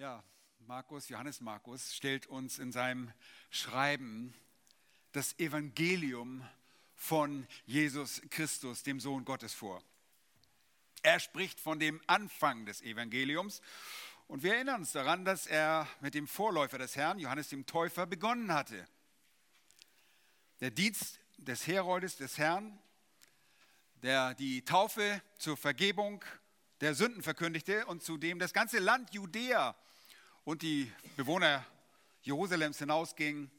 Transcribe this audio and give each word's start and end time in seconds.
Ja, 0.00 0.24
Markus, 0.60 1.10
Johannes 1.10 1.42
Markus 1.42 1.94
stellt 1.94 2.26
uns 2.26 2.58
in 2.58 2.72
seinem 2.72 3.12
Schreiben 3.50 4.32
das 5.12 5.38
Evangelium 5.38 6.42
von 6.94 7.46
Jesus 7.66 8.22
Christus, 8.30 8.82
dem 8.82 8.98
Sohn 8.98 9.26
Gottes, 9.26 9.52
vor. 9.52 9.84
Er 11.02 11.20
spricht 11.20 11.60
von 11.60 11.78
dem 11.78 12.00
Anfang 12.06 12.64
des 12.64 12.80
Evangeliums 12.80 13.60
und 14.26 14.42
wir 14.42 14.54
erinnern 14.54 14.80
uns 14.80 14.92
daran, 14.92 15.26
dass 15.26 15.46
er 15.46 15.86
mit 16.00 16.14
dem 16.14 16.26
Vorläufer 16.26 16.78
des 16.78 16.96
Herrn, 16.96 17.18
Johannes 17.18 17.50
dem 17.50 17.66
Täufer, 17.66 18.06
begonnen 18.06 18.54
hatte. 18.54 18.88
Der 20.60 20.70
Dienst 20.70 21.20
des 21.36 21.66
Heroldes 21.66 22.16
des 22.16 22.38
Herrn, 22.38 22.78
der 23.96 24.32
die 24.32 24.64
Taufe 24.64 25.20
zur 25.36 25.58
Vergebung 25.58 26.24
der 26.80 26.94
Sünden 26.94 27.22
verkündigte 27.22 27.84
und 27.84 28.02
zu 28.02 28.16
dem 28.16 28.38
das 28.38 28.54
ganze 28.54 28.78
Land 28.78 29.12
Judäa 29.12 29.76
und 30.50 30.62
die 30.62 30.90
Bewohner 31.14 31.64
Jerusalems 32.22 32.80
hinausgingen, 32.80 33.52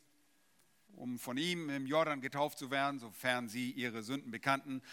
um 0.97 1.19
von 1.19 1.37
ihm 1.37 1.69
im 1.69 1.85
Jordan 1.85 2.19
getauft 2.19 2.57
zu 2.57 2.69
werden, 2.69 2.99
sofern 2.99 3.47
sie 3.47 3.71
ihre 3.71 4.03
Sünden 4.03 4.29
bekannten, 4.29 4.83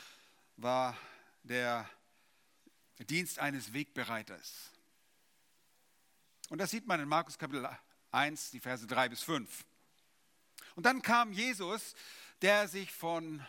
war 0.56 0.96
der 1.42 1.90
Dienst 3.00 3.40
eines 3.40 3.72
Wegbereiters. 3.72 4.70
Und 6.50 6.58
das 6.58 6.70
sieht 6.70 6.86
man 6.86 7.00
in 7.00 7.08
Markus 7.08 7.36
Kapitel 7.36 7.68
1, 8.12 8.52
die 8.52 8.60
Verse 8.60 8.86
3 8.86 9.08
bis 9.08 9.24
5. 9.24 9.64
Und 10.76 10.86
dann 10.86 11.02
kam 11.02 11.32
Jesus, 11.32 11.96
der 12.42 12.68
sich 12.68 12.92
von 12.92 13.44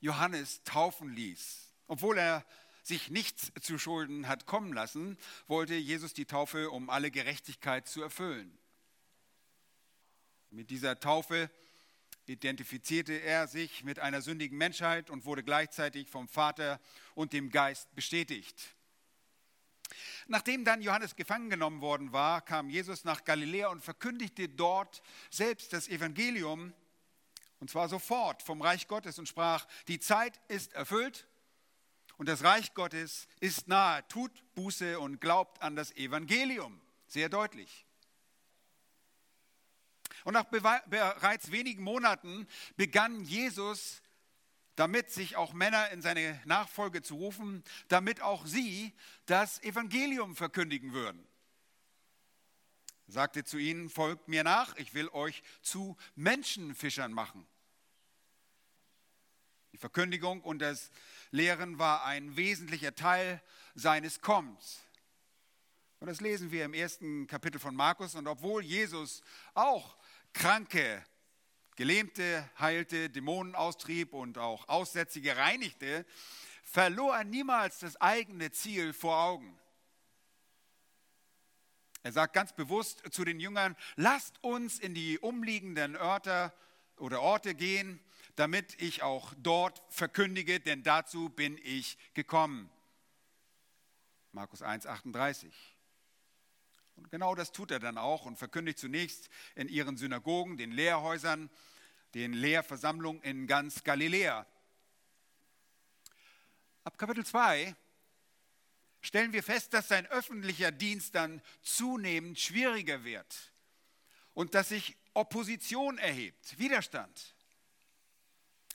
Johannes 0.00 0.64
taufen 0.64 1.10
ließ, 1.10 1.68
obwohl 1.86 2.16
er 2.16 2.46
sich 2.90 3.08
nichts 3.08 3.52
zu 3.62 3.78
Schulden 3.78 4.28
hat 4.28 4.46
kommen 4.46 4.72
lassen, 4.72 5.16
wollte 5.46 5.74
Jesus 5.74 6.12
die 6.12 6.26
Taufe, 6.26 6.70
um 6.70 6.90
alle 6.90 7.10
Gerechtigkeit 7.10 7.88
zu 7.88 8.02
erfüllen. 8.02 8.56
Mit 10.50 10.70
dieser 10.70 10.98
Taufe 10.98 11.50
identifizierte 12.26 13.14
er 13.14 13.46
sich 13.48 13.84
mit 13.84 13.98
einer 14.00 14.20
sündigen 14.22 14.58
Menschheit 14.58 15.08
und 15.08 15.24
wurde 15.24 15.42
gleichzeitig 15.42 16.08
vom 16.08 16.28
Vater 16.28 16.80
und 17.14 17.32
dem 17.32 17.50
Geist 17.50 17.94
bestätigt. 17.94 18.74
Nachdem 20.26 20.64
dann 20.64 20.82
Johannes 20.82 21.16
gefangen 21.16 21.48
genommen 21.48 21.80
worden 21.80 22.12
war, 22.12 22.40
kam 22.40 22.70
Jesus 22.70 23.04
nach 23.04 23.24
Galiläa 23.24 23.68
und 23.68 23.82
verkündigte 23.82 24.48
dort 24.48 25.02
selbst 25.30 25.72
das 25.72 25.88
Evangelium, 25.88 26.72
und 27.60 27.70
zwar 27.70 27.88
sofort 27.88 28.42
vom 28.42 28.62
Reich 28.62 28.88
Gottes 28.88 29.18
und 29.18 29.28
sprach, 29.28 29.66
die 29.86 30.00
Zeit 30.00 30.40
ist 30.48 30.72
erfüllt 30.72 31.28
und 32.20 32.28
das 32.28 32.44
Reich 32.44 32.74
Gottes 32.74 33.26
ist 33.40 33.66
nahe. 33.66 34.06
Tut 34.08 34.30
Buße 34.54 35.00
und 35.00 35.22
glaubt 35.22 35.62
an 35.62 35.74
das 35.74 35.90
Evangelium. 35.96 36.78
Sehr 37.06 37.30
deutlich. 37.30 37.86
Und 40.24 40.34
nach 40.34 40.44
bereits 40.44 41.50
wenigen 41.50 41.82
Monaten 41.82 42.46
begann 42.76 43.24
Jesus 43.24 44.02
damit, 44.76 45.10
sich 45.10 45.36
auch 45.36 45.54
Männer 45.54 45.88
in 45.92 46.02
seine 46.02 46.38
Nachfolge 46.44 47.00
zu 47.00 47.14
rufen, 47.14 47.64
damit 47.88 48.20
auch 48.20 48.44
sie 48.44 48.92
das 49.24 49.62
Evangelium 49.62 50.36
verkündigen 50.36 50.92
würden. 50.92 51.26
Er 53.06 53.14
sagte 53.14 53.44
zu 53.44 53.56
ihnen, 53.56 53.88
folgt 53.88 54.28
mir 54.28 54.44
nach, 54.44 54.76
ich 54.76 54.92
will 54.92 55.08
euch 55.08 55.42
zu 55.62 55.96
Menschenfischern 56.16 57.14
machen. 57.14 57.46
Die 59.72 59.78
Verkündigung 59.78 60.42
und 60.42 60.58
das 60.58 60.90
Lehren 61.30 61.78
war 61.78 62.04
ein 62.04 62.36
wesentlicher 62.36 62.94
Teil 62.94 63.42
seines 63.74 64.20
Kommens. 64.20 64.80
Und 66.00 66.08
das 66.08 66.20
lesen 66.20 66.50
wir 66.50 66.64
im 66.64 66.74
ersten 66.74 67.26
Kapitel 67.26 67.60
von 67.60 67.76
Markus. 67.76 68.14
Und 68.14 68.26
obwohl 68.26 68.64
Jesus 68.64 69.22
auch 69.54 69.96
Kranke, 70.32 71.04
Gelähmte 71.76 72.48
heilte, 72.58 73.10
Dämonen 73.10 73.54
austrieb 73.54 74.12
und 74.12 74.38
auch 74.38 74.68
Aussätzige 74.68 75.36
reinigte, 75.36 76.04
verlor 76.64 77.16
er 77.16 77.24
niemals 77.24 77.78
das 77.78 78.00
eigene 78.00 78.50
Ziel 78.50 78.92
vor 78.92 79.22
Augen. 79.22 79.58
Er 82.02 82.12
sagt 82.12 82.32
ganz 82.32 82.54
bewusst 82.54 83.02
zu 83.12 83.24
den 83.24 83.40
Jüngern, 83.40 83.76
lasst 83.96 84.42
uns 84.42 84.78
in 84.78 84.94
die 84.94 85.18
umliegenden 85.18 85.96
Örter 85.96 86.54
oder 86.96 87.20
Orte 87.20 87.54
gehen 87.54 88.00
damit 88.40 88.80
ich 88.80 89.02
auch 89.02 89.34
dort 89.36 89.82
verkündige, 89.90 90.60
denn 90.60 90.82
dazu 90.82 91.28
bin 91.28 91.58
ich 91.62 91.98
gekommen. 92.14 92.70
Markus 94.32 94.62
1, 94.62 94.86
38. 94.86 95.52
Und 96.96 97.10
genau 97.10 97.34
das 97.34 97.52
tut 97.52 97.70
er 97.70 97.80
dann 97.80 97.98
auch 97.98 98.24
und 98.24 98.38
verkündigt 98.38 98.78
zunächst 98.78 99.28
in 99.56 99.68
ihren 99.68 99.98
Synagogen, 99.98 100.56
den 100.56 100.72
Lehrhäusern, 100.72 101.50
den 102.14 102.32
Lehrversammlungen 102.32 103.20
in 103.20 103.46
ganz 103.46 103.84
Galiläa. 103.84 104.46
Ab 106.84 106.96
Kapitel 106.96 107.26
2 107.26 107.76
stellen 109.02 109.34
wir 109.34 109.42
fest, 109.42 109.74
dass 109.74 109.88
sein 109.88 110.06
öffentlicher 110.06 110.72
Dienst 110.72 111.14
dann 111.14 111.42
zunehmend 111.60 112.40
schwieriger 112.40 113.04
wird 113.04 113.52
und 114.32 114.54
dass 114.54 114.70
sich 114.70 114.96
Opposition 115.12 115.98
erhebt, 115.98 116.58
Widerstand. 116.58 117.34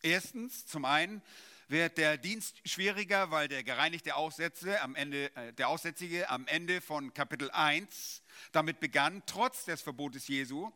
Erstens, 0.06 0.68
zum 0.68 0.86
einen 0.86 1.20
wird 1.68 1.98
der 1.98 2.20
Dienst 2.20 2.62
schwieriger, 2.64 3.32
weil 3.32 3.48
der 3.48 3.64
gereinigte 3.64 4.16
Aussätze 4.16 4.80
am 4.82 4.94
Ende, 4.94 5.36
äh, 5.36 5.52
der 5.54 5.68
Aussätzige 5.68 6.30
am 6.30 6.46
Ende 6.46 6.80
von 6.80 7.12
Kapitel 7.16 7.50
1 7.50 8.22
damit 8.52 8.80
begann, 8.80 9.24
trotz 9.26 9.66
des 9.66 9.82
Verbotes 9.82 10.28
Jesu, 10.28 10.72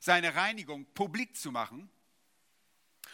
seine 0.00 0.34
Reinigung 0.34 0.86
publik 0.86 1.36
zu 1.36 1.52
machen. 1.52 1.88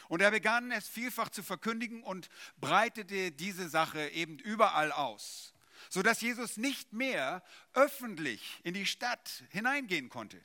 Und 0.09 0.23
er 0.23 0.31
begann 0.31 0.73
es 0.73 0.89
vielfach 0.89 1.29
zu 1.29 1.43
verkündigen 1.43 2.03
und 2.05 2.31
breitete 2.57 3.31
diese 3.31 3.69
Sache 3.69 4.09
eben 4.13 4.39
überall 4.39 4.93
aus, 4.93 5.53
sodass 5.91 6.23
Jesus 6.23 6.57
nicht 6.57 6.95
mehr 6.95 7.43
öffentlich 7.75 8.61
in 8.63 8.73
die 8.73 8.87
Stadt 8.87 9.45
hineingehen 9.51 10.09
konnte, 10.09 10.43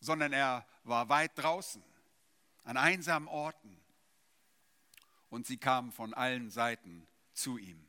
sondern 0.00 0.32
er 0.32 0.66
war 0.84 1.10
weit 1.10 1.32
draußen 1.36 1.84
an 2.64 2.76
einsamen 2.76 3.28
Orten. 3.28 3.80
Und 5.30 5.46
sie 5.46 5.56
kamen 5.56 5.92
von 5.92 6.14
allen 6.14 6.50
Seiten 6.50 7.06
zu 7.32 7.58
ihm. 7.58 7.86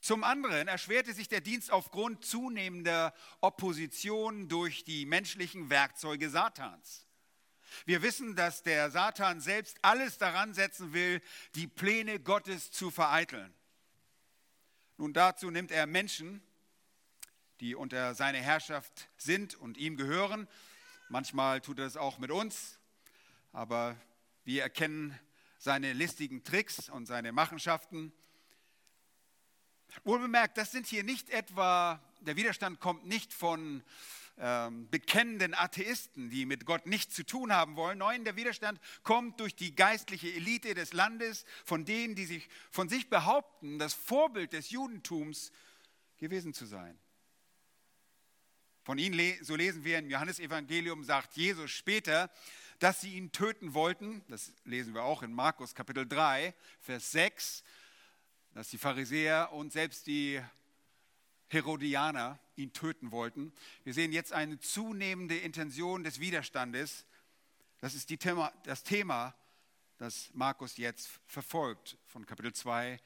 Zum 0.00 0.24
anderen 0.24 0.68
erschwerte 0.68 1.12
sich 1.12 1.28
der 1.28 1.40
Dienst 1.40 1.70
aufgrund 1.70 2.24
zunehmender 2.24 3.12
Opposition 3.40 4.48
durch 4.48 4.84
die 4.84 5.04
menschlichen 5.04 5.70
Werkzeuge 5.70 6.30
Satans. 6.30 7.06
Wir 7.84 8.02
wissen, 8.02 8.34
dass 8.36 8.62
der 8.62 8.90
Satan 8.90 9.40
selbst 9.40 9.76
alles 9.82 10.18
daran 10.18 10.54
setzen 10.54 10.92
will, 10.92 11.20
die 11.54 11.66
Pläne 11.66 12.20
Gottes 12.20 12.70
zu 12.70 12.90
vereiteln. 12.90 13.52
Nun 14.96 15.12
dazu 15.12 15.50
nimmt 15.50 15.70
er 15.70 15.86
Menschen, 15.86 16.42
die 17.60 17.74
unter 17.74 18.14
seine 18.14 18.38
Herrschaft 18.38 19.08
sind 19.16 19.54
und 19.56 19.76
ihm 19.76 19.96
gehören. 19.96 20.48
Manchmal 21.08 21.60
tut 21.60 21.78
er 21.78 21.86
es 21.86 21.96
auch 21.96 22.18
mit 22.18 22.30
uns, 22.30 22.77
aber 23.52 23.96
wir 24.44 24.62
erkennen 24.62 25.18
seine 25.58 25.92
listigen 25.92 26.44
Tricks 26.44 26.88
und 26.88 27.06
seine 27.06 27.32
Machenschaften. 27.32 28.12
Wohlbemerkt, 30.04 30.56
das 30.58 30.70
sind 30.70 30.86
hier 30.86 31.02
nicht 31.02 31.30
etwa, 31.30 32.00
der 32.20 32.36
Widerstand 32.36 32.80
kommt 32.80 33.06
nicht 33.06 33.32
von 33.32 33.82
ähm, 34.38 34.88
bekennenden 34.90 35.54
Atheisten, 35.54 36.30
die 36.30 36.46
mit 36.46 36.64
Gott 36.64 36.86
nichts 36.86 37.14
zu 37.14 37.24
tun 37.24 37.52
haben 37.52 37.74
wollen. 37.74 37.98
Nein, 37.98 38.24
der 38.24 38.36
Widerstand 38.36 38.80
kommt 39.02 39.40
durch 39.40 39.56
die 39.56 39.74
geistliche 39.74 40.32
Elite 40.32 40.74
des 40.74 40.92
Landes, 40.92 41.44
von 41.64 41.84
denen, 41.84 42.14
die 42.14 42.26
sich 42.26 42.48
von 42.70 42.88
sich 42.88 43.08
behaupten, 43.10 43.78
das 43.78 43.94
Vorbild 43.94 44.52
des 44.52 44.70
Judentums 44.70 45.50
gewesen 46.18 46.54
zu 46.54 46.66
sein. 46.66 46.98
Von 48.84 48.98
ihnen, 48.98 49.44
so 49.44 49.56
lesen 49.56 49.84
wir 49.84 49.98
im 49.98 50.08
Johannesevangelium, 50.08 51.04
sagt 51.04 51.36
Jesus 51.36 51.70
später, 51.70 52.30
dass 52.78 53.00
sie 53.00 53.14
ihn 53.16 53.32
töten 53.32 53.74
wollten. 53.74 54.22
Das 54.28 54.52
lesen 54.64 54.94
wir 54.94 55.02
auch 55.02 55.22
in 55.22 55.32
Markus 55.32 55.74
Kapitel 55.74 56.06
3, 56.06 56.54
Vers 56.80 57.10
6, 57.12 57.64
dass 58.54 58.68
die 58.68 58.78
Pharisäer 58.78 59.52
und 59.52 59.72
selbst 59.72 60.06
die 60.06 60.40
Herodianer 61.48 62.38
ihn 62.56 62.72
töten 62.72 63.10
wollten. 63.10 63.52
Wir 63.84 63.94
sehen 63.94 64.12
jetzt 64.12 64.32
eine 64.32 64.58
zunehmende 64.60 65.36
Intention 65.36 66.04
des 66.04 66.20
Widerstandes. 66.20 67.06
Das 67.80 67.94
ist 67.94 68.06
Thema, 68.06 68.52
das 68.64 68.82
Thema, 68.82 69.34
das 69.98 70.30
Markus 70.34 70.76
jetzt 70.76 71.08
verfolgt, 71.26 71.96
von 72.06 72.26
Kapitel 72.26 72.52
2 72.52 73.00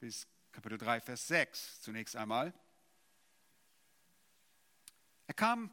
bis 0.00 0.26
Kapitel 0.52 0.78
3, 0.78 1.00
Vers 1.00 1.26
6 1.28 1.82
zunächst 1.82 2.16
einmal. 2.16 2.54
Er 5.26 5.34
kam 5.34 5.70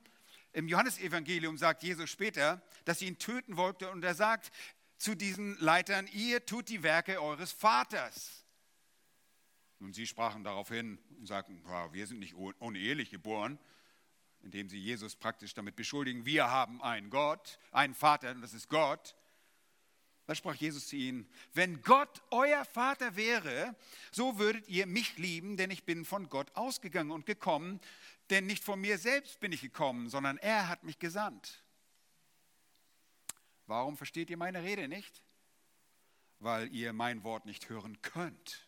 im 0.55 0.69
Johannesevangelium 0.69 1.57
sagt 1.57 1.83
Jesus 1.83 2.09
später, 2.09 2.61
dass 2.85 2.99
sie 2.99 3.07
ihn 3.07 3.19
töten 3.19 3.57
wollte 3.57 3.91
und 3.91 4.03
er 4.05 4.15
sagt 4.15 4.51
zu 4.97 5.13
diesen 5.13 5.57
Leitern, 5.59 6.07
ihr 6.13 6.45
tut 6.45 6.69
die 6.69 6.81
Werke 6.81 7.21
eures 7.21 7.51
Vaters. 7.51 8.45
Und 9.81 9.93
sie 9.93 10.07
sprachen 10.07 10.45
darauf 10.45 10.69
hin 10.69 10.97
und 11.19 11.27
sagten, 11.27 11.61
wir 11.91 12.07
sind 12.07 12.19
nicht 12.19 12.35
unehelich 12.35 13.09
geboren, 13.09 13.59
indem 14.43 14.69
sie 14.69 14.79
Jesus 14.79 15.17
praktisch 15.17 15.53
damit 15.53 15.75
beschuldigen, 15.75 16.25
wir 16.25 16.49
haben 16.49 16.81
einen 16.81 17.09
Gott, 17.09 17.59
einen 17.71 17.93
Vater, 17.93 18.31
und 18.31 18.41
das 18.41 18.53
ist 18.53 18.69
Gott. 18.69 19.13
Da 20.27 20.33
sprach 20.33 20.55
Jesus 20.55 20.87
zu 20.87 20.95
ihnen, 20.95 21.29
wenn 21.53 21.81
Gott 21.81 22.23
euer 22.31 22.63
Vater 22.65 23.15
wäre, 23.15 23.75
so 24.11 24.39
würdet 24.39 24.67
ihr 24.69 24.87
mich 24.87 25.17
lieben, 25.17 25.57
denn 25.57 25.69
ich 25.69 25.83
bin 25.83 26.05
von 26.05 26.29
Gott 26.29 26.55
ausgegangen 26.55 27.11
und 27.11 27.25
gekommen, 27.25 27.79
denn 28.29 28.45
nicht 28.45 28.63
von 28.63 28.79
mir 28.79 28.97
selbst 28.97 29.39
bin 29.39 29.51
ich 29.51 29.61
gekommen, 29.61 30.09
sondern 30.09 30.37
er 30.37 30.67
hat 30.67 30.83
mich 30.83 30.99
gesandt. 30.99 31.63
Warum 33.67 33.97
versteht 33.97 34.29
ihr 34.29 34.37
meine 34.37 34.63
Rede 34.63 34.87
nicht? 34.87 35.23
Weil 36.39 36.71
ihr 36.73 36.93
mein 36.93 37.23
Wort 37.23 37.45
nicht 37.45 37.69
hören 37.69 38.01
könnt. 38.01 38.67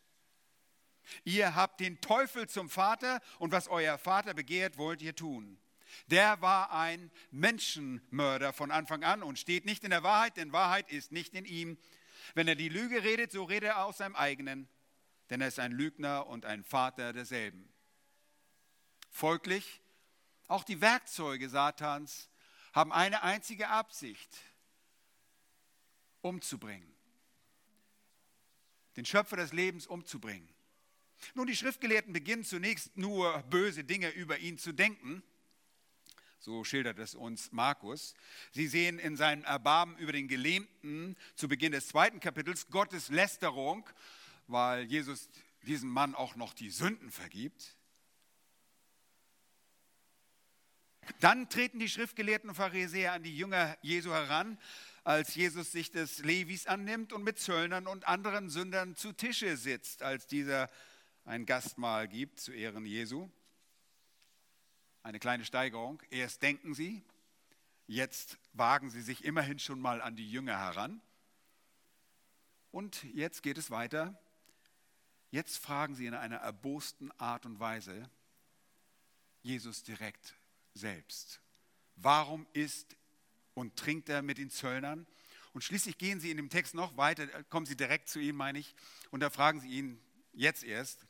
Ihr 1.23 1.55
habt 1.55 1.79
den 1.79 2.01
Teufel 2.01 2.47
zum 2.47 2.69
Vater 2.69 3.21
und 3.39 3.51
was 3.51 3.67
euer 3.67 3.97
Vater 3.97 4.33
begehrt, 4.33 4.77
wollt 4.77 5.01
ihr 5.01 5.15
tun. 5.15 5.59
Der 6.07 6.41
war 6.41 6.71
ein 6.71 7.11
Menschenmörder 7.31 8.53
von 8.53 8.71
Anfang 8.71 9.03
an 9.03 9.23
und 9.23 9.39
steht 9.39 9.65
nicht 9.65 9.83
in 9.83 9.91
der 9.91 10.03
Wahrheit, 10.03 10.37
denn 10.37 10.51
Wahrheit 10.51 10.91
ist 10.91 11.11
nicht 11.11 11.33
in 11.33 11.45
ihm. 11.45 11.77
Wenn 12.33 12.47
er 12.47 12.55
die 12.55 12.69
Lüge 12.69 13.03
redet, 13.03 13.31
so 13.31 13.43
redet 13.43 13.69
er 13.69 13.85
aus 13.85 13.97
seinem 13.97 14.15
eigenen, 14.15 14.67
denn 15.29 15.41
er 15.41 15.47
ist 15.47 15.59
ein 15.59 15.71
Lügner 15.71 16.27
und 16.27 16.45
ein 16.45 16.63
Vater 16.63 17.13
derselben. 17.13 17.69
Folglich, 19.17 19.81
auch 20.47 20.63
die 20.63 20.79
Werkzeuge 20.79 21.49
Satans 21.49 22.29
haben 22.71 22.93
eine 22.93 23.23
einzige 23.23 23.67
Absicht, 23.69 24.29
umzubringen. 26.21 26.87
Den 28.95 29.05
Schöpfer 29.05 29.35
des 29.35 29.53
Lebens 29.53 29.87
umzubringen. 29.87 30.47
Nun, 31.33 31.47
die 31.47 31.55
Schriftgelehrten 31.55 32.13
beginnen 32.13 32.43
zunächst 32.43 32.95
nur 32.95 33.41
böse 33.49 33.83
Dinge 33.83 34.09
über 34.11 34.37
ihn 34.37 34.59
zu 34.59 34.71
denken. 34.71 35.23
So 36.37 36.63
schildert 36.63 36.99
es 36.99 37.15
uns 37.15 37.51
Markus. 37.51 38.13
Sie 38.51 38.67
sehen 38.67 38.99
in 38.99 39.17
seinem 39.17 39.43
Erbarmen 39.45 39.97
über 39.97 40.11
den 40.11 40.27
Gelähmten 40.27 41.17
zu 41.33 41.47
Beginn 41.47 41.71
des 41.71 41.87
zweiten 41.87 42.19
Kapitels 42.19 42.69
Gottes 42.69 43.09
Lästerung, 43.09 43.89
weil 44.45 44.83
Jesus 44.83 45.27
diesem 45.63 45.89
Mann 45.89 46.13
auch 46.13 46.35
noch 46.35 46.53
die 46.53 46.69
Sünden 46.69 47.09
vergibt. 47.09 47.76
Dann 51.19 51.49
treten 51.49 51.79
die 51.79 51.89
Schriftgelehrten 51.89 52.49
und 52.49 52.55
Pharisäer 52.55 53.13
an 53.13 53.23
die 53.23 53.35
Jünger 53.35 53.77
Jesu 53.81 54.11
heran, 54.11 54.57
als 55.03 55.35
Jesus 55.35 55.71
sich 55.71 55.91
des 55.91 56.19
Levis 56.19 56.67
annimmt 56.67 57.13
und 57.13 57.23
mit 57.23 57.39
Zöllnern 57.39 57.87
und 57.87 58.07
anderen 58.07 58.49
Sündern 58.49 58.95
zu 58.95 59.13
Tische 59.13 59.55
sitzt, 59.57 60.03
als 60.03 60.27
dieser 60.27 60.69
ein 61.25 61.45
Gastmahl 61.45 62.07
gibt 62.07 62.39
zu 62.39 62.51
Ehren 62.51 62.85
Jesu. 62.85 63.29
Eine 65.03 65.19
kleine 65.19 65.45
Steigerung. 65.45 66.01
Erst 66.09 66.41
denken 66.41 66.73
sie, 66.73 67.03
jetzt 67.87 68.37
wagen 68.53 68.89
sie 68.89 69.01
sich 69.01 69.23
immerhin 69.23 69.59
schon 69.59 69.79
mal 69.79 70.01
an 70.01 70.15
die 70.15 70.29
Jünger 70.29 70.57
heran. 70.57 71.01
Und 72.71 73.03
jetzt 73.13 73.43
geht 73.43 73.57
es 73.57 73.71
weiter. 73.71 74.19
Jetzt 75.31 75.57
fragen 75.57 75.95
sie 75.95 76.05
in 76.05 76.13
einer 76.13 76.37
erbosten 76.37 77.11
Art 77.19 77.45
und 77.45 77.59
Weise 77.59 78.09
Jesus 79.41 79.83
direkt 79.83 80.35
selbst. 80.77 81.41
Warum 81.95 82.47
isst 82.53 82.95
und 83.53 83.75
trinkt 83.75 84.09
er 84.09 84.21
mit 84.21 84.37
den 84.37 84.49
Zöllnern? 84.49 85.07
Und 85.53 85.63
schließlich 85.63 85.97
gehen 85.97 86.19
sie 86.19 86.29
in 86.31 86.37
dem 86.37 86.49
Text 86.49 86.75
noch 86.75 86.97
weiter, 86.97 87.25
kommen 87.45 87.65
sie 87.65 87.75
direkt 87.75 88.09
zu 88.09 88.19
ihm, 88.19 88.35
meine 88.35 88.59
ich, 88.59 88.75
und 89.09 89.21
da 89.21 89.29
fragen 89.29 89.59
sie 89.59 89.69
ihn 89.69 89.99
jetzt 90.33 90.63
erst, 90.63 91.05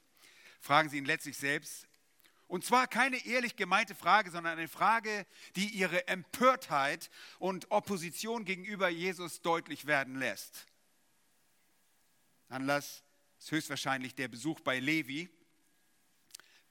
fragen 0.62 0.90
sie 0.90 0.98
ihn 0.98 1.06
letztlich 1.06 1.38
selbst. 1.38 1.88
Und 2.48 2.64
zwar 2.64 2.88
keine 2.88 3.26
ehrlich 3.26 3.58
gemeinte 3.58 3.94
Frage, 3.94 4.32
sondern 4.32 4.58
eine 4.58 4.70
Frage, 4.70 5.26
die 5.58 5.68
ihre 5.68 6.08
Empörtheit 6.08 7.10
und 7.40 7.70
Opposition 7.72 8.46
gegenüber 8.46 8.88
Jesus 8.88 9.42
deutlich 9.42 9.86
werden 9.86 10.16
lässt. 10.16 10.66
Anlass 12.48 13.04
ist 13.38 13.52
höchstwahrscheinlich 13.52 14.16
der 14.16 14.30
Besuch 14.30 14.62
bei 14.62 14.80
Levi, 14.80 15.30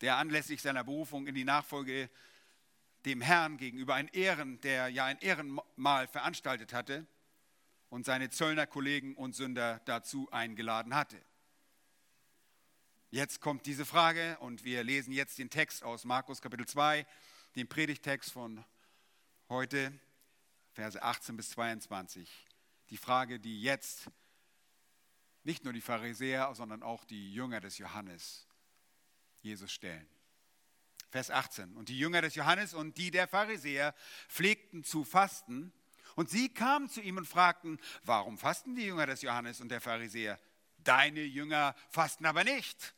der 0.01 0.17
anlässlich 0.17 0.63
seiner 0.63 0.85
Berufung 0.85 1.27
in 1.27 1.35
die 1.35 1.45
Nachfolge 1.45 2.09
dem 3.07 3.21
Herrn 3.21 3.57
gegenüber 3.57 3.95
ein 3.95 4.09
Ehren, 4.09 4.61
der 4.61 4.89
ja 4.89 5.05
ein 5.05 5.19
Ehrenmahl 5.21 6.09
veranstaltet 6.09 6.73
hatte 6.73 7.07
und 7.89 8.05
seine 8.05 8.31
Zöllnerkollegen 8.31 9.15
und 9.15 9.35
Sünder 9.35 9.81
dazu 9.85 10.31
eingeladen 10.33 10.95
hatte. 10.95 11.23
Jetzt 13.11 13.41
kommt 13.41 13.65
diese 13.67 13.87
Frage 13.87 14.37
und 14.41 14.65
wir 14.65 14.83
lesen 14.83 15.13
jetzt 15.13 15.39
den 15.39 15.49
Text 15.49 15.85
aus 15.85 16.05
Markus 16.05 16.43
Kapitel 16.43 16.67
2, 16.67 17.07
den 17.55 17.69
Predigtext 17.69 18.33
von 18.33 18.65
heute, 19.49 19.93
Verse 20.73 21.01
18 21.01 21.37
bis 21.37 21.51
22. 21.51 22.29
Die 22.91 22.97
Frage, 22.97 23.39
die 23.39 23.63
jetzt 23.63 24.11
nicht 25.45 25.63
nur 25.63 25.73
die 25.73 25.81
Pharisäer, 25.81 26.53
sondern 26.57 26.83
auch 26.83 27.05
die 27.05 27.33
Jünger 27.33 27.61
des 27.61 27.79
Johannes 27.79 28.49
Jesus 29.43 29.73
stellen. 29.73 30.09
Vers 31.17 31.31
18. 31.31 31.77
Und 31.79 31.89
die 31.89 31.99
Jünger 31.99 32.21
des 32.21 32.35
Johannes 32.35 32.75
und 32.75 32.99
die 32.99 33.11
der 33.11 33.27
Pharisäer 33.27 33.95
pflegten 34.29 34.85
zu 34.85 35.03
fasten. 35.03 35.73
Und 36.15 36.29
sie 36.29 36.51
kamen 36.51 36.91
zu 36.91 37.01
ihm 37.01 37.17
und 37.17 37.27
fragten, 37.27 37.81
warum 38.03 38.37
fasten 38.37 38.75
die 38.75 38.85
Jünger 38.85 39.07
des 39.07 39.23
Johannes 39.23 39.63
und 39.63 39.71
der 39.71 39.81
Pharisäer? 39.81 40.39
Deine 40.77 41.23
Jünger 41.23 41.75
fasten 41.89 42.27
aber 42.27 42.45
nicht. 42.45 42.95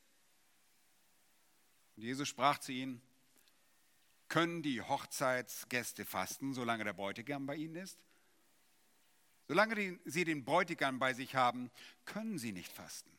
Und 1.94 2.03
Jesus 2.03 2.26
sprach 2.26 2.59
zu 2.59 2.73
ihnen, 2.73 3.00
können 4.26 4.62
die 4.62 4.82
Hochzeitsgäste 4.82 6.05
fasten, 6.05 6.55
solange 6.55 6.82
der 6.82 6.94
Bräutigam 6.94 7.47
bei 7.47 7.55
ihnen 7.55 7.76
ist? 7.76 8.00
Solange 9.47 10.00
sie 10.06 10.25
den 10.25 10.44
Bräutigam 10.44 10.99
bei 10.99 11.15
sich 11.15 11.37
haben, 11.37 11.70
können 12.05 12.37
sie 12.37 12.50
nicht 12.50 12.73
fasten. 12.73 13.18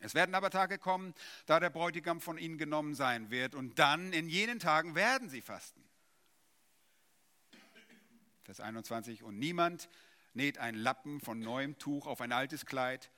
Es 0.00 0.14
werden 0.14 0.34
aber 0.34 0.50
Tage 0.50 0.78
kommen, 0.78 1.14
da 1.46 1.58
der 1.58 1.70
Bräutigam 1.70 2.20
von 2.20 2.38
ihnen 2.38 2.58
genommen 2.58 2.94
sein 2.94 3.30
wird, 3.30 3.54
und 3.54 3.78
dann 3.78 4.12
in 4.12 4.28
jenen 4.28 4.60
Tagen 4.60 4.94
werden 4.94 5.28
sie 5.28 5.40
fasten. 5.40 5.84
Vers 8.44 8.60
21, 8.60 9.22
und 9.22 9.38
niemand 9.38 9.88
näht 10.34 10.58
einen 10.58 10.78
Lappen 10.78 11.20
von 11.20 11.40
neuem 11.40 11.78
Tuch 11.78 12.06
auf 12.06 12.20
ein 12.20 12.32
altes 12.32 12.64
Kleid, 12.64 13.10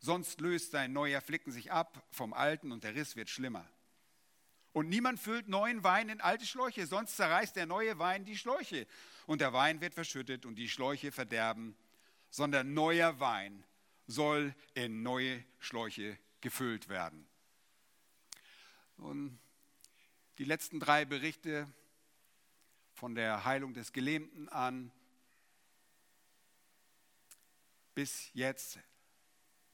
sonst 0.00 0.40
löst 0.40 0.72
sein 0.72 0.92
neuer 0.92 1.20
Flicken 1.20 1.52
sich 1.52 1.72
ab 1.72 2.04
vom 2.10 2.32
alten 2.32 2.72
und 2.72 2.84
der 2.84 2.94
Riss 2.94 3.16
wird 3.16 3.30
schlimmer. 3.30 3.66
Und 4.72 4.90
niemand 4.90 5.18
füllt 5.18 5.48
neuen 5.48 5.84
Wein 5.84 6.10
in 6.10 6.20
alte 6.20 6.44
Schläuche, 6.44 6.86
sonst 6.86 7.16
zerreißt 7.16 7.56
der 7.56 7.64
neue 7.64 7.98
Wein 7.98 8.26
die 8.26 8.36
Schläuche 8.36 8.86
und 9.24 9.40
der 9.40 9.54
Wein 9.54 9.80
wird 9.80 9.94
verschüttet 9.94 10.44
und 10.44 10.56
die 10.56 10.68
Schläuche 10.68 11.12
verderben, 11.12 11.74
sondern 12.28 12.74
neuer 12.74 13.18
Wein 13.18 13.64
soll 14.06 14.54
in 14.74 15.02
neue 15.02 15.42
Schläuche 15.58 16.18
gefüllt 16.46 16.88
werden. 16.88 17.26
Und 18.98 19.36
die 20.38 20.44
letzten 20.44 20.78
drei 20.78 21.04
Berichte 21.04 21.66
von 22.92 23.16
der 23.16 23.44
Heilung 23.44 23.74
des 23.74 23.92
Gelähmten 23.92 24.48
an 24.48 24.92
bis 27.96 28.30
jetzt 28.32 28.78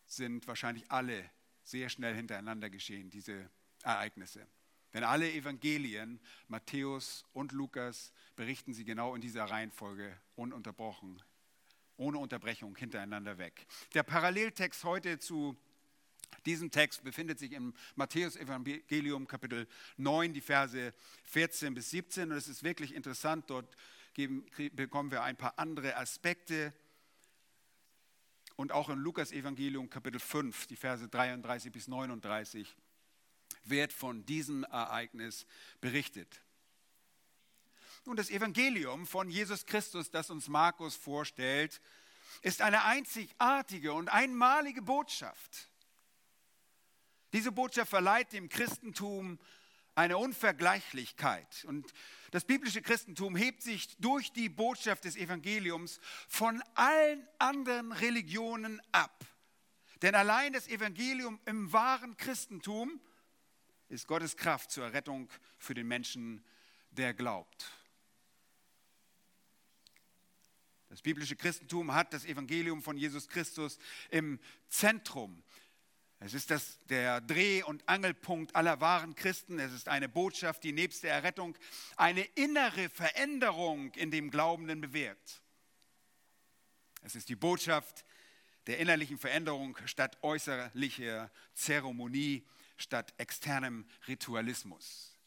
sind 0.06 0.46
wahrscheinlich 0.46 0.90
alle 0.90 1.30
sehr 1.62 1.90
schnell 1.90 2.14
hintereinander 2.14 2.70
geschehen, 2.70 3.10
diese 3.10 3.50
Ereignisse. 3.82 4.46
Denn 4.94 5.04
alle 5.04 5.30
Evangelien, 5.30 6.22
Matthäus 6.48 7.26
und 7.34 7.52
Lukas, 7.52 8.14
berichten 8.34 8.72
sie 8.72 8.86
genau 8.86 9.14
in 9.14 9.20
dieser 9.20 9.44
Reihenfolge 9.44 10.18
ununterbrochen 10.36 11.22
ohne 11.98 12.16
Unterbrechung 12.16 12.74
hintereinander 12.76 13.36
weg. 13.36 13.66
Der 13.92 14.04
Paralleltext 14.04 14.84
heute 14.84 15.18
zu 15.18 15.54
diesem 16.46 16.70
Text 16.70 17.04
befindet 17.04 17.38
sich 17.38 17.52
im 17.52 17.74
Matthäus-Evangelium 17.94 19.26
Kapitel 19.26 19.66
9, 19.96 20.32
die 20.32 20.40
Verse 20.40 20.94
14 21.24 21.74
bis 21.74 21.90
17. 21.90 22.30
Und 22.30 22.36
es 22.36 22.48
ist 22.48 22.62
wirklich 22.62 22.94
interessant, 22.94 23.48
dort 23.48 23.76
geben, 24.14 24.46
bekommen 24.72 25.10
wir 25.10 25.22
ein 25.22 25.36
paar 25.36 25.58
andere 25.58 25.96
Aspekte. 25.96 26.72
Und 28.56 28.72
auch 28.72 28.88
im 28.88 28.98
Lukas-Evangelium 28.98 29.88
Kapitel 29.88 30.20
5, 30.20 30.66
die 30.66 30.76
Verse 30.76 31.08
33 31.08 31.72
bis 31.72 31.88
39, 31.88 32.76
wird 33.64 33.92
von 33.92 34.24
diesem 34.26 34.64
Ereignis 34.64 35.46
berichtet. 35.80 36.42
Nun, 38.04 38.16
das 38.16 38.30
Evangelium 38.30 39.06
von 39.06 39.30
Jesus 39.30 39.64
Christus, 39.64 40.10
das 40.10 40.30
uns 40.30 40.48
Markus 40.48 40.96
vorstellt, 40.96 41.80
ist 42.40 42.60
eine 42.60 42.84
einzigartige 42.84 43.92
und 43.92 44.08
einmalige 44.08 44.82
Botschaft. 44.82 45.71
Diese 47.32 47.52
Botschaft 47.52 47.90
verleiht 47.90 48.32
dem 48.32 48.48
Christentum 48.48 49.38
eine 49.94 50.16
Unvergleichlichkeit. 50.18 51.64
Und 51.66 51.92
das 52.30 52.44
biblische 52.44 52.82
Christentum 52.82 53.36
hebt 53.36 53.62
sich 53.62 53.96
durch 53.98 54.32
die 54.32 54.48
Botschaft 54.48 55.04
des 55.04 55.16
Evangeliums 55.16 56.00
von 56.28 56.62
allen 56.74 57.26
anderen 57.38 57.92
Religionen 57.92 58.80
ab. 58.92 59.24
Denn 60.00 60.14
allein 60.14 60.52
das 60.52 60.66
Evangelium 60.66 61.40
im 61.44 61.72
wahren 61.72 62.16
Christentum 62.16 63.00
ist 63.88 64.06
Gottes 64.06 64.36
Kraft 64.36 64.70
zur 64.70 64.84
Errettung 64.84 65.28
für 65.58 65.74
den 65.74 65.86
Menschen, 65.86 66.44
der 66.90 67.14
glaubt. 67.14 67.70
Das 70.88 71.00
biblische 71.00 71.36
Christentum 71.36 71.94
hat 71.94 72.12
das 72.12 72.24
Evangelium 72.24 72.82
von 72.82 72.98
Jesus 72.98 73.28
Christus 73.28 73.78
im 74.10 74.38
Zentrum. 74.68 75.42
Es 76.24 76.34
ist 76.34 76.52
das, 76.52 76.78
der 76.86 77.20
Dreh- 77.20 77.64
und 77.64 77.88
Angelpunkt 77.88 78.54
aller 78.54 78.80
wahren 78.80 79.16
Christen. 79.16 79.58
Es 79.58 79.72
ist 79.72 79.88
eine 79.88 80.08
Botschaft, 80.08 80.62
die 80.62 80.70
nebst 80.70 81.02
der 81.02 81.12
Errettung 81.12 81.58
eine 81.96 82.22
innere 82.36 82.88
Veränderung 82.90 83.92
in 83.94 84.12
dem 84.12 84.30
Glaubenden 84.30 84.80
bewirkt. 84.80 85.42
Es 87.02 87.16
ist 87.16 87.28
die 87.28 87.34
Botschaft 87.34 88.04
der 88.68 88.78
innerlichen 88.78 89.18
Veränderung 89.18 89.76
statt 89.86 90.16
äußerlicher 90.22 91.28
Zeremonie, 91.54 92.46
statt 92.76 93.12
externem 93.16 93.84
Ritualismus. 94.06 95.18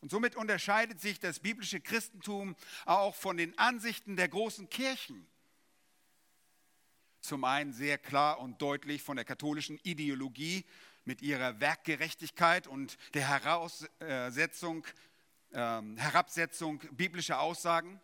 Und 0.00 0.12
somit 0.12 0.36
unterscheidet 0.36 1.00
sich 1.00 1.18
das 1.18 1.40
biblische 1.40 1.80
Christentum 1.80 2.54
auch 2.86 3.16
von 3.16 3.36
den 3.36 3.58
Ansichten 3.58 4.14
der 4.14 4.28
großen 4.28 4.70
Kirchen. 4.70 5.26
Zum 7.20 7.44
einen 7.44 7.72
sehr 7.72 7.98
klar 7.98 8.40
und 8.40 8.62
deutlich 8.62 9.02
von 9.02 9.16
der 9.16 9.24
katholischen 9.24 9.78
Ideologie 9.82 10.64
mit 11.04 11.22
ihrer 11.22 11.60
Werkgerechtigkeit 11.60 12.66
und 12.66 12.96
der 13.14 13.28
Heraussetzung, 13.28 14.86
äh, 15.50 15.82
Herabsetzung 15.96 16.80
biblischer 16.92 17.40
Aussagen. 17.40 18.00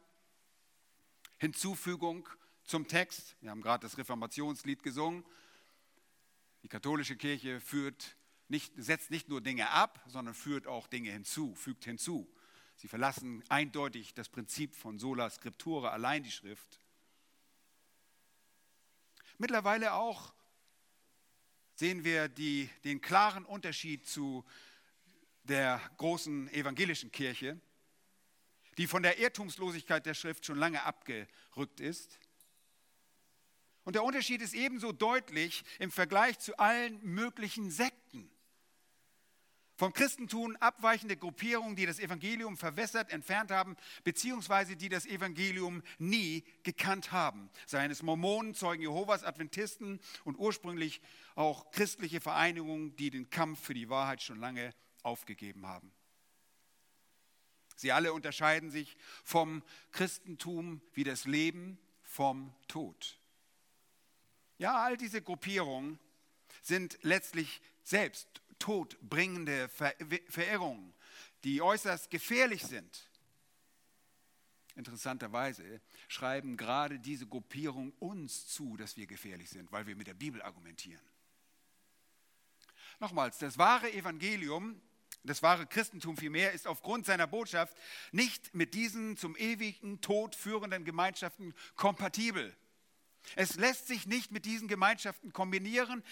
Hinzufügung 1.39 2.29
zum 2.65 2.89
Text. 2.89 3.37
Wir 3.41 3.51
haben 3.51 3.61
gerade 3.61 3.83
das 3.83 3.99
Reformationslied 3.99 4.83
gesungen. 4.83 5.25
Die 6.63 6.69
katholische 6.69 7.17
Kirche 7.17 7.61
führt 7.61 8.17
nicht, 8.49 8.73
setzt 8.77 9.11
nicht 9.11 9.29
nur 9.29 9.41
Dinge 9.41 9.71
ab, 9.71 10.03
sondern 10.07 10.35
führt 10.35 10.67
auch 10.67 10.87
Dinge 10.87 11.11
hinzu, 11.11 11.55
fügt 11.55 11.85
hinzu. 11.85 12.27
Sie 12.77 12.89
verlassen 12.89 13.45
eindeutig 13.49 14.15
das 14.15 14.29
Prinzip 14.29 14.75
von 14.75 14.99
sola 14.99 15.29
scriptura, 15.31 15.91
allein 15.91 16.23
die 16.23 16.31
Schrift. 16.31 16.81
Mittlerweile 19.39 19.95
auch 19.95 20.33
sehen 21.75 22.05
wir 22.05 22.29
die, 22.29 22.71
den 22.85 23.01
klaren 23.01 23.45
Unterschied 23.45 24.07
zu 24.07 24.45
der 25.43 25.81
großen 25.97 26.49
evangelischen 26.53 27.11
Kirche 27.13 27.61
die 28.79 28.87
von 28.87 29.03
der 29.03 29.19
Irrtumslosigkeit 29.19 30.05
der 30.07 30.15
Schrift 30.15 30.47
schon 30.47 30.59
lange 30.59 30.83
abgerückt 30.83 31.81
ist. 31.81 32.19
Und 33.85 33.95
der 33.95 34.05
Unterschied 34.05 34.41
ist 34.41 34.55
ebenso 34.55 34.93
deutlich 34.93 35.65
im 35.79 35.91
Vergleich 35.91 36.39
zu 36.39 36.59
allen 36.59 37.03
möglichen 37.03 37.71
Sekten. 37.71 38.31
Vom 39.77 39.93
Christentum 39.93 40.55
abweichende 40.57 41.17
Gruppierungen, 41.17 41.75
die 41.75 41.87
das 41.87 41.99
Evangelium 41.99 42.57
verwässert, 42.57 43.11
entfernt 43.11 43.51
haben, 43.51 43.77
beziehungsweise 44.05 44.77
die 44.77 44.89
das 44.89 45.05
Evangelium 45.05 45.83
nie 45.99 46.45
gekannt 46.63 47.11
haben. 47.11 47.51
Seien 47.67 47.91
es 47.91 48.03
Mormonen, 48.03 48.55
Zeugen 48.55 48.83
Jehovas, 48.83 49.25
Adventisten 49.25 50.01
und 50.25 50.37
ursprünglich 50.39 51.01
auch 51.35 51.73
christliche 51.73 52.21
Vereinigungen, 52.21 52.95
die 52.97 53.11
den 53.11 53.31
Kampf 53.31 53.61
für 53.61 53.75
die 53.75 53.89
Wahrheit 53.89 54.23
schon 54.23 54.39
lange 54.39 54.73
aufgegeben 55.03 55.67
haben. 55.67 55.93
Sie 57.77 57.91
alle 57.91 58.13
unterscheiden 58.13 58.71
sich 58.71 58.97
vom 59.25 59.65
Christentum 59.91 60.81
wie 60.93 61.03
das 61.05 61.25
Leben 61.25 61.79
vom 62.03 62.55
Tod. 62.69 63.19
Ja, 64.59 64.85
all 64.85 64.97
diese 64.97 65.21
Gruppierungen 65.21 65.99
sind 66.63 66.99
letztlich 67.03 67.61
selbst 67.83 68.41
todbringende 68.65 69.69
Verirrungen, 69.69 70.95
die 71.45 71.61
äußerst 71.61 72.11
gefährlich 72.11 72.63
sind. 72.63 73.11
Interessanterweise 74.75 75.83
schreiben 76.09 76.57
gerade 76.57 76.99
diese 76.99 77.27
Gruppierungen 77.27 77.93
uns 77.99 78.47
zu, 78.47 78.79
dass 78.79 78.97
wir 78.97 79.07
gefährlich 79.07 79.51
sind, 79.51 79.71
weil 79.71 79.87
wir 79.87 79.95
mit 79.97 80.07
der 80.07 80.15
Bibel 80.15 80.41
argumentieren. 80.41 81.05
Nochmals, 83.01 83.37
das 83.37 83.59
wahre 83.59 83.93
Evangelium 83.93 84.81
das 85.27 85.43
wahre 85.43 85.67
Christentum 85.67 86.19
vielmehr 86.19 86.53
ist 86.53 86.67
aufgrund 86.67 87.07
seiner 87.07 87.27
Botschaft 87.27 87.75
nicht 88.13 88.55
mit 88.55 88.75
diesen 88.75 89.17
zum 89.17 89.37
ewigen 89.37 90.03
Tod 90.03 90.35
führenden 90.35 90.85
Gemeinschaften 90.85 91.55
kompatibel. 91.77 92.55
Es 93.35 93.57
lässt 93.57 93.87
sich 93.87 94.07
nicht 94.07 94.33
mit 94.33 94.45
diesen 94.45 94.69
Gemeinschaften 94.69 95.33
kombinieren. 95.33 96.05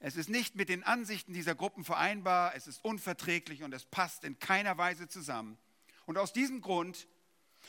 Es 0.00 0.16
ist 0.16 0.28
nicht 0.28 0.54
mit 0.54 0.68
den 0.68 0.84
Ansichten 0.84 1.32
dieser 1.32 1.54
Gruppen 1.54 1.84
vereinbar. 1.84 2.54
Es 2.54 2.66
ist 2.66 2.84
unverträglich 2.84 3.62
und 3.62 3.74
es 3.74 3.84
passt 3.84 4.24
in 4.24 4.38
keiner 4.38 4.78
Weise 4.78 5.08
zusammen. 5.08 5.58
Und 6.06 6.18
aus 6.18 6.32
diesem 6.32 6.60
Grund 6.60 7.08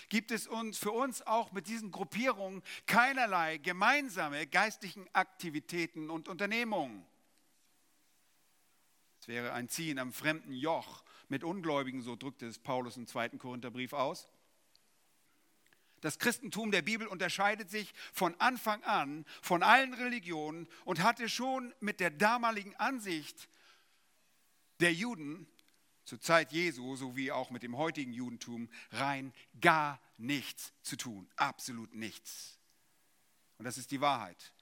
gibt 0.09 0.31
es 0.31 0.47
uns 0.47 0.77
für 0.77 0.91
uns 0.91 1.25
auch 1.25 1.51
mit 1.51 1.67
diesen 1.67 1.91
Gruppierungen 1.91 2.61
keinerlei 2.85 3.57
gemeinsame 3.57 4.45
geistlichen 4.45 5.07
Aktivitäten 5.13 6.09
und 6.09 6.27
Unternehmungen 6.27 7.05
wäre 9.29 9.53
ein 9.53 9.69
Ziehen 9.69 9.99
am 9.99 10.11
fremden 10.11 10.51
Joch 10.51 11.03
mit 11.29 11.45
Ungläubigen, 11.45 12.01
so 12.01 12.17
drückte 12.17 12.47
es 12.47 12.59
Paulus 12.59 12.97
im 12.97 13.07
zweiten 13.07 13.37
Korintherbrief 13.37 13.93
aus. 13.93 14.27
Das 16.01 16.19
Christentum 16.19 16.71
der 16.71 16.81
Bibel 16.81 17.07
unterscheidet 17.07 17.69
sich 17.69 17.93
von 18.13 18.35
Anfang 18.39 18.83
an 18.83 19.25
von 19.41 19.63
allen 19.63 19.93
Religionen 19.93 20.67
und 20.85 21.03
hatte 21.03 21.29
schon 21.29 21.73
mit 21.79 21.99
der 21.99 22.09
damaligen 22.09 22.75
Ansicht 22.75 23.49
der 24.79 24.93
Juden 24.93 25.47
zur 26.05 26.19
Zeit 26.19 26.51
Jesu 26.51 26.95
sowie 26.95 27.31
auch 27.31 27.51
mit 27.51 27.61
dem 27.61 27.77
heutigen 27.77 28.13
Judentum 28.13 28.67
rein 28.91 29.31
gar 29.61 30.01
nichts 30.17 30.73
zu 30.81 30.95
tun. 30.95 31.29
Absolut 31.35 31.93
nichts. 31.93 32.57
Und 33.59 33.65
das 33.65 33.77
ist 33.77 33.91
die 33.91 34.01
Wahrheit. 34.01 34.53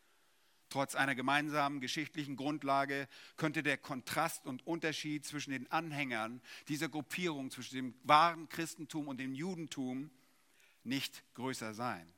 Trotz 0.69 0.95
einer 0.95 1.15
gemeinsamen 1.15 1.79
geschichtlichen 1.79 2.35
Grundlage 2.35 3.07
könnte 3.37 3.63
der 3.63 3.77
Kontrast 3.77 4.45
und 4.45 4.67
Unterschied 4.67 5.25
zwischen 5.25 5.51
den 5.51 5.71
Anhängern 5.71 6.41
dieser 6.67 6.89
Gruppierung, 6.89 7.49
zwischen 7.49 7.75
dem 7.75 7.95
wahren 8.03 8.49
Christentum 8.49 9.07
und 9.07 9.17
dem 9.17 9.33
Judentum 9.33 10.11
nicht 10.87 11.23
größer 11.35 11.73
sein. 11.73 12.11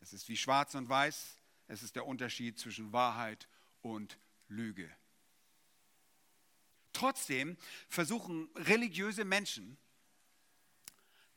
Es 0.00 0.12
ist 0.12 0.28
wie 0.28 0.36
schwarz 0.36 0.74
und 0.74 0.88
weiß, 0.88 1.38
es 1.66 1.82
ist 1.82 1.96
der 1.96 2.06
Unterschied 2.06 2.58
zwischen 2.58 2.92
Wahrheit 2.92 3.48
und 3.82 4.18
Lüge. 4.48 4.90
Trotzdem 6.92 7.56
versuchen 7.88 8.48
religiöse 8.54 9.24
Menschen, 9.24 9.78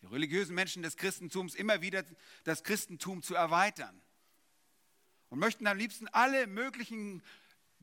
die 0.02 0.08
religiösen 0.08 0.54
Menschen 0.54 0.84
des 0.84 0.98
Christentums 0.98 1.56
immer 1.56 1.82
wieder 1.82 2.04
das 2.44 2.64
Christentum 2.64 3.24
zu 3.24 3.34
erweitern 3.34 4.00
und 5.30 5.40
möchten 5.40 5.66
am 5.66 5.78
liebsten 5.78 6.08
alle 6.10 6.46
möglichen 6.46 7.24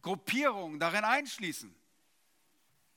Gruppierungen 0.03 0.79
darin 0.79 1.05
einschließen. 1.05 1.75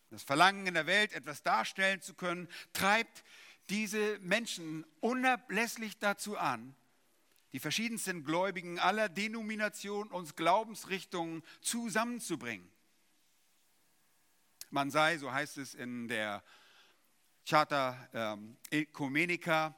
Das 0.09 0.23
Verlangen 0.23 0.67
in 0.67 0.73
der 0.73 0.85
Welt, 0.85 1.11
etwas 1.13 1.41
darstellen 1.41 2.01
zu 2.01 2.13
können, 2.13 2.47
treibt 2.73 3.23
diese 3.69 4.19
Menschen 4.19 4.85
unablässig 4.99 5.97
dazu 5.99 6.37
an, 6.37 6.75
die 7.53 7.59
verschiedensten 7.59 8.23
Gläubigen 8.23 8.79
aller 8.79 9.09
Denominationen 9.09 10.11
und 10.11 10.35
Glaubensrichtungen 10.35 11.43
zusammenzubringen. 11.61 12.69
Man 14.69 14.91
sei, 14.91 15.17
so 15.17 15.31
heißt 15.31 15.57
es 15.57 15.73
in 15.73 16.07
der 16.07 16.43
Charta 17.47 18.09
ähm, 18.13 18.57
Ecumenica, 18.69 19.75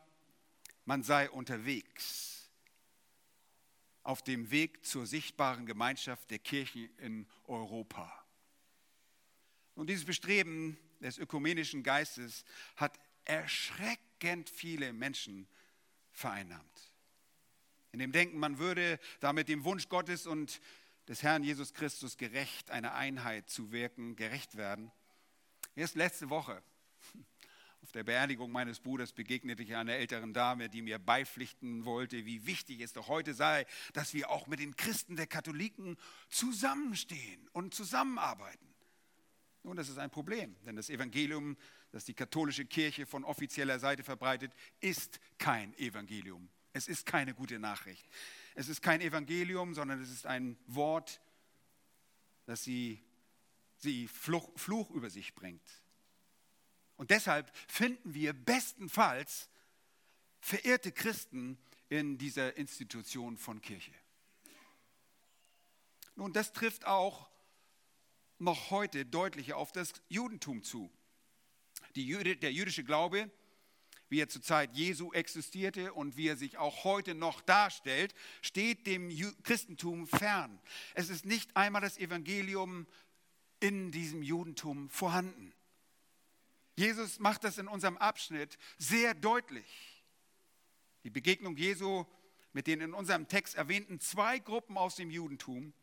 man 0.86 1.04
sei 1.04 1.30
unterwegs 1.30 2.50
auf 4.02 4.24
dem 4.24 4.50
Weg 4.50 4.84
zur 4.86 5.06
sichtbaren 5.06 5.68
Gemeinschaft 5.68 6.32
der 6.32 6.40
Kirchen 6.40 6.90
in 6.98 7.28
Europa. 7.46 8.12
Und 9.76 9.88
dieses 9.88 10.06
Bestreben 10.06 10.80
des 11.00 11.20
ökumenischen 11.20 11.84
Geistes 11.84 12.44
hat 12.76 13.00
erschreckend 13.26 14.50
viele 14.50 14.94
Menschen 14.94 15.48
vereinnahmt. 16.12 16.92
In 17.92 18.00
dem 18.00 18.12
Denken, 18.12 18.38
man 18.38 18.60
würde 18.60 19.00
damit 19.20 19.48
dem 19.48 19.64
Wunsch 19.64 19.90
Gottes 19.90 20.28
und 20.28 20.62
des 21.08 21.24
Herrn 21.24 21.44
Jesus 21.44 21.74
Christus 21.74 22.18
gerecht, 22.18 22.70
eine 22.70 22.94
Einheit 22.94 23.50
zu 23.50 23.72
wirken, 23.72 24.16
gerecht 24.16 24.58
werden. 24.58 24.92
Erst 25.76 25.96
letzte 25.96 26.30
Woche 26.30 26.62
auf 27.82 27.92
der 27.94 28.04
Beerdigung 28.04 28.52
meines 28.52 28.80
Bruders 28.80 29.14
begegnete 29.14 29.64
ich 29.64 29.76
einer 29.76 29.94
älteren 29.94 30.34
Dame, 30.34 30.70
die 30.70 30.84
mir 30.84 31.00
beipflichten 31.00 31.86
wollte, 31.86 32.26
wie 32.26 32.46
wichtig 32.46 32.82
es 32.82 32.94
doch 32.94 33.08
heute 33.08 33.34
sei, 33.34 33.66
dass 33.94 34.14
wir 34.14 34.30
auch 34.30 34.46
mit 34.46 34.60
den 34.60 34.76
Christen 34.76 35.16
der 35.16 35.26
Katholiken 35.28 35.98
zusammenstehen 36.30 37.48
und 37.54 37.74
zusammenarbeiten. 37.74 38.68
Nun, 39.64 39.76
das 39.76 39.90
ist 39.90 39.98
ein 39.98 40.12
Problem, 40.12 40.56
denn 40.66 40.76
das 40.76 40.90
Evangelium, 40.90 41.58
das 41.92 42.06
die 42.06 42.14
katholische 42.14 42.66
Kirche 42.66 43.06
von 43.06 43.24
offizieller 43.24 43.80
Seite 43.80 44.04
verbreitet, 44.04 44.52
ist 44.80 45.20
kein 45.38 45.74
Evangelium. 45.78 46.50
Es 46.74 46.88
ist 46.88 47.06
keine 47.06 47.34
gute 47.34 47.60
Nachricht. 47.60 48.08
Es 48.56 48.70
ist 48.70 48.82
kein 48.82 49.02
Evangelium, 49.02 49.74
sondern 49.74 50.02
es 50.02 50.10
ist 50.10 50.26
ein 50.26 50.58
Wort, 50.68 51.22
das 52.46 52.64
sie, 52.64 53.02
sie 53.78 54.08
Fluch, 54.08 54.50
Fluch 54.58 54.90
über 54.92 55.10
sich 55.10 55.34
bringt. 55.34 55.68
Und 56.98 57.12
deshalb 57.12 57.56
finden 57.68 58.14
wir 58.14 58.34
bestenfalls 58.34 59.50
verehrte 60.42 60.92
Christen 60.92 61.58
in 61.90 62.18
dieser 62.18 62.56
Institution 62.58 63.38
von 63.38 63.62
Kirche. 63.62 63.94
Nun, 66.16 66.34
das 66.34 66.54
trifft 66.54 66.86
auch 66.86 67.30
noch 68.38 68.70
heute 68.70 69.06
deutlicher 69.06 69.58
auf 69.58 69.72
das 69.72 69.94
Judentum 70.10 70.64
zu. 70.64 70.92
Jüde, 71.96 72.36
der 72.38 72.52
jüdische 72.52 72.84
Glaube, 72.84 73.30
wie 74.10 74.20
er 74.20 74.30
zur 74.30 74.42
Zeit 74.42 74.76
Jesu 74.76 75.12
existierte 75.14 75.94
und 75.94 76.18
wie 76.18 76.28
er 76.28 76.36
sich 76.36 76.58
auch 76.58 76.84
heute 76.84 77.14
noch 77.14 77.42
darstellt, 77.42 78.14
steht 78.42 78.88
dem 78.88 79.10
Christentum 79.44 80.08
fern. 80.08 80.60
Es 80.96 81.10
ist 81.10 81.26
nicht 81.26 81.56
einmal 81.56 81.82
das 81.82 81.98
Evangelium 81.98 82.88
in 83.60 83.92
diesem 83.92 84.24
Judentum 84.24 84.90
vorhanden. 84.90 85.54
Jesus 86.76 87.20
macht 87.20 87.44
das 87.44 87.58
in 87.58 87.68
unserem 87.68 87.98
Abschnitt 87.98 88.58
sehr 88.78 89.14
deutlich. 89.14 90.00
Die 91.04 91.10
Begegnung 91.10 91.56
Jesu 91.58 92.06
mit 92.54 92.68
den 92.68 92.82
in 92.82 92.94
unserem 92.94 93.28
Text 93.28 93.56
erwähnten 93.56 94.00
zwei 94.00 94.40
Gruppen 94.40 94.78
aus 94.78 94.96
dem 94.96 95.12
Judentum 95.12 95.74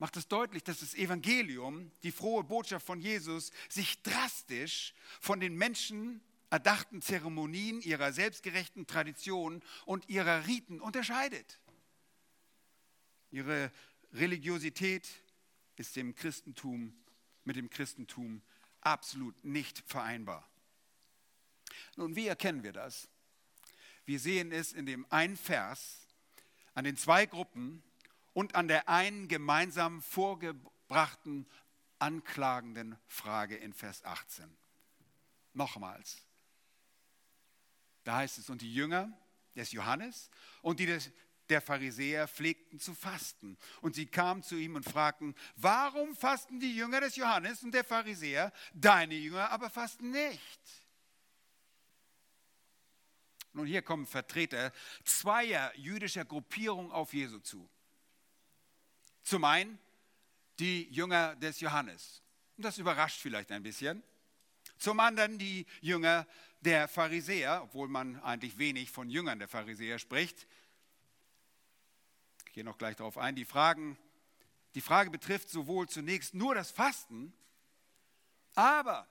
macht 0.00 0.16
es 0.16 0.26
deutlich, 0.26 0.64
dass 0.64 0.80
das 0.80 0.94
Evangelium, 0.94 1.92
die 2.02 2.10
frohe 2.10 2.42
Botschaft 2.42 2.86
von 2.86 3.00
Jesus, 3.00 3.52
sich 3.68 4.02
drastisch 4.02 4.94
von 5.20 5.40
den 5.40 5.54
Menschen 5.54 6.22
erdachten 6.48 7.02
Zeremonien, 7.02 7.82
ihrer 7.82 8.12
selbstgerechten 8.12 8.86
Traditionen 8.86 9.62
und 9.84 10.08
ihrer 10.08 10.46
Riten 10.46 10.80
unterscheidet. 10.80 11.60
Ihre 13.30 13.70
Religiosität 14.14 15.06
ist 15.76 15.94
dem 15.94 16.14
Christentum, 16.14 16.94
mit 17.44 17.56
dem 17.56 17.68
Christentum 17.68 18.42
absolut 18.80 19.44
nicht 19.44 19.84
vereinbar. 19.86 20.48
Nun, 21.96 22.16
wie 22.16 22.26
erkennen 22.26 22.62
wir 22.62 22.72
das? 22.72 23.06
Wir 24.06 24.18
sehen 24.18 24.50
es 24.50 24.72
in 24.72 24.86
dem 24.86 25.04
einen 25.10 25.36
Vers 25.36 26.08
an 26.72 26.84
den 26.84 26.96
zwei 26.96 27.26
Gruppen, 27.26 27.82
und 28.32 28.54
an 28.54 28.68
der 28.68 28.88
einen 28.88 29.28
gemeinsam 29.28 30.02
vorgebrachten 30.02 31.46
anklagenden 31.98 32.96
Frage 33.06 33.56
in 33.56 33.72
Vers 33.72 34.04
18. 34.04 34.56
Nochmals. 35.52 36.22
Da 38.04 38.16
heißt 38.16 38.38
es, 38.38 38.50
und 38.50 38.62
die 38.62 38.72
Jünger 38.72 39.12
des 39.54 39.72
Johannes 39.72 40.30
und 40.62 40.80
die 40.80 40.86
des, 40.86 41.10
der 41.50 41.60
Pharisäer 41.60 42.28
pflegten 42.28 42.78
zu 42.78 42.94
fasten. 42.94 43.58
Und 43.80 43.94
sie 43.94 44.06
kamen 44.06 44.42
zu 44.42 44.56
ihm 44.56 44.76
und 44.76 44.84
fragten, 44.84 45.34
warum 45.56 46.14
fasten 46.16 46.60
die 46.60 46.74
Jünger 46.74 47.00
des 47.00 47.16
Johannes 47.16 47.62
und 47.62 47.72
der 47.72 47.84
Pharisäer, 47.84 48.52
deine 48.72 49.14
Jünger 49.14 49.50
aber 49.50 49.68
fasten 49.68 50.10
nicht? 50.10 50.60
Nun, 53.52 53.66
hier 53.66 53.82
kommen 53.82 54.06
Vertreter 54.06 54.72
zweier 55.04 55.72
jüdischer 55.76 56.24
Gruppierungen 56.24 56.92
auf 56.92 57.12
Jesu 57.12 57.40
zu. 57.40 57.68
Zum 59.30 59.44
einen 59.44 59.78
die 60.58 60.88
Jünger 60.90 61.36
des 61.36 61.60
Johannes. 61.60 62.20
Und 62.56 62.64
das 62.64 62.78
überrascht 62.78 63.20
vielleicht 63.20 63.52
ein 63.52 63.62
bisschen. 63.62 64.02
Zum 64.76 64.98
anderen 64.98 65.38
die 65.38 65.66
Jünger 65.80 66.26
der 66.62 66.88
Pharisäer, 66.88 67.62
obwohl 67.62 67.86
man 67.86 68.20
eigentlich 68.22 68.58
wenig 68.58 68.90
von 68.90 69.08
Jüngern 69.08 69.38
der 69.38 69.46
Pharisäer 69.46 70.00
spricht. 70.00 70.48
Ich 72.44 72.54
gehe 72.54 72.64
noch 72.64 72.76
gleich 72.76 72.96
darauf 72.96 73.18
ein. 73.18 73.36
Die, 73.36 73.44
Fragen, 73.44 73.96
die 74.74 74.80
Frage 74.80 75.10
betrifft 75.10 75.48
sowohl 75.48 75.88
zunächst 75.88 76.34
nur 76.34 76.56
das 76.56 76.72
Fasten, 76.72 77.32
aber 78.56 79.06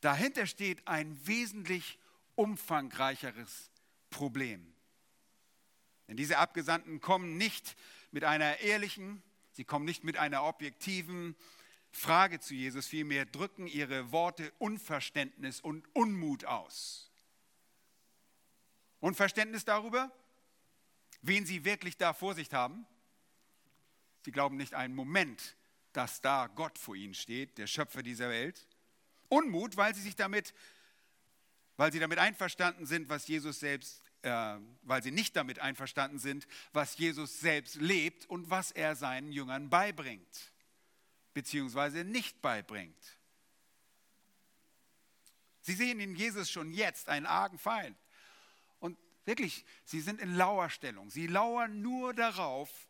dahinter 0.00 0.48
steht 0.48 0.88
ein 0.88 1.24
wesentlich 1.24 2.00
umfangreicheres 2.34 3.70
Problem. 4.10 4.74
Denn 6.08 6.16
diese 6.16 6.38
Abgesandten 6.38 7.00
kommen 7.00 7.36
nicht 7.36 7.76
mit 8.10 8.24
einer 8.24 8.60
ehrlichen, 8.60 9.22
sie 9.52 9.64
kommen 9.64 9.84
nicht 9.84 10.04
mit 10.04 10.16
einer 10.16 10.44
objektiven 10.44 11.36
Frage 11.92 12.40
zu 12.40 12.54
Jesus, 12.54 12.86
vielmehr 12.86 13.26
drücken 13.26 13.66
ihre 13.66 14.12
Worte 14.12 14.52
Unverständnis 14.58 15.60
und 15.60 15.84
Unmut 15.94 16.44
aus. 16.44 17.10
Unverständnis 19.00 19.64
darüber, 19.64 20.12
wen 21.22 21.46
sie 21.46 21.64
wirklich 21.64 21.96
da 21.96 22.12
vor 22.12 22.34
sich 22.34 22.52
haben. 22.52 22.86
Sie 24.24 24.32
glauben 24.32 24.56
nicht 24.56 24.74
einen 24.74 24.94
Moment, 24.94 25.56
dass 25.92 26.20
da 26.20 26.46
Gott 26.46 26.78
vor 26.78 26.94
ihnen 26.94 27.14
steht, 27.14 27.58
der 27.58 27.66
Schöpfer 27.66 28.02
dieser 28.02 28.28
Welt. 28.28 28.68
Unmut, 29.28 29.76
weil 29.76 29.94
sie 29.94 30.02
sich 30.02 30.16
damit, 30.16 30.54
weil 31.76 31.92
sie 31.92 31.98
damit 31.98 32.18
einverstanden 32.18 32.86
sind, 32.86 33.08
was 33.08 33.26
Jesus 33.26 33.60
selbst 33.60 34.02
äh, 34.22 34.58
weil 34.82 35.02
sie 35.02 35.10
nicht 35.10 35.36
damit 35.36 35.58
einverstanden 35.60 36.18
sind, 36.18 36.46
was 36.72 36.98
Jesus 36.98 37.40
selbst 37.40 37.76
lebt 37.76 38.26
und 38.26 38.50
was 38.50 38.70
er 38.70 38.96
seinen 38.96 39.32
Jüngern 39.32 39.70
beibringt, 39.70 40.52
beziehungsweise 41.32 42.04
nicht 42.04 42.42
beibringt. 42.42 43.18
Sie 45.62 45.74
sehen 45.74 46.00
in 46.00 46.16
Jesus 46.16 46.50
schon 46.50 46.72
jetzt 46.72 47.08
einen 47.08 47.26
argen 47.26 47.58
Feind. 47.58 47.96
Und 48.78 48.98
wirklich, 49.24 49.64
sie 49.84 50.00
sind 50.00 50.20
in 50.20 50.34
Lauerstellung. 50.34 51.10
Sie 51.10 51.26
lauern 51.26 51.82
nur 51.82 52.14
darauf, 52.14 52.88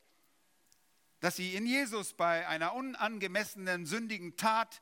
dass 1.20 1.36
sie 1.36 1.54
in 1.54 1.66
Jesus 1.66 2.14
bei 2.14 2.46
einer 2.48 2.74
unangemessenen, 2.74 3.86
sündigen 3.86 4.36
Tat 4.36 4.80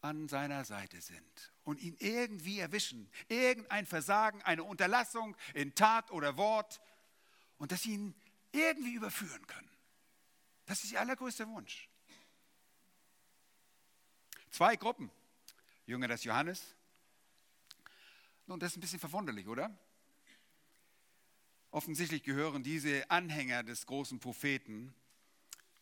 an 0.00 0.28
seiner 0.28 0.64
Seite 0.64 1.00
sind 1.00 1.53
und 1.64 1.80
ihn 1.80 1.96
irgendwie 1.98 2.60
erwischen. 2.60 3.10
Irgendein 3.28 3.86
Versagen, 3.86 4.42
eine 4.42 4.64
Unterlassung 4.64 5.36
in 5.54 5.74
Tat 5.74 6.10
oder 6.10 6.36
Wort 6.36 6.80
und 7.58 7.72
dass 7.72 7.82
sie 7.82 7.94
ihn 7.94 8.14
irgendwie 8.52 8.94
überführen 8.94 9.46
können. 9.46 9.70
Das 10.66 10.84
ist 10.84 10.92
ihr 10.92 11.00
allergrößter 11.00 11.48
Wunsch. 11.48 11.88
Zwei 14.50 14.76
Gruppen. 14.76 15.10
Jünger 15.86 16.08
des 16.08 16.24
Johannes. 16.24 16.74
Nun, 18.46 18.60
das 18.60 18.72
ist 18.72 18.78
ein 18.78 18.80
bisschen 18.80 19.00
verwunderlich, 19.00 19.48
oder? 19.48 19.76
Offensichtlich 21.70 22.22
gehören 22.22 22.62
diese 22.62 23.10
Anhänger 23.10 23.62
des 23.62 23.86
großen 23.86 24.20
Propheten, 24.20 24.94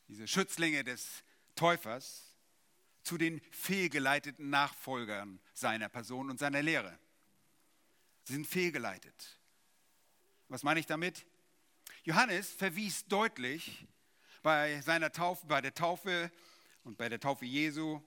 diese 0.08 0.26
Schützlinge 0.26 0.84
des 0.84 1.22
Täufers, 1.54 2.31
zu 3.02 3.18
den 3.18 3.40
fehlgeleiteten 3.50 4.50
Nachfolgern 4.50 5.40
seiner 5.52 5.88
Person 5.88 6.30
und 6.30 6.38
seiner 6.38 6.62
Lehre. 6.62 6.98
Sie 8.24 8.34
sind 8.34 8.46
fehlgeleitet. 8.46 9.38
Was 10.48 10.62
meine 10.62 10.80
ich 10.80 10.86
damit? 10.86 11.26
Johannes 12.04 12.50
verwies 12.52 13.06
deutlich 13.06 13.86
bei 14.42 14.80
seiner 14.80 15.12
Taufe, 15.12 15.46
bei 15.46 15.60
der 15.60 15.74
Taufe 15.74 16.30
und 16.84 16.96
bei 16.96 17.08
der 17.08 17.20
Taufe 17.20 17.44
Jesu 17.44 18.00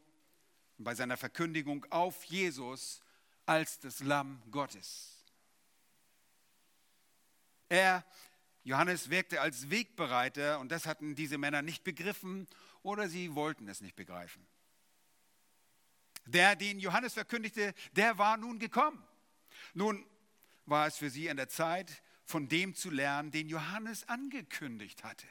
und 0.78 0.84
bei 0.84 0.96
seiner 0.96 1.18
Verkündigung 1.18 1.86
auf 1.92 2.24
Jesus 2.26 3.02
als 3.46 3.80
das 3.80 4.00
Lamm 4.02 4.42
Gottes. 4.52 5.24
Er, 7.68 8.06
Johannes, 8.64 9.10
wirkte 9.10 9.42
als 9.42 9.70
Wegbereiter 9.70 10.60
und 10.60 10.72
das 10.72 10.86
hatten 10.86 11.16
diese 11.16 11.38
Männer 11.38 11.62
nicht 11.62 11.84
begriffen 11.84 12.48
oder 12.84 13.10
sie 13.10 13.34
wollten 13.36 13.68
es 13.68 13.82
nicht 13.82 13.96
begreifen 13.96 14.46
der 16.26 16.56
den 16.56 16.80
Johannes 16.80 17.14
verkündigte, 17.14 17.74
der 17.94 18.18
war 18.18 18.38
nun 18.38 18.60
gekommen. 18.60 19.04
Nun 19.74 20.06
war 20.66 20.88
es 20.88 20.98
für 20.98 21.10
sie 21.10 21.30
an 21.30 21.38
der 21.38 21.50
Zeit, 21.50 22.02
von 22.24 22.48
dem 22.48 22.74
zu 22.74 22.90
lernen, 22.90 23.32
den 23.32 23.48
Johannes 23.50 24.08
angekündigt 24.10 25.04
hatte. 25.04 25.28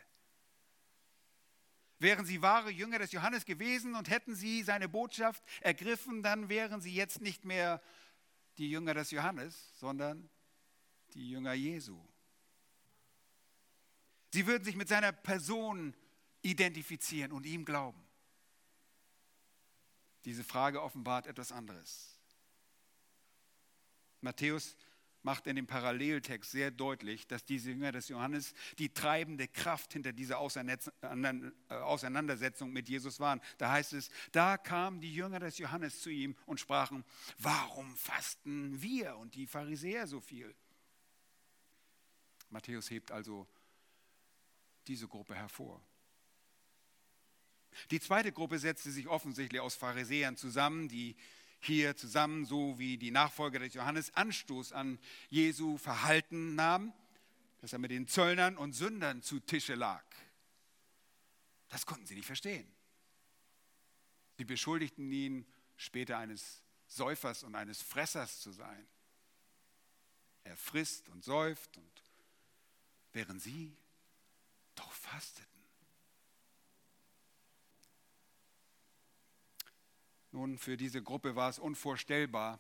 Wären 1.99 2.27
sie 2.27 2.43
wahre 2.43 2.71
Jünger 2.71 2.99
des 2.99 3.13
Johannes 3.13 3.45
gewesen 3.45 3.95
und 3.95 4.11
hätten 4.11 4.35
sie 4.35 4.63
seine 4.63 4.89
Botschaft 4.89 5.43
ergriffen, 5.61 6.23
dann 6.23 6.49
wären 6.49 6.81
sie 6.81 6.95
jetzt 6.95 7.21
nicht 7.21 7.45
mehr 7.45 7.83
die 8.59 8.71
Jünger 8.71 8.95
des 8.95 9.11
Johannes, 9.11 9.79
sondern 9.79 10.29
die 11.15 11.31
Jünger 11.31 11.55
Jesu. 11.55 12.01
Sie 14.33 14.47
würden 14.47 14.65
sich 14.65 14.77
mit 14.77 14.89
seiner 14.89 15.13
Person 15.13 15.95
identifizieren 16.43 17.33
und 17.33 17.47
ihm 17.47 17.65
glauben. 17.65 18.04
Diese 20.25 20.45
Frage 20.45 20.83
offenbart 20.83 21.27
etwas 21.27 21.53
anderes. 21.53 22.19
Matthäus 24.21 24.77
macht 25.25 25.47
in 25.47 25.57
dem 25.57 25.67
Paralleltext 25.67 26.51
sehr 26.51 26.71
deutlich, 26.71 27.27
dass 27.27 27.45
diese 27.45 27.71
Jünger 27.71 27.93
des 27.93 28.09
Johannes 28.09 28.55
die 28.79 28.93
treibende 28.93 29.49
Kraft 29.49 29.95
hinter 29.95 30.13
dieser 30.13 30.37
äh, 30.37 31.75
Auseinandersetzung 31.75 32.73
mit 32.73 32.89
Jesus 32.89 33.21
waren. 33.21 33.41
Da 33.57 33.73
heißt 33.73 33.95
es, 33.95 34.11
da 34.33 34.59
kamen 34.59 35.01
die 35.01 35.15
Jünger 35.15 35.41
des 35.41 35.59
Johannes 35.59 36.03
zu 36.03 36.11
ihm 36.11 36.37
und 36.45 36.61
sprachen, 36.61 37.05
warum 37.39 37.97
fasten 37.97 38.81
wir 38.83 39.17
und 39.17 39.35
die 39.35 39.47
Pharisäer 39.47 40.07
so 40.07 40.21
viel? 40.21 40.55
Matthäus 42.51 42.91
hebt 42.91 43.11
also 43.11 43.49
diese 44.87 45.09
Gruppe 45.09 45.35
hervor. 45.35 45.83
Die 47.91 48.01
zweite 48.01 48.33
Gruppe 48.33 48.59
setzte 48.59 48.91
sich 48.91 49.09
offensichtlich 49.09 49.61
aus 49.61 49.75
Pharisäern 49.75 50.37
zusammen, 50.37 50.89
die 50.89 51.17
hier 51.61 51.97
zusammen, 51.97 52.45
so 52.45 52.79
wie 52.79 52.99
die 52.99 53.11
Nachfolger 53.11 53.59
des 53.59 53.75
Johannes, 53.75 54.15
Anstoß 54.15 54.73
an 54.73 54.99
Jesu 55.31 55.79
Verhalten 55.79 56.55
nahmen, 56.55 56.93
dass 57.61 57.73
er 57.73 57.79
mit 57.79 57.91
den 57.91 58.07
Zöllnern 58.07 58.57
und 58.57 58.75
Sündern 58.75 59.23
zu 59.23 59.41
Tische 59.41 59.75
lag. 59.75 60.05
Das 61.69 61.87
konnten 61.87 62.07
sie 62.07 62.15
nicht 62.15 62.27
verstehen. 62.27 62.71
Sie 64.37 64.45
beschuldigten 64.45 65.11
ihn 65.11 65.47
später 65.77 66.19
eines 66.19 66.63
Säufers 66.87 67.43
und 67.43 67.55
eines 67.55 67.83
Fressers 67.83 68.41
zu 68.41 68.53
sein. 68.53 68.87
Er 70.45 70.57
frisst 70.57 71.09
und 71.09 71.25
säuft 71.25 71.77
und 71.79 72.03
während 73.13 73.41
sie 73.41 73.77
doch 74.75 74.93
fasteten. 74.93 75.54
Nun, 80.35 80.59
für 80.59 80.77
diese 80.77 81.01
Gruppe 81.01 81.37
war 81.37 81.49
es 81.49 81.61
unvorstellbar, 81.61 82.59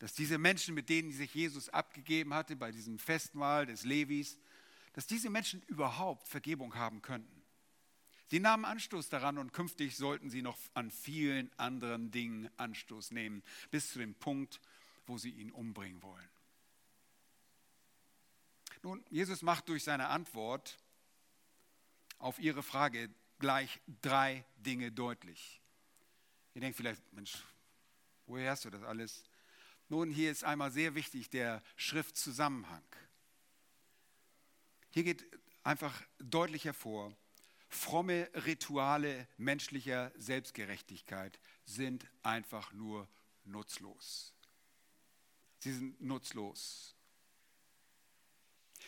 dass 0.00 0.12
diese 0.12 0.36
Menschen, 0.36 0.74
mit 0.74 0.90
denen 0.90 1.12
sich 1.12 1.34
Jesus 1.34 1.70
abgegeben 1.70 2.34
hatte 2.34 2.56
bei 2.56 2.70
diesem 2.70 2.98
Festmahl 2.98 3.64
des 3.64 3.84
Levis, 3.84 4.38
dass 4.92 5.06
diese 5.06 5.30
Menschen 5.30 5.62
überhaupt 5.62 6.28
Vergebung 6.28 6.74
haben 6.74 7.00
könnten. 7.00 7.42
Sie 8.26 8.38
nahmen 8.38 8.66
Anstoß 8.66 9.08
daran 9.08 9.38
und 9.38 9.54
künftig 9.54 9.96
sollten 9.96 10.28
sie 10.28 10.42
noch 10.42 10.58
an 10.74 10.90
vielen 10.90 11.50
anderen 11.58 12.10
Dingen 12.10 12.50
Anstoß 12.58 13.12
nehmen, 13.12 13.42
bis 13.70 13.92
zu 13.92 13.98
dem 13.98 14.14
Punkt, 14.14 14.60
wo 15.06 15.16
sie 15.16 15.30
ihn 15.30 15.52
umbringen 15.52 16.02
wollen. 16.02 16.28
Nun, 18.82 19.02
Jesus 19.08 19.40
macht 19.40 19.70
durch 19.70 19.84
seine 19.84 20.08
Antwort 20.08 20.76
auf 22.18 22.38
ihre 22.38 22.62
Frage 22.62 23.08
gleich 23.38 23.80
drei 24.02 24.44
Dinge 24.58 24.92
deutlich. 24.92 25.62
Ihr 26.56 26.62
denkt 26.62 26.78
vielleicht, 26.78 27.12
Mensch, 27.12 27.44
woher 28.24 28.52
hast 28.52 28.64
du 28.64 28.70
das 28.70 28.82
alles? 28.82 29.24
Nun, 29.90 30.10
hier 30.10 30.30
ist 30.30 30.42
einmal 30.42 30.70
sehr 30.70 30.94
wichtig 30.94 31.28
der 31.28 31.62
Schriftzusammenhang. 31.76 32.82
Hier 34.88 35.04
geht 35.04 35.26
einfach 35.64 35.92
deutlich 36.18 36.64
hervor, 36.64 37.14
fromme 37.68 38.30
Rituale 38.46 39.28
menschlicher 39.36 40.10
Selbstgerechtigkeit 40.16 41.38
sind 41.66 42.08
einfach 42.22 42.72
nur 42.72 43.06
nutzlos. 43.44 44.32
Sie 45.58 45.74
sind 45.74 46.00
nutzlos. 46.00 46.96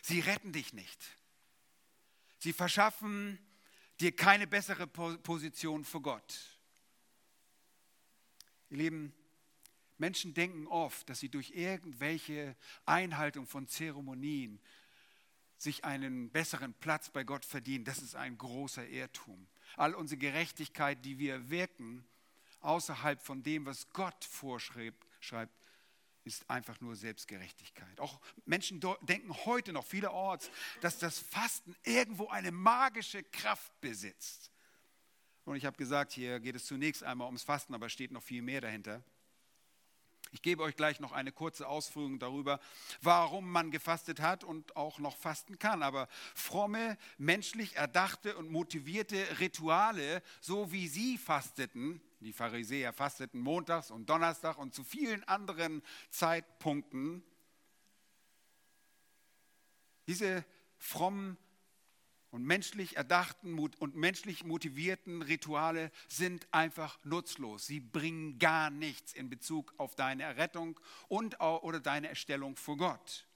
Sie 0.00 0.20
retten 0.20 0.52
dich 0.52 0.72
nicht. 0.72 1.18
Sie 2.38 2.54
verschaffen 2.54 3.38
dir 4.00 4.16
keine 4.16 4.46
bessere 4.46 4.86
Position 4.86 5.84
vor 5.84 6.00
Gott. 6.00 6.57
Ihr 8.70 8.76
Lieben, 8.78 9.12
Menschen 9.98 10.34
denken 10.34 10.66
oft, 10.66 11.08
dass 11.08 11.20
sie 11.20 11.28
durch 11.28 11.50
irgendwelche 11.50 12.56
Einhaltung 12.86 13.46
von 13.46 13.66
Zeremonien 13.66 14.60
sich 15.56 15.84
einen 15.84 16.30
besseren 16.30 16.72
Platz 16.74 17.10
bei 17.10 17.24
Gott 17.24 17.44
verdienen. 17.44 17.84
Das 17.84 17.98
ist 17.98 18.14
ein 18.14 18.38
großer 18.38 18.86
Irrtum. 18.86 19.48
All 19.76 19.94
unsere 19.94 20.18
Gerechtigkeit, 20.18 21.04
die 21.04 21.18
wir 21.18 21.50
wirken, 21.50 22.06
außerhalb 22.60 23.20
von 23.22 23.42
dem, 23.42 23.66
was 23.66 23.90
Gott 23.90 24.24
vorschreibt, 24.24 25.04
schreibt, 25.20 25.52
ist 26.24 26.48
einfach 26.48 26.80
nur 26.80 26.94
Selbstgerechtigkeit. 26.94 27.98
Auch 28.00 28.20
Menschen 28.44 28.80
denken 29.02 29.34
heute 29.46 29.72
noch 29.72 29.86
vielerorts, 29.86 30.50
dass 30.80 30.98
das 30.98 31.18
Fasten 31.18 31.74
irgendwo 31.84 32.28
eine 32.28 32.52
magische 32.52 33.22
Kraft 33.24 33.80
besitzt. 33.80 34.52
Und 35.48 35.56
ich 35.56 35.64
habe 35.64 35.78
gesagt, 35.78 36.12
hier 36.12 36.40
geht 36.40 36.56
es 36.56 36.66
zunächst 36.66 37.02
einmal 37.02 37.24
ums 37.24 37.42
Fasten, 37.42 37.74
aber 37.74 37.88
steht 37.88 38.10
noch 38.10 38.22
viel 38.22 38.42
mehr 38.42 38.60
dahinter. 38.60 39.02
Ich 40.30 40.42
gebe 40.42 40.62
euch 40.62 40.76
gleich 40.76 41.00
noch 41.00 41.12
eine 41.12 41.32
kurze 41.32 41.66
Ausführung 41.66 42.18
darüber, 42.18 42.60
warum 43.00 43.50
man 43.50 43.70
gefastet 43.70 44.20
hat 44.20 44.44
und 44.44 44.76
auch 44.76 44.98
noch 44.98 45.16
fasten 45.16 45.58
kann. 45.58 45.82
Aber 45.82 46.06
fromme, 46.34 46.98
menschlich 47.16 47.76
erdachte 47.76 48.36
und 48.36 48.50
motivierte 48.50 49.40
Rituale, 49.40 50.22
so 50.42 50.70
wie 50.70 50.86
sie 50.86 51.16
fasteten, 51.16 52.02
die 52.20 52.34
Pharisäer 52.34 52.92
fasteten 52.92 53.40
montags 53.40 53.90
und 53.90 54.10
Donnerstag 54.10 54.58
und 54.58 54.74
zu 54.74 54.84
vielen 54.84 55.24
anderen 55.24 55.82
Zeitpunkten, 56.10 57.22
diese 60.06 60.44
frommen 60.76 61.38
und 62.30 62.44
menschlich 62.44 62.96
erdachten 62.96 63.58
und 63.58 63.96
menschlich 63.96 64.44
motivierten 64.44 65.22
Rituale 65.22 65.90
sind 66.08 66.46
einfach 66.52 66.98
nutzlos. 67.04 67.66
Sie 67.66 67.80
bringen 67.80 68.38
gar 68.38 68.70
nichts 68.70 69.12
in 69.12 69.30
Bezug 69.30 69.74
auf 69.78 69.94
deine 69.94 70.24
Errettung 70.24 70.78
und 71.08 71.40
oder 71.40 71.80
deine 71.80 72.08
Erstellung 72.08 72.56
vor 72.56 72.76
Gott. 72.76 73.26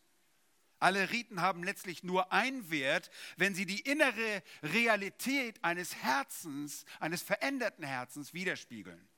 Alle 0.79 1.13
Riten 1.13 1.41
haben 1.41 1.63
letztlich 1.63 2.03
nur 2.03 2.33
einen 2.33 2.69
Wert, 2.71 3.11
wenn 3.37 3.55
sie 3.55 3.67
die 3.67 3.81
innere 3.81 4.43
Realität 4.65 5.63
eines 5.63 5.95
Herzens, 5.95 6.85
eines 6.99 7.23
veränderten 7.23 7.85
Herzens 7.85 8.35
widerspiegeln. 8.35 9.09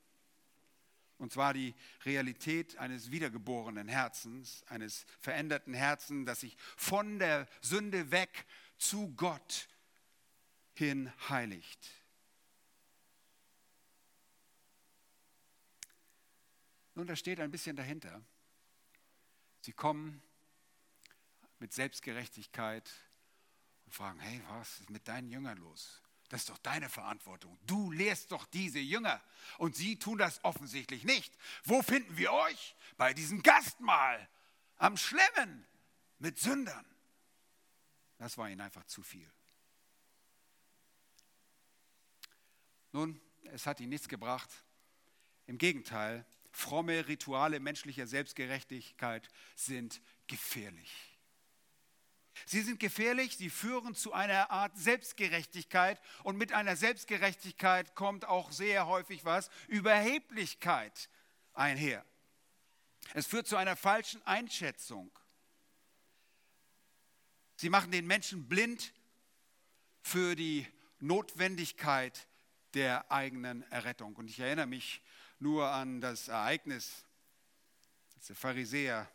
Und 1.17 1.31
zwar 1.31 1.53
die 1.53 1.73
Realität 2.03 2.77
eines 2.77 3.09
wiedergeborenen 3.09 3.87
Herzens, 3.87 4.63
eines 4.67 5.05
veränderten 5.19 5.73
Herzens, 5.73 6.25
das 6.25 6.41
sich 6.41 6.57
von 6.75 7.19
der 7.19 7.47
Sünde 7.61 8.11
weg 8.11 8.45
zu 8.77 9.13
Gott 9.15 9.67
hin 10.73 11.11
heiligt. 11.29 11.89
Nun, 16.95 17.07
da 17.07 17.15
steht 17.15 17.39
ein 17.39 17.51
bisschen 17.51 17.75
dahinter. 17.75 18.21
Sie 19.61 19.73
kommen 19.73 20.21
mit 21.59 21.73
Selbstgerechtigkeit 21.73 22.89
und 23.85 23.93
fragen, 23.93 24.19
hey, 24.19 24.41
was 24.49 24.79
ist 24.79 24.89
mit 24.89 25.07
deinen 25.07 25.29
Jüngern 25.29 25.57
los? 25.57 26.01
Das 26.29 26.41
ist 26.41 26.49
doch 26.49 26.57
deine 26.57 26.89
Verantwortung. 26.89 27.57
Du 27.67 27.91
lehrst 27.91 28.31
doch 28.31 28.45
diese 28.47 28.79
Jünger 28.79 29.21
und 29.57 29.75
sie 29.75 29.99
tun 29.99 30.17
das 30.17 30.43
offensichtlich 30.43 31.03
nicht. 31.03 31.33
Wo 31.63 31.81
finden 31.81 32.17
wir 32.17 32.31
euch? 32.31 32.75
Bei 32.97 33.13
diesem 33.13 33.43
Gastmahl, 33.43 34.27
am 34.77 34.97
Schlemmen 34.97 35.67
mit 36.17 36.39
Sündern. 36.39 36.85
Das 38.17 38.37
war 38.37 38.49
ihnen 38.49 38.61
einfach 38.61 38.85
zu 38.85 39.03
viel. 39.03 39.29
Nun, 42.91 43.19
es 43.43 43.65
hat 43.65 43.79
ihnen 43.79 43.89
nichts 43.89 44.07
gebracht. 44.07 44.49
Im 45.47 45.57
Gegenteil, 45.57 46.25
fromme 46.51 47.07
Rituale 47.07 47.59
menschlicher 47.59 48.07
Selbstgerechtigkeit 48.07 49.27
sind 49.55 50.01
gefährlich. 50.27 51.15
Sie 52.45 52.61
sind 52.61 52.79
gefährlich, 52.79 53.37
sie 53.37 53.49
führen 53.49 53.95
zu 53.95 54.13
einer 54.13 54.51
Art 54.51 54.77
Selbstgerechtigkeit 54.77 56.01
und 56.23 56.37
mit 56.37 56.51
einer 56.51 56.75
Selbstgerechtigkeit 56.75 57.95
kommt 57.95 58.25
auch 58.25 58.51
sehr 58.51 58.87
häufig 58.87 59.23
was, 59.25 59.49
Überheblichkeit 59.67 61.09
einher. 61.53 62.05
Es 63.13 63.27
führt 63.27 63.47
zu 63.47 63.55
einer 63.55 63.75
falschen 63.75 64.21
Einschätzung. 64.23 65.11
Sie 67.55 67.69
machen 67.69 67.91
den 67.91 68.05
Menschen 68.05 68.47
blind 68.47 68.93
für 70.01 70.35
die 70.35 70.67
Notwendigkeit 70.99 72.27
der 72.73 73.11
eigenen 73.11 73.63
Errettung. 73.71 74.15
Und 74.15 74.29
ich 74.29 74.39
erinnere 74.39 74.67
mich 74.67 75.01
nur 75.39 75.69
an 75.69 76.01
das 76.01 76.27
Ereignis, 76.27 77.05
als 78.15 78.27
der 78.27 78.35
Pharisäer 78.35 79.09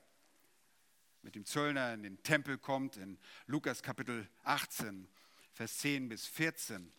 mit 1.23 1.35
dem 1.35 1.45
Zöllner 1.45 1.93
in 1.93 2.03
den 2.03 2.23
Tempel 2.23 2.57
kommt, 2.57 2.97
in 2.97 3.19
Lukas 3.47 3.83
Kapitel 3.83 4.29
18, 4.45 5.07
Vers 5.53 5.79
10 5.79 6.09
bis 6.09 6.27
14. 6.27 6.91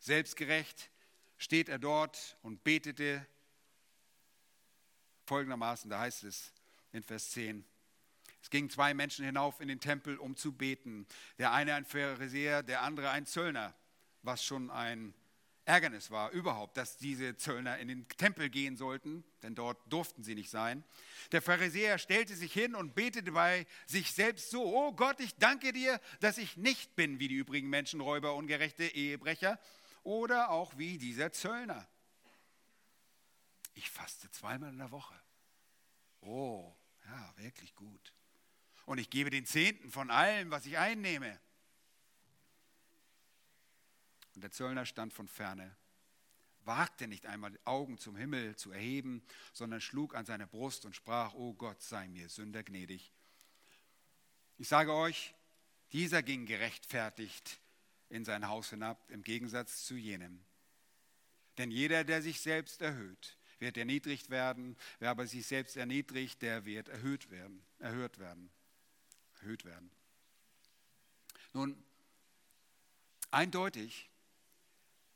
Selbstgerecht 0.00 0.90
steht 1.38 1.68
er 1.68 1.78
dort 1.78 2.36
und 2.42 2.64
betete 2.64 3.24
folgendermaßen, 5.26 5.88
da 5.88 6.00
heißt 6.00 6.24
es 6.24 6.52
in 6.90 7.04
Vers 7.04 7.30
10, 7.30 7.64
es 8.42 8.50
gingen 8.50 8.68
zwei 8.68 8.92
Menschen 8.92 9.24
hinauf 9.24 9.60
in 9.60 9.68
den 9.68 9.78
Tempel, 9.78 10.18
um 10.18 10.36
zu 10.36 10.52
beten. 10.52 11.06
Der 11.38 11.52
eine 11.52 11.74
ein 11.74 11.84
Pharisäer, 11.84 12.64
der 12.64 12.82
andere 12.82 13.10
ein 13.10 13.24
Zöllner, 13.24 13.72
was 14.22 14.44
schon 14.44 14.68
ein 14.70 15.14
Ärgernis 15.64 16.10
war 16.10 16.32
überhaupt, 16.32 16.76
dass 16.76 16.96
diese 16.96 17.36
Zöllner 17.36 17.78
in 17.78 17.86
den 17.86 18.08
Tempel 18.08 18.50
gehen 18.50 18.76
sollten, 18.76 19.22
denn 19.44 19.54
dort 19.54 19.80
durften 19.92 20.24
sie 20.24 20.34
nicht 20.34 20.50
sein. 20.50 20.82
Der 21.30 21.40
Pharisäer 21.40 21.98
stellte 21.98 22.34
sich 22.34 22.52
hin 22.52 22.74
und 22.74 22.96
betete 22.96 23.30
bei 23.30 23.64
sich 23.86 24.10
selbst 24.10 24.50
so, 24.50 24.64
oh 24.64 24.92
Gott, 24.92 25.20
ich 25.20 25.36
danke 25.36 25.72
dir, 25.72 26.00
dass 26.18 26.36
ich 26.36 26.56
nicht 26.56 26.96
bin 26.96 27.20
wie 27.20 27.28
die 27.28 27.36
übrigen 27.36 27.70
Menschen, 27.70 28.00
Räuber, 28.00 28.34
ungerechte 28.34 28.82
Ehebrecher 28.82 29.60
oder 30.02 30.50
auch 30.50 30.76
wie 30.76 30.98
dieser 30.98 31.30
Zöllner. 31.30 31.88
Ich 33.74 33.88
faste 33.88 34.28
zweimal 34.32 34.70
in 34.70 34.78
der 34.78 34.90
Woche. 34.90 35.14
Oh, 36.22 36.74
ja, 37.04 37.34
wirklich 37.36 37.76
gut 37.76 38.12
und 38.86 38.98
ich 38.98 39.10
gebe 39.10 39.30
den 39.30 39.46
Zehnten 39.46 39.90
von 39.90 40.10
allem, 40.10 40.50
was 40.50 40.66
ich 40.66 40.78
einnehme. 40.78 41.38
Und 44.34 44.42
der 44.42 44.50
Zöllner 44.50 44.86
stand 44.86 45.12
von 45.12 45.28
ferne, 45.28 45.76
wagte 46.64 47.06
nicht 47.06 47.26
einmal 47.26 47.50
die 47.50 47.66
Augen 47.66 47.98
zum 47.98 48.16
Himmel 48.16 48.56
zu 48.56 48.72
erheben, 48.72 49.22
sondern 49.52 49.80
schlug 49.80 50.14
an 50.14 50.24
seine 50.24 50.46
Brust 50.46 50.84
und 50.84 50.96
sprach, 50.96 51.34
O 51.34 51.54
Gott, 51.54 51.82
sei 51.82 52.08
mir 52.08 52.28
Sünder 52.28 52.62
gnädig. 52.62 53.12
Ich 54.58 54.68
sage 54.68 54.94
euch, 54.94 55.34
dieser 55.92 56.22
ging 56.22 56.46
gerechtfertigt 56.46 57.60
in 58.08 58.24
sein 58.24 58.48
Haus 58.48 58.70
hinab, 58.70 59.10
im 59.10 59.22
Gegensatz 59.22 59.84
zu 59.84 59.96
jenem. 59.96 60.44
Denn 61.58 61.70
jeder, 61.70 62.04
der 62.04 62.22
sich 62.22 62.40
selbst 62.40 62.80
erhöht, 62.80 63.36
wird 63.58 63.76
erniedrigt 63.76 64.30
werden. 64.30 64.76
Wer 64.98 65.10
aber 65.10 65.26
sich 65.26 65.46
selbst 65.46 65.76
erniedrigt, 65.76 66.42
der 66.42 66.64
wird 66.64 66.88
erhöht 66.88 67.30
werden, 67.30 67.62
erhöht 67.78 68.18
werden, 68.18 68.50
erhöht 69.42 69.64
werden. 69.64 69.90
Nun, 71.52 71.82
eindeutig, 73.30 74.08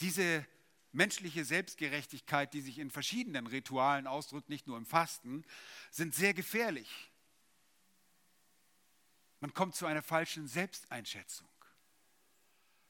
diese 0.00 0.46
menschliche 0.92 1.44
Selbstgerechtigkeit, 1.44 2.52
die 2.52 2.60
sich 2.60 2.78
in 2.78 2.90
verschiedenen 2.90 3.46
Ritualen 3.46 4.06
ausdrückt, 4.06 4.48
nicht 4.48 4.66
nur 4.66 4.76
im 4.76 4.86
Fasten, 4.86 5.44
sind 5.90 6.14
sehr 6.14 6.34
gefährlich. 6.34 7.10
Man 9.40 9.54
kommt 9.54 9.74
zu 9.74 9.86
einer 9.86 10.02
falschen 10.02 10.48
Selbsteinschätzung. 10.48 11.48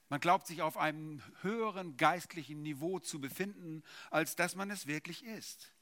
Man 0.09 0.21
glaubt 0.21 0.47
sich 0.47 0.63
auf 0.63 0.77
einem 0.77 1.21
höheren 1.43 1.97
geistlichen 1.97 2.63
Niveau 2.63 3.01
zu 3.01 3.21
befinden, 3.21 3.83
als 4.11 4.37
dass 4.37 4.55
man 4.55 4.71
es 4.71 4.87
wirklich 4.87 5.25
ist. 5.25 5.73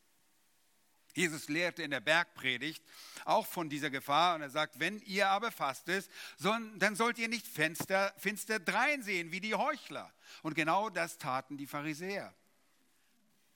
Jesus 1.14 1.48
lehrte 1.48 1.82
in 1.82 1.92
der 1.92 2.00
Bergpredigt 2.00 2.84
auch 3.24 3.46
von 3.46 3.70
dieser 3.70 3.90
Gefahr 3.90 4.34
und 4.34 4.42
er 4.42 4.50
sagt, 4.50 4.80
wenn 4.80 5.00
ihr 5.00 5.28
aber 5.28 5.52
fastet, 5.52 6.08
dann 6.40 6.96
sollt 6.96 7.18
ihr 7.18 7.28
nicht 7.28 7.46
finster, 7.46 8.12
finster 8.18 8.58
dreinsehen 8.58 9.30
wie 9.30 9.40
die 9.40 9.54
Heuchler. 9.54 10.12
Und 10.42 10.54
genau 10.54 10.90
das 10.90 11.18
taten 11.18 11.56
die 11.56 11.68
Pharisäer. 11.68 12.34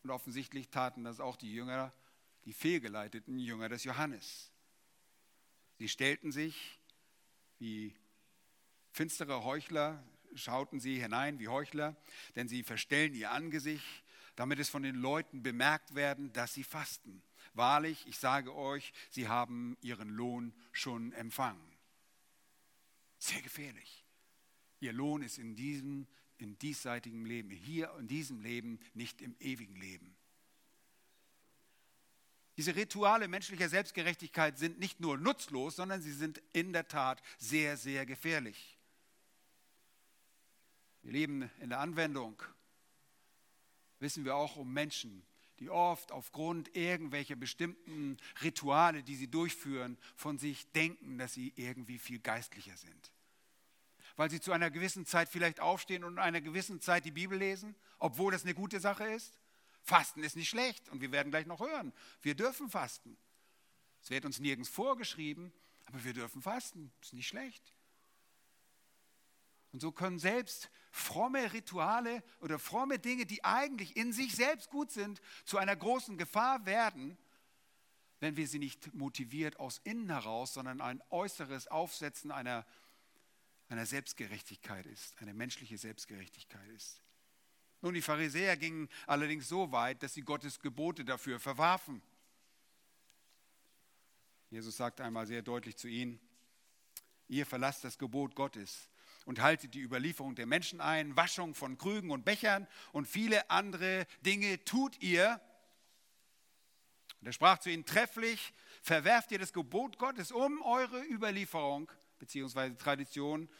Und 0.05 0.11
offensichtlich 0.11 0.71
taten 0.71 1.03
das 1.03 1.19
auch 1.19 1.37
die 1.37 1.53
Jünger, 1.53 1.93
die 2.45 2.53
fehlgeleiteten 2.53 3.39
Jünger 3.41 3.69
des 3.69 3.83
Johannes. 3.83 4.53
Sie 5.79 5.89
stellten 5.89 6.31
sich 6.31 6.79
wie 7.59 7.95
finstere 8.93 9.43
Heuchler, 9.43 10.03
schauten 10.35 10.79
sie 10.79 11.01
hinein 11.01 11.41
wie 11.41 11.49
Heuchler, 11.49 11.97
denn 12.37 12.49
sie 12.49 12.63
verstellen 12.63 13.15
ihr 13.15 13.33
Angesicht, 13.33 14.05
damit 14.37 14.61
es 14.61 14.69
von 14.69 14.85
den 14.85 14.95
Leuten 14.95 15.43
bemerkt 15.43 15.97
werden, 15.97 16.33
dass 16.33 16.55
sie 16.55 16.63
fasten. 16.63 17.23
Wahrlich, 17.59 18.07
ich 18.07 18.17
sage 18.17 18.55
euch, 18.55 18.93
sie 19.11 19.27
haben 19.27 19.77
ihren 19.81 20.11
Lohn 20.11 20.55
schon 20.71 21.13
empfangen. 21.13 21.77
Sehr 23.19 23.43
gefährlich. 23.43 24.05
Ihr 24.79 24.93
Lohn 24.93 25.23
ist 25.23 25.39
in 25.39 25.57
diesem, 25.57 26.07
in 26.37 26.57
diesseitigen 26.61 27.27
Leben, 27.27 27.51
hier 27.51 27.93
in 27.99 28.07
diesem 28.07 28.43
Leben, 28.43 28.79
nicht 28.95 29.21
im 29.21 29.35
ewigen 29.41 29.75
Leben. 29.75 30.17
Diese 32.57 32.77
Rituale 32.77 33.27
menschlicher 33.27 33.69
Selbstgerechtigkeit 33.69 34.57
sind 34.57 34.79
nicht 34.79 35.01
nur 35.01 35.19
nutzlos, 35.19 35.75
sondern 35.75 36.01
sie 36.01 36.13
sind 36.13 36.41
in 36.53 36.73
der 36.73 36.87
Tat 36.87 37.21
sehr, 37.39 37.77
sehr 37.77 38.07
gefährlich. 38.07 38.79
Wir 41.03 41.11
leben 41.11 41.51
in 41.59 41.71
der 41.71 41.81
Anwendung, 41.81 42.41
wissen 43.99 44.25
wir 44.25 44.37
auch 44.37 44.55
um 44.55 44.73
Menschen, 44.73 45.25
die 45.61 45.71
oft 45.71 46.13
aufgrund 46.13 46.75
irgendwelcher 46.77 47.37
bestimmten 47.37 48.17
Rituale, 48.43 49.03
die 49.03 49.17
sie 49.17 49.29
durchführen, 49.29 49.99
von 50.15 50.39
sich 50.39 50.71
denken, 50.73 51.19
dass 51.19 51.35
sie 51.35 51.53
irgendwie 51.57 51.99
viel 51.99 52.21
geistlicher 52.21 52.77
sind. 52.77 53.13
Weil 54.17 54.31
sie 54.31 54.41
zu 54.41 54.53
einer 54.53 54.71
gewissen 54.71 55.07
Zeit 55.07 55.29
vielleicht 55.29 55.61
aufstehen 55.61 56.05
und 56.05 56.15
in 56.15 56.19
einer 56.19 56.41
gewissen 56.41 56.81
Zeit 56.81 57.05
die 57.05 57.11
Bibel 57.11 57.39
lesen, 57.39 57.75
obwohl 57.99 58.33
das 58.33 58.45
eine 58.45 58.55
gute 58.55 58.81
Sache 58.81 59.05
ist. 59.05 59.39
Fasten 59.83 60.23
ist 60.23 60.37
nicht 60.37 60.49
schlecht 60.49 60.89
und 60.89 61.01
wir 61.01 61.13
werden 61.13 61.31
gleich 61.31 61.47
noch 61.47 61.61
hören, 61.61 61.93
wir 62.23 62.35
dürfen 62.35 62.69
fasten. 62.69 63.17
Es 64.03 64.11
wird 64.11 64.25
uns 64.25 64.39
nirgends 64.39 64.69
vorgeschrieben, 64.69 65.53
aber 65.87 66.05
wir 66.05 66.13
dürfen 66.13 66.43
fasten, 66.43 66.93
ist 67.01 67.15
nicht 67.15 67.29
schlecht. 67.29 67.73
Und 69.73 69.81
so 69.81 69.93
können 69.93 70.19
selbst 70.19 70.71
fromme 70.91 71.53
Rituale 71.53 72.23
oder 72.41 72.59
fromme 72.59 72.99
Dinge, 72.99 73.27
die 73.27 73.45
eigentlich 73.45 73.97
in 73.97 74.13
sich 74.13 74.35
selbst 74.35 74.71
gut 74.71 74.91
sind, 74.91 75.21
zu 75.45 75.59
einer 75.59 75.77
großen 75.77 76.17
Gefahr 76.17 76.65
werden, 76.67 77.19
wenn 78.21 78.37
wir 78.37 78.49
sie 78.49 78.59
nicht 78.59 78.95
motiviert 78.95 79.59
aus 79.61 79.81
innen 79.85 80.09
heraus, 80.09 80.55
sondern 80.55 80.81
ein 80.81 81.03
äußeres 81.11 81.69
Aufsetzen 81.69 82.33
einer, 82.33 82.67
einer 83.69 83.87
Selbstgerechtigkeit 83.87 84.87
ist, 84.87 85.21
eine 85.21 85.35
menschliche 85.35 85.79
Selbstgerechtigkeit 85.79 86.69
ist. 86.71 87.03
Nun, 87.81 87.95
die 87.95 88.03
Pharisäer 88.03 88.57
gingen 88.57 88.89
allerdings 89.07 89.49
so 89.49 89.71
weit, 89.71 90.03
dass 90.03 90.15
sie 90.15 90.23
Gottes 90.23 90.59
Gebote 90.59 91.05
dafür 91.05 91.39
verwarfen. 91.39 92.03
Jesus 94.51 94.77
sagt 94.79 95.01
einmal 95.01 95.27
sehr 95.27 95.43
deutlich 95.43 95.77
zu 95.77 95.87
ihnen, 95.87 96.19
ihr 97.29 97.47
verlasst 97.47 97.85
das 97.85 97.99
Gebot 97.99 98.35
Gottes 98.35 98.89
und 99.29 99.43
haltet 99.43 99.75
die 99.75 99.83
Überlieferung 99.83 100.35
der 100.37 100.47
Menschen 100.47 100.81
ein, 100.81 101.15
Waschung 101.15 101.55
von 101.55 101.77
Krügen 101.77 102.11
und 102.11 102.25
Bechern 102.25 102.67
und 102.93 103.07
viele 103.07 103.51
andere 103.51 104.07
Dinge 104.23 104.65
tut 104.65 105.03
ihr. 105.03 105.39
Und 107.21 107.27
er 107.27 107.35
sprach 107.35 107.59
zu 107.59 107.69
ihnen 107.69 107.85
trefflich, 107.85 108.55
verwerft 108.81 109.31
ihr 109.31 109.39
das 109.39 109.53
Gebot 109.53 109.99
Gottes, 109.99 110.33
um 110.33 110.63
eure 110.63 111.05
Überlieferung 111.05 111.93
bzw. 112.19 112.71
Tradition, 112.77 113.51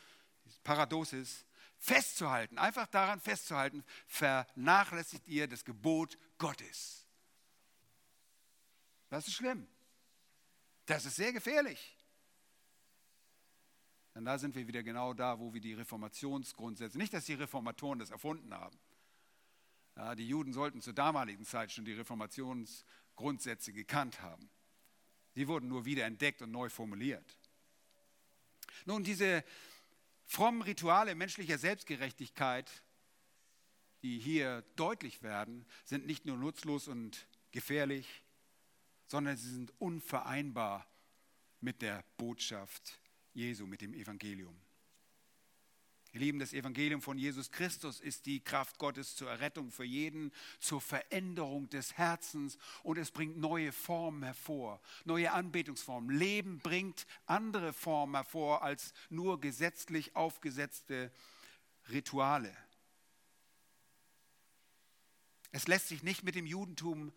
Paradosis, 0.65 1.45
festzuhalten, 1.77 2.57
einfach 2.57 2.87
daran 2.87 3.21
festzuhalten, 3.21 3.85
vernachlässigt 4.07 5.29
ihr 5.29 5.49
das 5.49 5.67
Gebot 5.67 6.17
Gottes. 6.39 7.07
Das 9.11 9.29
ist 9.29 9.35
schlimm. 9.35 9.69
Das 10.87 11.05
ist 11.05 11.17
sehr 11.17 11.35
gefährlich. 11.35 11.98
Denn 14.15 14.25
da 14.25 14.39
sind 14.39 14.55
wir 14.55 14.67
wieder 14.67 14.83
genau 14.83 15.15
da, 15.15 15.39
wo 15.39 15.55
wir 15.55 15.61
die 15.61 15.75
Reformationsgrundsätze, 15.75 16.99
nicht 16.99 17.13
dass 17.13 17.27
die 17.27 17.35
Reformatoren 17.35 17.99
das 17.99 18.11
erfunden 18.11 18.53
haben. 18.55 18.79
Ja, 19.97 20.15
die 20.15 20.29
Juden 20.29 20.53
sollten 20.53 20.81
zur 20.81 20.93
damaligen 20.93 21.45
Zeit 21.45 21.73
schon 21.73 21.85
die 21.85 21.93
Reformationsgrundsätze 21.93 23.73
gekannt 23.73 24.21
haben. 24.23 24.49
Sie 25.35 25.49
wurden 25.49 25.69
nur 25.69 25.85
wieder 25.85 26.05
entdeckt 26.05 26.43
und 26.43 26.51
neu 26.51 26.69
formuliert. 26.69 27.37
Nun, 28.87 29.05
diese 29.05 29.45
frommen 30.25 30.63
Rituale 30.63 31.15
menschlicher 31.15 31.59
Selbstgerechtigkeit, 31.59 32.71
die 34.03 34.19
hier 34.19 34.63
deutlich 34.77 35.23
werden, 35.23 35.67
sind 35.85 36.07
nicht 36.07 36.27
nur 36.27 36.37
nutzlos 36.37 36.87
und 36.87 37.27
gefährlich, 37.51 38.23
sondern 39.09 39.37
sie 39.37 39.51
sind 39.51 39.73
unvereinbar 39.81 40.87
mit 41.61 41.83
der 41.83 42.05
Botschaft 42.17 43.01
Jesu, 43.39 43.67
mit 43.67 43.81
dem 43.81 43.95
Evangelium. 43.95 44.55
Ihr 46.13 46.21
Lieben, 46.21 46.41
das 46.41 46.53
Evangelium 46.53 47.01
von 47.01 47.19
Jesus 47.19 47.53
Christus 47.53 48.01
ist 48.01 48.27
die 48.27 48.41
Kraft 48.41 48.79
Gottes 48.79 49.15
zur 49.15 49.31
Errettung 49.31 49.71
für 49.71 49.85
jeden, 49.85 50.33
zur 50.59 50.81
Veränderung 50.81 51.69
des 51.69 51.97
Herzens 51.97 52.59
und 52.83 52.99
es 52.99 53.13
bringt 53.13 53.37
neue 53.37 53.71
Formen 53.71 54.25
hervor, 54.25 54.81
neue 55.05 55.31
Anbetungsformen. 55.31 56.17
Leben 56.17 56.59
bringt 56.59 57.07
andere 57.27 57.73
Formen 57.73 58.17
hervor 58.17 58.63
als 58.63 58.93
nur 59.11 59.41
gesetzlich 59.41 60.17
aufgesetzte 60.17 61.13
Rituale. 61.91 62.57
Es 65.53 65.69
lässt 65.69 65.89
sich 65.89 66.03
nicht 66.03 66.25
mit 66.25 66.35
dem 66.35 66.47
Judentum 66.47 67.13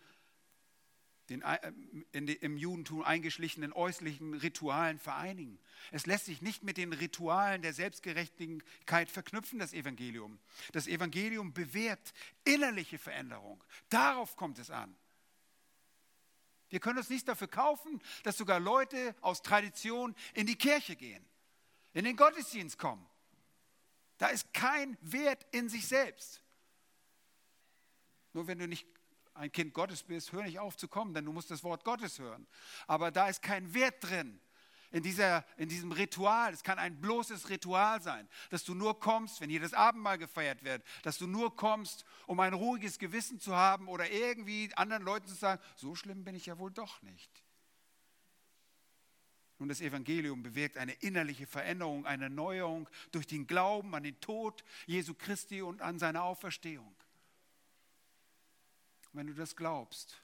den 1.31 1.41
äh, 1.41 1.71
die, 2.13 2.33
im 2.33 2.57
Judentum 2.57 3.03
eingeschlichenen 3.03 3.73
äußerlichen 3.73 4.35
Ritualen 4.35 4.99
vereinigen. 4.99 5.57
Es 5.91 6.05
lässt 6.05 6.25
sich 6.25 6.41
nicht 6.41 6.63
mit 6.63 6.77
den 6.77 6.93
Ritualen 6.93 7.61
der 7.61 7.73
Selbstgerechtigkeit 7.73 9.09
verknüpfen, 9.09 9.57
das 9.57 9.73
Evangelium. 9.73 10.39
Das 10.73 10.87
Evangelium 10.87 11.53
bewährt 11.53 12.13
innerliche 12.43 12.97
Veränderung. 12.97 13.63
Darauf 13.89 14.35
kommt 14.35 14.59
es 14.59 14.69
an. 14.69 14.95
Wir 16.69 16.79
können 16.79 16.99
uns 16.99 17.09
nicht 17.09 17.27
dafür 17.27 17.47
kaufen, 17.47 18.01
dass 18.23 18.37
sogar 18.37 18.59
Leute 18.59 19.15
aus 19.21 19.41
Tradition 19.41 20.15
in 20.33 20.47
die 20.47 20.55
Kirche 20.55 20.95
gehen, 20.95 21.25
in 21.93 22.05
den 22.05 22.15
Gottesdienst 22.15 22.77
kommen. 22.77 23.05
Da 24.17 24.27
ist 24.27 24.53
kein 24.53 24.97
Wert 25.01 25.45
in 25.51 25.67
sich 25.67 25.87
selbst. 25.87 26.41
Nur 28.33 28.47
wenn 28.47 28.59
du 28.59 28.67
nicht 28.67 28.87
ein 29.41 29.51
Kind 29.51 29.73
Gottes 29.73 30.03
bist, 30.03 30.31
hör 30.31 30.43
nicht 30.43 30.59
auf 30.59 30.77
zu 30.77 30.87
kommen, 30.87 31.13
denn 31.13 31.25
du 31.25 31.33
musst 31.33 31.49
das 31.49 31.63
Wort 31.63 31.83
Gottes 31.83 32.19
hören. 32.19 32.47
Aber 32.85 33.11
da 33.11 33.27
ist 33.27 33.41
kein 33.41 33.73
Wert 33.73 33.95
drin 33.99 34.39
in, 34.91 35.01
dieser, 35.01 35.43
in 35.57 35.67
diesem 35.67 35.91
Ritual. 35.91 36.53
Es 36.53 36.63
kann 36.63 36.77
ein 36.77 37.01
bloßes 37.01 37.49
Ritual 37.49 38.01
sein, 38.01 38.29
dass 38.51 38.63
du 38.63 38.75
nur 38.75 38.99
kommst, 38.99 39.41
wenn 39.41 39.49
hier 39.49 39.59
das 39.59 39.73
Abendmahl 39.73 40.19
gefeiert 40.19 40.63
wird, 40.63 40.83
dass 41.01 41.17
du 41.17 41.25
nur 41.25 41.55
kommst, 41.55 42.05
um 42.27 42.39
ein 42.39 42.53
ruhiges 42.53 42.99
Gewissen 42.99 43.39
zu 43.39 43.55
haben 43.55 43.87
oder 43.87 44.11
irgendwie 44.11 44.69
anderen 44.75 45.03
Leuten 45.03 45.27
zu 45.27 45.35
sagen, 45.35 45.61
so 45.75 45.95
schlimm 45.95 46.23
bin 46.23 46.35
ich 46.35 46.45
ja 46.45 46.59
wohl 46.59 46.71
doch 46.71 47.01
nicht. 47.01 47.43
Nun, 49.57 49.69
das 49.69 49.81
Evangelium 49.81 50.43
bewirkt 50.43 50.77
eine 50.77 50.93
innerliche 50.93 51.47
Veränderung, 51.47 52.05
eine 52.05 52.25
Erneuerung 52.25 52.87
durch 53.11 53.25
den 53.25 53.47
Glauben 53.47 53.93
an 53.95 54.03
den 54.03 54.19
Tod 54.19 54.63
Jesu 54.85 55.13
Christi 55.15 55.61
und 55.61 55.81
an 55.81 55.99
seine 55.99 56.21
Auferstehung. 56.23 56.95
Wenn 59.13 59.27
du 59.27 59.33
das 59.33 59.55
glaubst, 59.55 60.21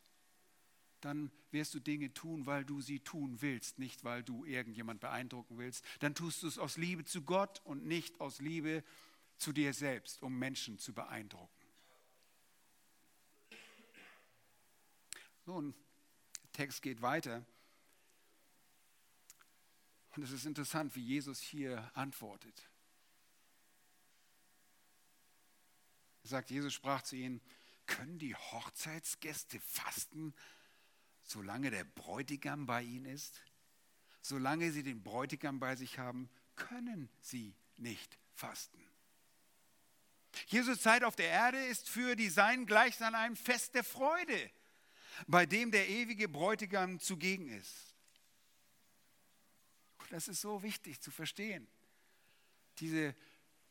dann 1.01 1.31
wirst 1.51 1.73
du 1.73 1.79
Dinge 1.79 2.13
tun, 2.13 2.45
weil 2.45 2.65
du 2.65 2.81
sie 2.81 2.99
tun 2.99 3.41
willst, 3.41 3.79
nicht 3.79 4.03
weil 4.03 4.23
du 4.23 4.45
irgendjemand 4.45 4.99
beeindrucken 4.99 5.57
willst. 5.57 5.83
Dann 5.99 6.15
tust 6.15 6.43
du 6.43 6.47
es 6.47 6.57
aus 6.57 6.77
Liebe 6.77 7.05
zu 7.05 7.21
Gott 7.21 7.61
und 7.65 7.85
nicht 7.85 8.19
aus 8.19 8.39
Liebe 8.39 8.83
zu 9.37 9.53
dir 9.53 9.73
selbst, 9.73 10.21
um 10.23 10.37
Menschen 10.37 10.79
zu 10.79 10.93
beeindrucken. 10.93 11.53
Nun, 15.45 15.73
der 16.43 16.51
Text 16.51 16.81
geht 16.81 17.01
weiter. 17.01 17.45
Und 20.15 20.23
es 20.23 20.31
ist 20.31 20.45
interessant, 20.45 20.95
wie 20.95 21.01
Jesus 21.01 21.39
hier 21.39 21.89
antwortet. 21.93 22.67
Er 26.23 26.29
sagt, 26.29 26.49
Jesus 26.49 26.73
sprach 26.73 27.03
zu 27.03 27.15
ihnen, 27.15 27.39
können 27.87 28.19
die 28.19 28.35
Hochzeitsgäste 28.35 29.59
fasten, 29.61 30.33
solange 31.23 31.71
der 31.71 31.83
Bräutigam 31.83 32.65
bei 32.65 32.83
ihnen 32.83 33.05
ist? 33.05 33.41
Solange 34.21 34.71
sie 34.71 34.83
den 34.83 35.03
Bräutigam 35.03 35.59
bei 35.59 35.75
sich 35.75 35.97
haben, 35.97 36.29
können 36.55 37.09
sie 37.21 37.55
nicht 37.77 38.17
fasten. 38.33 38.83
Jesus 40.47 40.81
Zeit 40.81 41.03
auf 41.03 41.15
der 41.15 41.29
Erde 41.29 41.65
ist 41.65 41.89
für 41.89 42.15
die 42.15 42.29
Seinen 42.29 42.65
gleichsam 42.65 43.15
ein 43.15 43.35
Fest 43.35 43.73
der 43.73 43.83
Freude, 43.83 44.51
bei 45.25 45.45
dem 45.45 45.71
der 45.71 45.89
ewige 45.89 46.29
Bräutigam 46.29 46.99
zugegen 46.99 47.49
ist. 47.49 47.95
Das 50.09 50.27
ist 50.27 50.41
so 50.41 50.63
wichtig 50.63 51.01
zu 51.01 51.11
verstehen. 51.11 51.67
Diese 52.79 53.15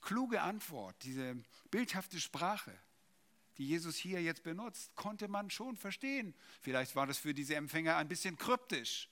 kluge 0.01 0.43
Antwort, 0.43 0.97
diese 1.03 1.37
bildhafte 1.71 2.21
Sprache, 2.21 2.77
die 3.59 3.66
Jesus 3.66 3.97
hier 3.97 4.23
jetzt 4.23 4.42
benutzt, 4.42 4.95
konnte 4.97 5.29
man 5.29 5.51
schon 5.51 5.77
verstehen. 5.77 6.35
Vielleicht 6.61 6.95
war 6.95 7.07
das 7.07 7.19
für 7.19 7.35
diese 7.35 7.57
Empfänger 7.57 7.97
ein 7.97 8.09
bisschen 8.09 8.37
kryptisch. 8.37 9.09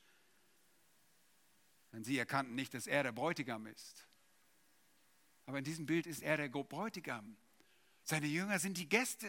Denn 1.92 2.04
sie 2.04 2.18
erkannten 2.18 2.54
nicht, 2.54 2.74
dass 2.74 2.86
er 2.86 3.02
der 3.02 3.12
Bräutigam 3.12 3.66
ist. 3.66 4.06
Aber 5.46 5.58
in 5.58 5.64
diesem 5.64 5.86
Bild 5.86 6.06
ist 6.06 6.22
er 6.22 6.36
der 6.36 6.48
Bräutigam. 6.48 7.36
Seine 8.02 8.26
Jünger 8.26 8.58
sind 8.58 8.78
die 8.78 8.88
Gäste. 8.88 9.28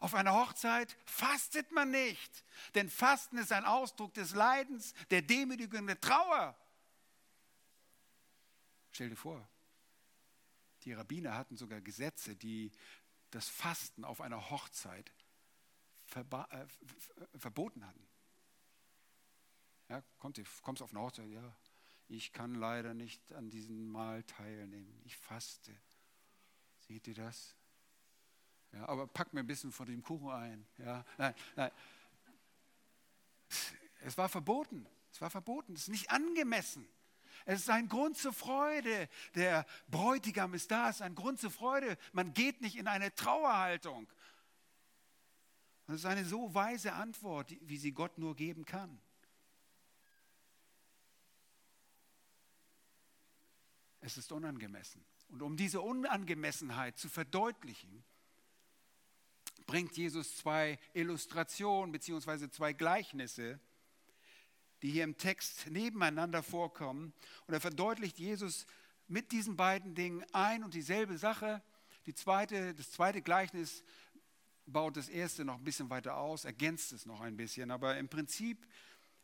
Auf 0.00 0.14
einer 0.14 0.32
Hochzeit 0.32 0.96
fastet 1.06 1.72
man 1.72 1.90
nicht, 1.90 2.44
denn 2.76 2.88
Fasten 2.88 3.36
ist 3.36 3.50
ein 3.50 3.64
Ausdruck 3.64 4.14
des 4.14 4.32
Leidens, 4.32 4.94
der 5.10 5.22
Demütigung, 5.22 5.88
der 5.88 6.00
Trauer. 6.00 6.56
Stell 8.92 9.10
dir 9.10 9.16
vor, 9.16 9.48
die 10.84 10.92
Rabbiner 10.92 11.34
hatten 11.34 11.56
sogar 11.56 11.80
Gesetze, 11.80 12.36
die 12.36 12.70
das 13.30 13.48
Fasten 13.48 14.04
auf 14.04 14.20
einer 14.20 14.50
Hochzeit 14.50 15.12
äh, 16.14 16.66
verboten 17.36 17.86
hatten. 17.86 18.08
Ja, 19.88 20.02
kommt, 20.18 20.40
kommst 20.62 20.82
auf 20.82 20.90
eine 20.90 21.00
Hochzeit, 21.00 21.28
ja, 21.30 21.56
ich 22.08 22.32
kann 22.32 22.54
leider 22.54 22.94
nicht 22.94 23.32
an 23.32 23.50
diesem 23.50 23.90
Mahl 23.90 24.22
teilnehmen, 24.24 25.00
ich 25.04 25.16
faste. 25.16 25.74
Seht 26.80 27.06
ihr 27.06 27.14
das? 27.14 27.54
Ja, 28.72 28.88
aber 28.88 29.06
pack 29.06 29.32
mir 29.32 29.40
ein 29.40 29.46
bisschen 29.46 29.72
von 29.72 29.86
dem 29.86 30.02
Kuchen 30.02 30.30
ein. 30.30 30.66
Ja, 30.78 31.04
nein, 31.16 31.34
nein. 31.56 31.70
Es 34.00 34.16
war 34.16 34.28
verboten. 34.28 34.86
Es 35.10 35.20
war 35.20 35.30
verboten. 35.30 35.74
Es 35.74 35.82
ist 35.82 35.88
nicht 35.88 36.10
angemessen. 36.10 36.88
Es 37.44 37.60
ist 37.60 37.70
ein 37.70 37.88
Grund 37.88 38.16
zur 38.16 38.32
Freude. 38.32 39.08
Der 39.34 39.66
Bräutigam 39.88 40.54
ist 40.54 40.70
da. 40.70 40.88
Es 40.88 40.96
ist 40.96 41.02
ein 41.02 41.14
Grund 41.14 41.40
zur 41.40 41.50
Freude. 41.50 41.96
Man 42.12 42.32
geht 42.32 42.60
nicht 42.60 42.76
in 42.76 42.86
eine 42.86 43.14
Trauerhaltung. 43.14 44.08
Das 45.86 45.96
ist 45.96 46.04
eine 46.04 46.24
so 46.24 46.54
weise 46.54 46.92
Antwort, 46.92 47.54
wie 47.62 47.78
sie 47.78 47.92
Gott 47.92 48.18
nur 48.18 48.36
geben 48.36 48.64
kann. 48.66 49.00
Es 54.00 54.16
ist 54.16 54.30
unangemessen. 54.32 55.04
Und 55.28 55.42
um 55.42 55.56
diese 55.56 55.80
Unangemessenheit 55.80 56.98
zu 56.98 57.08
verdeutlichen, 57.08 58.04
bringt 59.66 59.96
Jesus 59.96 60.36
zwei 60.36 60.78
Illustrationen 60.94 61.92
bzw. 61.92 62.48
zwei 62.50 62.72
Gleichnisse 62.72 63.60
die 64.82 64.90
hier 64.90 65.04
im 65.04 65.16
Text 65.16 65.70
nebeneinander 65.70 66.42
vorkommen. 66.42 67.12
Und 67.46 67.54
er 67.54 67.60
verdeutlicht 67.60 68.18
Jesus 68.18 68.66
mit 69.06 69.32
diesen 69.32 69.56
beiden 69.56 69.94
Dingen 69.94 70.24
ein 70.32 70.62
und 70.64 70.74
dieselbe 70.74 71.18
Sache. 71.18 71.62
Die 72.06 72.14
zweite, 72.14 72.74
das 72.74 72.90
zweite 72.92 73.22
Gleichnis 73.22 73.84
baut 74.66 74.96
das 74.96 75.08
erste 75.08 75.44
noch 75.44 75.58
ein 75.58 75.64
bisschen 75.64 75.90
weiter 75.90 76.16
aus, 76.16 76.44
ergänzt 76.44 76.92
es 76.92 77.06
noch 77.06 77.20
ein 77.20 77.36
bisschen, 77.36 77.70
aber 77.70 77.96
im 77.96 78.08
Prinzip 78.08 78.66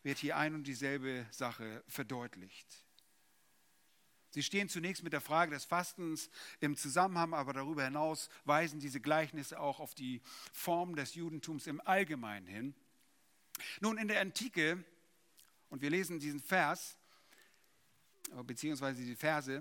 wird 0.02 0.18
hier 0.18 0.36
ein 0.36 0.54
und 0.54 0.66
dieselbe 0.66 1.26
Sache 1.30 1.84
verdeutlicht. 1.86 2.84
Sie 4.30 4.42
stehen 4.42 4.68
zunächst 4.68 5.04
mit 5.04 5.12
der 5.12 5.20
Frage 5.20 5.52
des 5.52 5.64
Fastens 5.64 6.28
im 6.58 6.76
Zusammenhang, 6.76 7.34
aber 7.34 7.52
darüber 7.52 7.84
hinaus 7.84 8.28
weisen 8.44 8.80
diese 8.80 9.00
Gleichnisse 9.00 9.60
auch 9.60 9.78
auf 9.78 9.94
die 9.94 10.22
Form 10.52 10.96
des 10.96 11.14
Judentums 11.14 11.68
im 11.68 11.80
Allgemeinen 11.80 12.48
hin. 12.48 12.74
Nun, 13.80 13.96
in 13.96 14.08
der 14.08 14.20
Antike 14.20 14.82
und 15.74 15.82
wir 15.82 15.90
lesen 15.90 16.20
diesen 16.20 16.38
Vers, 16.38 16.96
beziehungsweise 18.46 19.02
die 19.02 19.16
Verse, 19.16 19.60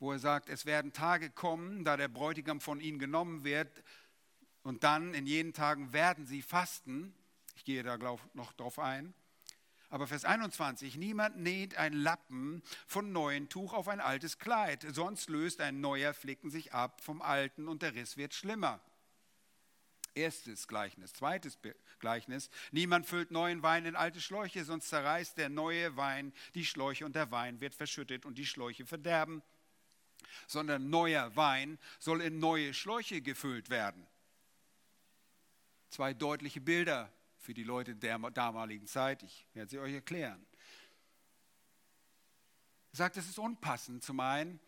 wo 0.00 0.10
er 0.10 0.18
sagt, 0.18 0.48
es 0.48 0.66
werden 0.66 0.92
Tage 0.92 1.30
kommen, 1.30 1.84
da 1.84 1.96
der 1.96 2.08
Bräutigam 2.08 2.60
von 2.60 2.80
ihnen 2.80 2.98
genommen 2.98 3.44
wird 3.44 3.84
und 4.64 4.82
dann 4.82 5.14
in 5.14 5.28
jenen 5.28 5.52
Tagen 5.52 5.92
werden 5.92 6.26
sie 6.26 6.42
fasten. 6.42 7.14
Ich 7.54 7.64
gehe 7.64 7.84
da 7.84 7.96
noch 7.96 8.52
drauf 8.54 8.80
ein. 8.80 9.14
Aber 9.88 10.08
Vers 10.08 10.24
21, 10.24 10.96
niemand 10.96 11.36
näht 11.36 11.76
ein 11.76 11.92
Lappen 11.92 12.64
von 12.88 13.12
neuem 13.12 13.48
Tuch 13.48 13.74
auf 13.74 13.86
ein 13.86 14.00
altes 14.00 14.40
Kleid, 14.40 14.84
sonst 14.92 15.30
löst 15.30 15.60
ein 15.60 15.80
neuer 15.80 16.12
Flicken 16.12 16.50
sich 16.50 16.74
ab 16.74 17.04
vom 17.04 17.22
alten 17.22 17.68
und 17.68 17.82
der 17.82 17.94
Riss 17.94 18.16
wird 18.16 18.34
schlimmer. 18.34 18.80
Erstes 20.18 20.66
Gleichnis. 20.66 21.12
Zweites 21.12 21.58
Gleichnis. 22.00 22.50
Niemand 22.72 23.06
füllt 23.06 23.30
neuen 23.30 23.62
Wein 23.62 23.86
in 23.86 23.94
alte 23.94 24.20
Schläuche, 24.20 24.64
sonst 24.64 24.88
zerreißt 24.88 25.38
der 25.38 25.48
neue 25.48 25.96
Wein 25.96 26.32
die 26.54 26.64
Schläuche 26.64 27.06
und 27.06 27.14
der 27.14 27.30
Wein 27.30 27.60
wird 27.60 27.74
verschüttet 27.74 28.26
und 28.26 28.36
die 28.36 28.46
Schläuche 28.46 28.84
verderben. 28.84 29.42
Sondern 30.48 30.90
neuer 30.90 31.36
Wein 31.36 31.78
soll 32.00 32.20
in 32.20 32.40
neue 32.40 32.74
Schläuche 32.74 33.22
gefüllt 33.22 33.70
werden. 33.70 34.06
Zwei 35.88 36.14
deutliche 36.14 36.60
Bilder 36.60 37.12
für 37.38 37.54
die 37.54 37.62
Leute 37.62 37.94
der 37.94 38.18
damaligen 38.30 38.88
Zeit. 38.88 39.22
Ich 39.22 39.46
werde 39.54 39.70
sie 39.70 39.78
euch 39.78 39.94
erklären. 39.94 40.44
Er 42.92 42.96
sagt, 42.96 43.16
es 43.16 43.28
ist 43.28 43.38
unpassend 43.38 44.02
zum 44.02 44.18
einen, 44.18 44.58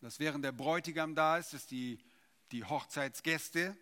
dass 0.00 0.20
während 0.20 0.44
der 0.44 0.52
Bräutigam 0.52 1.16
da 1.16 1.38
ist, 1.38 1.52
dass 1.52 1.66
die, 1.66 1.98
die 2.52 2.62
Hochzeitsgäste 2.62 3.76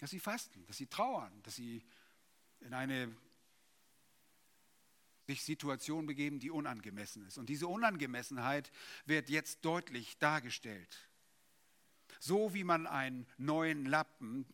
dass 0.00 0.10
sie 0.10 0.20
fasten, 0.20 0.66
dass 0.66 0.78
sie 0.78 0.86
trauern, 0.86 1.32
dass 1.42 1.54
sie 1.54 1.84
in 2.60 2.74
eine 2.74 3.14
sich 5.26 5.44
Situation 5.44 6.06
begeben, 6.06 6.40
die 6.40 6.50
unangemessen 6.50 7.24
ist. 7.26 7.38
Und 7.38 7.48
diese 7.48 7.68
Unangemessenheit 7.68 8.72
wird 9.06 9.30
jetzt 9.30 9.64
deutlich 9.64 10.18
dargestellt. 10.18 11.08
So 12.18 12.52
wie 12.52 12.64
man 12.64 12.88
einen 12.88 13.26
neuen 13.38 13.86
Lappen 13.86 14.44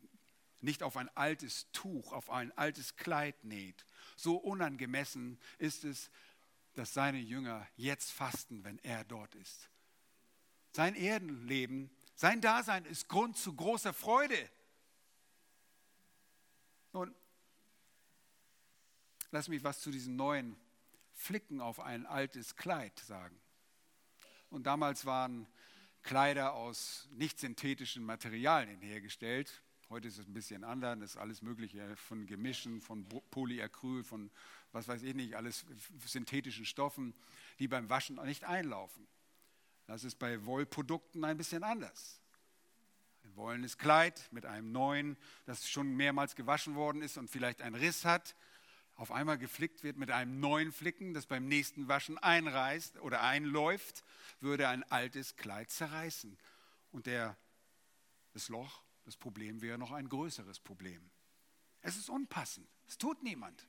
nicht 0.61 0.83
auf 0.83 0.97
ein 0.97 1.09
altes 1.17 1.71
Tuch, 1.73 2.13
auf 2.13 2.29
ein 2.29 2.53
altes 2.59 2.97
Kleid 2.97 3.43
näht, 3.45 3.87
so 4.17 4.37
unangemessen 4.37 5.39
ist 5.59 5.85
es, 5.85 6.11
dass 6.75 6.93
seine 6.93 7.19
Jünger 7.19 7.67
jetzt 7.77 8.11
fasten, 8.11 8.65
wenn 8.65 8.79
er 8.81 9.05
dort 9.05 9.35
ist. 9.37 9.71
Sein 10.73 10.95
Erdenleben, 10.95 11.91
sein 12.15 12.43
Dasein 12.43 12.85
ist 12.85 13.09
Grund 13.09 13.39
zu 13.39 13.55
großer 13.55 13.95
Freude. 13.95 14.51
Nun, 16.97 17.15
lass 19.31 19.49
mich 19.49 19.63
was 19.63 19.81
zu 19.81 19.91
diesen 19.91 20.17
neuen 20.17 20.57
Flicken 21.13 21.61
auf 21.61 21.79
ein 21.79 22.07
altes 22.07 22.57
Kleid 22.57 22.99
sagen. 23.01 23.39
Und 24.49 24.67
damals 24.67 25.05
waren 25.05 25.47
Kleider 26.03 26.55
aus 26.55 27.07
nicht 27.11 27.39
synthetischen 27.39 28.03
Materialien 28.03 28.81
hergestellt. 28.81 29.63
Heute 29.91 30.09
ist 30.09 30.17
es 30.17 30.27
ein 30.27 30.33
bisschen 30.33 30.65
anders, 30.65 30.99
das 30.99 31.11
ist 31.11 31.17
alles 31.19 31.43
Mögliche 31.43 31.95
von 31.97 32.25
Gemischen, 32.25 32.81
von 32.81 33.07
Polyacryl, 33.31 34.03
von 34.03 34.31
was 34.73 34.89
weiß 34.89 35.03
ich 35.03 35.15
nicht, 35.15 35.37
alles 35.37 35.67
synthetischen 36.07 36.65
Stoffen, 36.65 37.13
die 37.59 37.69
beim 37.69 37.91
Waschen 37.91 38.17
nicht 38.25 38.45
einlaufen. 38.45 39.07
Das 39.87 40.03
ist 40.03 40.19
bei 40.19 40.47
Wollprodukten 40.47 41.23
ein 41.27 41.37
bisschen 41.37 41.63
anders 41.63 42.23
wollenes 43.37 43.79
Kleid 43.79 44.29
mit 44.33 44.47
einem 44.47 44.73
neuen, 44.73 45.17
das 45.45 45.69
schon 45.69 45.95
mehrmals 45.95 46.35
gewaschen 46.35 46.75
worden 46.75 47.03
ist 47.03 47.17
und 47.17 47.31
vielleicht 47.31 47.63
einen 47.63 47.77
Riss 47.77 48.05
hat, 48.05 48.35
auf 48.97 49.13
einmal 49.13 49.37
geflickt 49.37 49.83
wird 49.83 49.99
mit 49.99 50.11
einem 50.11 50.41
neuen 50.41 50.73
Flicken, 50.73 51.13
das 51.13 51.27
beim 51.27 51.47
nächsten 51.47 51.87
Waschen 51.87 52.17
einreißt 52.17 52.99
oder 53.01 53.23
einläuft, 53.23 54.03
würde 54.41 54.69
ein 54.69 54.83
altes 54.85 55.37
Kleid 55.37 55.71
zerreißen. 55.71 56.39
Und 56.93 57.07
der, 57.07 57.37
das 58.33 58.49
Loch, 58.49 58.83
das 59.05 59.17
Problem 59.17 59.61
wäre 59.61 59.77
noch 59.77 59.93
ein 59.93 60.09
größeres 60.09 60.61
Problem. 60.61 61.11
Es 61.83 61.97
ist 61.97 62.09
unpassend. 62.09 62.69
Es 62.89 62.97
tut 62.97 63.23
niemand. 63.23 63.67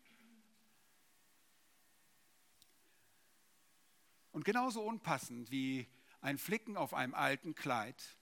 Und 4.32 4.46
genauso 4.46 4.82
unpassend 4.82 5.52
wie 5.52 5.88
ein 6.22 6.38
Flicken 6.38 6.78
auf 6.78 6.94
einem 6.94 7.14
alten 7.14 7.54
Kleid 7.54 8.17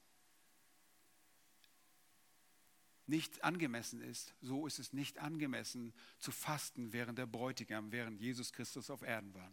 nicht 3.08 3.44
angemessen 3.44 4.02
ist, 4.02 4.34
so 4.42 4.66
ist 4.66 4.80
es 4.80 4.94
nicht 4.94 5.20
angemessen 5.20 5.94
zu 6.20 6.32
fasten, 6.32 6.94
während 6.94 7.18
der 7.20 7.26
Bräutigam, 7.26 7.92
während 7.92 8.20
Jesus 8.20 8.52
Christus 8.52 8.90
auf 8.90 9.02
Erden 9.02 9.34
war. 9.34 9.52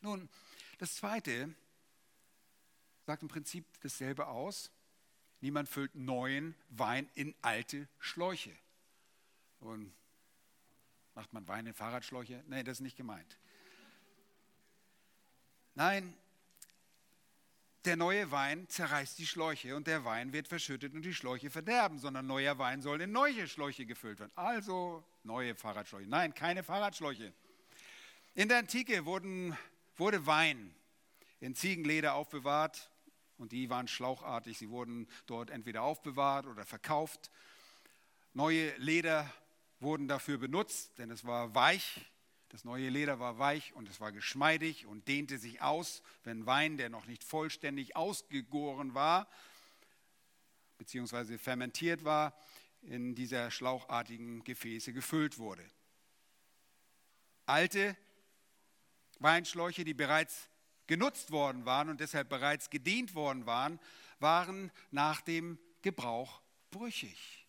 Nun, 0.00 0.28
das 0.78 0.96
Zweite 0.96 1.54
sagt 3.06 3.22
im 3.22 3.28
Prinzip 3.28 3.64
dasselbe 3.80 4.26
aus. 4.26 4.70
Niemand 5.40 5.68
füllt 5.68 5.94
neuen 5.94 6.54
Wein 6.68 7.08
in 7.14 7.34
alte 7.42 7.88
Schläuche. 7.98 8.54
Und 9.60 9.92
macht 11.14 11.32
man 11.32 11.46
Wein 11.48 11.66
in 11.66 11.74
Fahrradschläuche? 11.74 12.44
Nein, 12.46 12.64
das 12.64 12.78
ist 12.78 12.82
nicht 12.82 12.96
gemeint. 12.96 13.38
Nein, 15.74 16.14
der 17.84 17.96
neue 17.96 18.30
Wein 18.30 18.68
zerreißt 18.68 19.18
die 19.18 19.26
Schläuche 19.26 19.74
und 19.74 19.86
der 19.86 20.04
Wein 20.04 20.32
wird 20.32 20.48
verschüttet 20.48 20.94
und 20.94 21.02
die 21.02 21.14
Schläuche 21.14 21.50
verderben, 21.50 21.98
sondern 21.98 22.26
neuer 22.26 22.58
Wein 22.58 22.82
soll 22.82 23.00
in 23.00 23.12
neue 23.12 23.48
Schläuche 23.48 23.86
gefüllt 23.86 24.20
werden. 24.20 24.32
Also 24.34 25.04
neue 25.22 25.54
Fahrradschläuche. 25.54 26.08
Nein, 26.08 26.34
keine 26.34 26.62
Fahrradschläuche. 26.62 27.32
In 28.34 28.48
der 28.48 28.58
Antike 28.58 29.06
wurden, 29.06 29.56
wurde 29.96 30.26
Wein 30.26 30.74
in 31.40 31.54
Ziegenleder 31.54 32.14
aufbewahrt 32.14 32.90
und 33.38 33.52
die 33.52 33.70
waren 33.70 33.88
schlauchartig. 33.88 34.58
Sie 34.58 34.68
wurden 34.68 35.08
dort 35.26 35.50
entweder 35.50 35.82
aufbewahrt 35.82 36.46
oder 36.46 36.66
verkauft. 36.66 37.30
Neue 38.34 38.76
Leder 38.76 39.32
wurden 39.80 40.06
dafür 40.06 40.36
benutzt, 40.36 40.98
denn 40.98 41.10
es 41.10 41.24
war 41.24 41.54
weich 41.54 42.00
das 42.50 42.64
neue 42.64 42.88
Leder 42.88 43.20
war 43.20 43.38
weich 43.38 43.72
und 43.74 43.88
es 43.88 44.00
war 44.00 44.10
geschmeidig 44.10 44.84
und 44.84 45.06
dehnte 45.06 45.38
sich 45.38 45.62
aus, 45.62 46.02
wenn 46.24 46.46
Wein, 46.46 46.76
der 46.76 46.88
noch 46.88 47.06
nicht 47.06 47.22
vollständig 47.22 47.94
ausgegoren 47.94 48.92
war, 48.92 49.28
beziehungsweise 50.76 51.38
fermentiert 51.38 52.04
war, 52.04 52.36
in 52.82 53.14
dieser 53.14 53.52
schlauchartigen 53.52 54.42
Gefäße 54.42 54.92
gefüllt 54.92 55.38
wurde. 55.38 55.64
Alte 57.46 57.96
Weinschläuche, 59.20 59.84
die 59.84 59.94
bereits 59.94 60.48
genutzt 60.88 61.30
worden 61.30 61.66
waren 61.66 61.88
und 61.88 62.00
deshalb 62.00 62.28
bereits 62.28 62.68
gedient 62.68 63.14
worden 63.14 63.46
waren, 63.46 63.78
waren 64.18 64.72
nach 64.90 65.20
dem 65.20 65.56
Gebrauch 65.82 66.42
brüchig. 66.72 67.46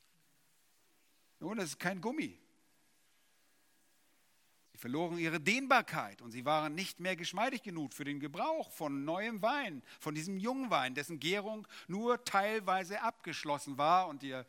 Nun, 1.39 1.57
das 1.57 1.69
ist 1.69 1.79
kein 1.79 2.01
Gummi 2.01 2.40
verloren 4.81 5.19
ihre 5.19 5.39
Dehnbarkeit 5.39 6.23
und 6.23 6.31
sie 6.31 6.43
waren 6.43 6.73
nicht 6.73 6.99
mehr 6.99 7.15
geschmeidig 7.15 7.61
genug 7.61 7.93
für 7.93 8.03
den 8.03 8.19
Gebrauch 8.19 8.71
von 8.71 9.05
neuem 9.05 9.39
Wein, 9.43 9.83
von 9.99 10.15
diesem 10.15 10.39
jungen 10.39 10.71
Wein, 10.71 10.95
dessen 10.95 11.19
Gärung 11.19 11.67
nur 11.87 12.25
teilweise 12.25 12.99
abgeschlossen 13.03 13.77
war. 13.77 14.07
Und 14.07 14.23
die, 14.23 14.41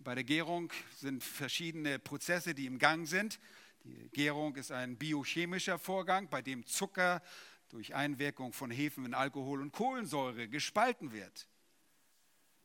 bei 0.00 0.14
der 0.14 0.22
Gärung 0.22 0.70
sind 0.98 1.24
verschiedene 1.24 1.98
Prozesse, 1.98 2.54
die 2.54 2.66
im 2.66 2.78
Gang 2.78 3.08
sind. 3.08 3.40
Die 3.84 4.10
Gärung 4.10 4.54
ist 4.56 4.70
ein 4.70 4.98
biochemischer 4.98 5.78
Vorgang, 5.78 6.28
bei 6.28 6.42
dem 6.42 6.66
Zucker 6.66 7.22
durch 7.70 7.94
Einwirkung 7.94 8.52
von 8.52 8.70
Hefen 8.70 9.06
in 9.06 9.14
Alkohol 9.14 9.62
und 9.62 9.72
Kohlensäure 9.72 10.46
gespalten 10.46 11.12
wird. 11.12 11.48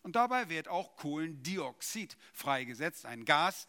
Und 0.02 0.18
dabei 0.18 0.50
wird 0.50 0.68
auch 0.68 0.98
Kohlendioxid 0.98 2.18
freigesetzt, 2.34 3.06
ein 3.06 3.24
Gas, 3.24 3.68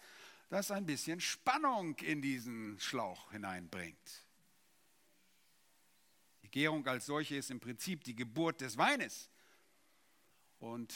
das 0.51 0.73
ein 0.73 0.85
bisschen 0.85 1.21
Spannung 1.21 1.95
in 2.01 2.21
diesen 2.21 2.79
Schlauch 2.81 3.31
hineinbringt. 3.31 4.27
Die 6.43 6.51
Gärung 6.51 6.87
als 6.87 7.07
solche 7.07 7.37
ist 7.37 7.51
im 7.51 7.61
Prinzip 7.61 8.03
die 8.03 8.17
Geburt 8.17 8.61
des 8.61 8.77
Weines 8.77 9.31
und 10.59 10.93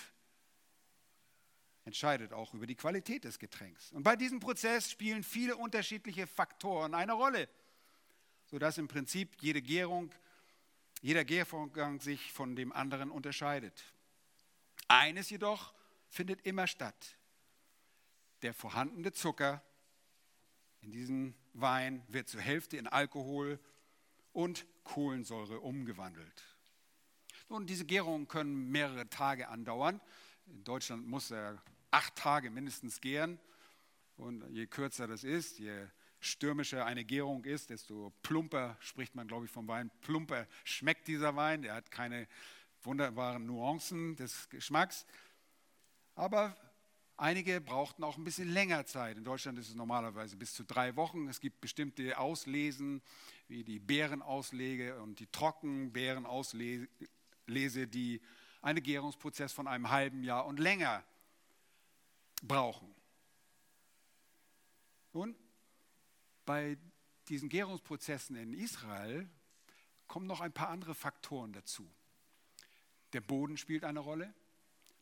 entscheidet 1.84 2.32
auch 2.32 2.52
über 2.52 2.66
die 2.66 2.74
Qualität 2.74 3.24
des 3.24 3.38
Getränks. 3.38 3.92
Und 3.92 4.02
bei 4.02 4.16
diesem 4.16 4.40
Prozess 4.40 4.90
spielen 4.90 5.22
viele 5.22 5.56
unterschiedliche 5.56 6.26
Faktoren 6.26 6.92
eine 6.92 7.12
Rolle, 7.12 7.48
sodass 8.46 8.76
im 8.78 8.88
Prinzip 8.88 9.36
jede 9.40 9.62
Gärung, 9.62 10.12
jeder 11.00 11.24
Gärvorgang 11.24 12.00
sich 12.00 12.32
von 12.32 12.56
dem 12.56 12.72
anderen 12.72 13.10
unterscheidet. 13.10 13.84
Eines 14.88 15.30
jedoch 15.30 15.72
findet 16.08 16.44
immer 16.44 16.66
statt 16.66 17.16
der 18.44 18.52
vorhandene 18.52 19.10
Zucker 19.12 19.62
in 20.82 20.92
diesem 20.92 21.34
Wein 21.54 22.02
wird 22.08 22.28
zur 22.28 22.42
Hälfte 22.42 22.76
in 22.76 22.86
Alkohol 22.86 23.58
und 24.34 24.66
Kohlensäure 24.84 25.60
umgewandelt. 25.60 26.44
Nun, 27.48 27.66
diese 27.66 27.86
Gärungen 27.86 28.28
können 28.28 28.70
mehrere 28.70 29.08
Tage 29.08 29.48
andauern. 29.48 29.98
In 30.46 30.62
Deutschland 30.62 31.06
muss 31.06 31.30
er 31.30 31.62
acht 31.90 32.16
Tage 32.16 32.50
mindestens 32.50 33.00
gären. 33.00 33.40
Und 34.16 34.46
je 34.50 34.66
kürzer 34.66 35.06
das 35.06 35.24
ist, 35.24 35.58
je 35.58 35.86
stürmischer 36.20 36.84
eine 36.84 37.06
Gärung 37.06 37.44
ist, 37.44 37.70
desto 37.70 38.12
plumper, 38.22 38.76
spricht 38.80 39.14
man 39.14 39.26
glaube 39.26 39.46
ich 39.46 39.50
vom 39.50 39.66
Wein, 39.68 39.90
plumper 40.02 40.46
schmeckt 40.64 41.08
dieser 41.08 41.34
Wein. 41.34 41.62
Der 41.62 41.72
hat 41.72 41.90
keine 41.90 42.28
wunderbaren 42.82 43.46
Nuancen 43.46 44.16
des 44.16 44.50
Geschmacks. 44.50 45.06
Aber 46.14 46.54
Einige 47.16 47.60
brauchten 47.60 48.02
auch 48.02 48.16
ein 48.16 48.24
bisschen 48.24 48.48
länger 48.48 48.86
Zeit. 48.86 49.16
In 49.16 49.22
Deutschland 49.22 49.56
ist 49.58 49.68
es 49.68 49.76
normalerweise 49.76 50.36
bis 50.36 50.52
zu 50.52 50.64
drei 50.64 50.96
Wochen. 50.96 51.28
Es 51.28 51.40
gibt 51.40 51.60
bestimmte 51.60 52.18
Auslesen, 52.18 53.02
wie 53.46 53.62
die 53.62 53.78
Beerenauslege 53.78 55.00
und 55.00 55.20
die 55.20 55.28
Trockenbeerenauslese, 55.28 56.88
die 57.86 58.20
einen 58.62 58.82
Gärungsprozess 58.82 59.52
von 59.52 59.68
einem 59.68 59.90
halben 59.90 60.24
Jahr 60.24 60.44
und 60.46 60.58
länger 60.58 61.04
brauchen. 62.42 62.92
Nun, 65.12 65.36
bei 66.44 66.76
diesen 67.28 67.48
Gärungsprozessen 67.48 68.34
in 68.34 68.54
Israel 68.54 69.28
kommen 70.08 70.26
noch 70.26 70.40
ein 70.40 70.52
paar 70.52 70.68
andere 70.68 70.96
Faktoren 70.96 71.52
dazu. 71.52 71.88
Der 73.12 73.20
Boden 73.20 73.56
spielt 73.56 73.84
eine 73.84 74.00
Rolle, 74.00 74.34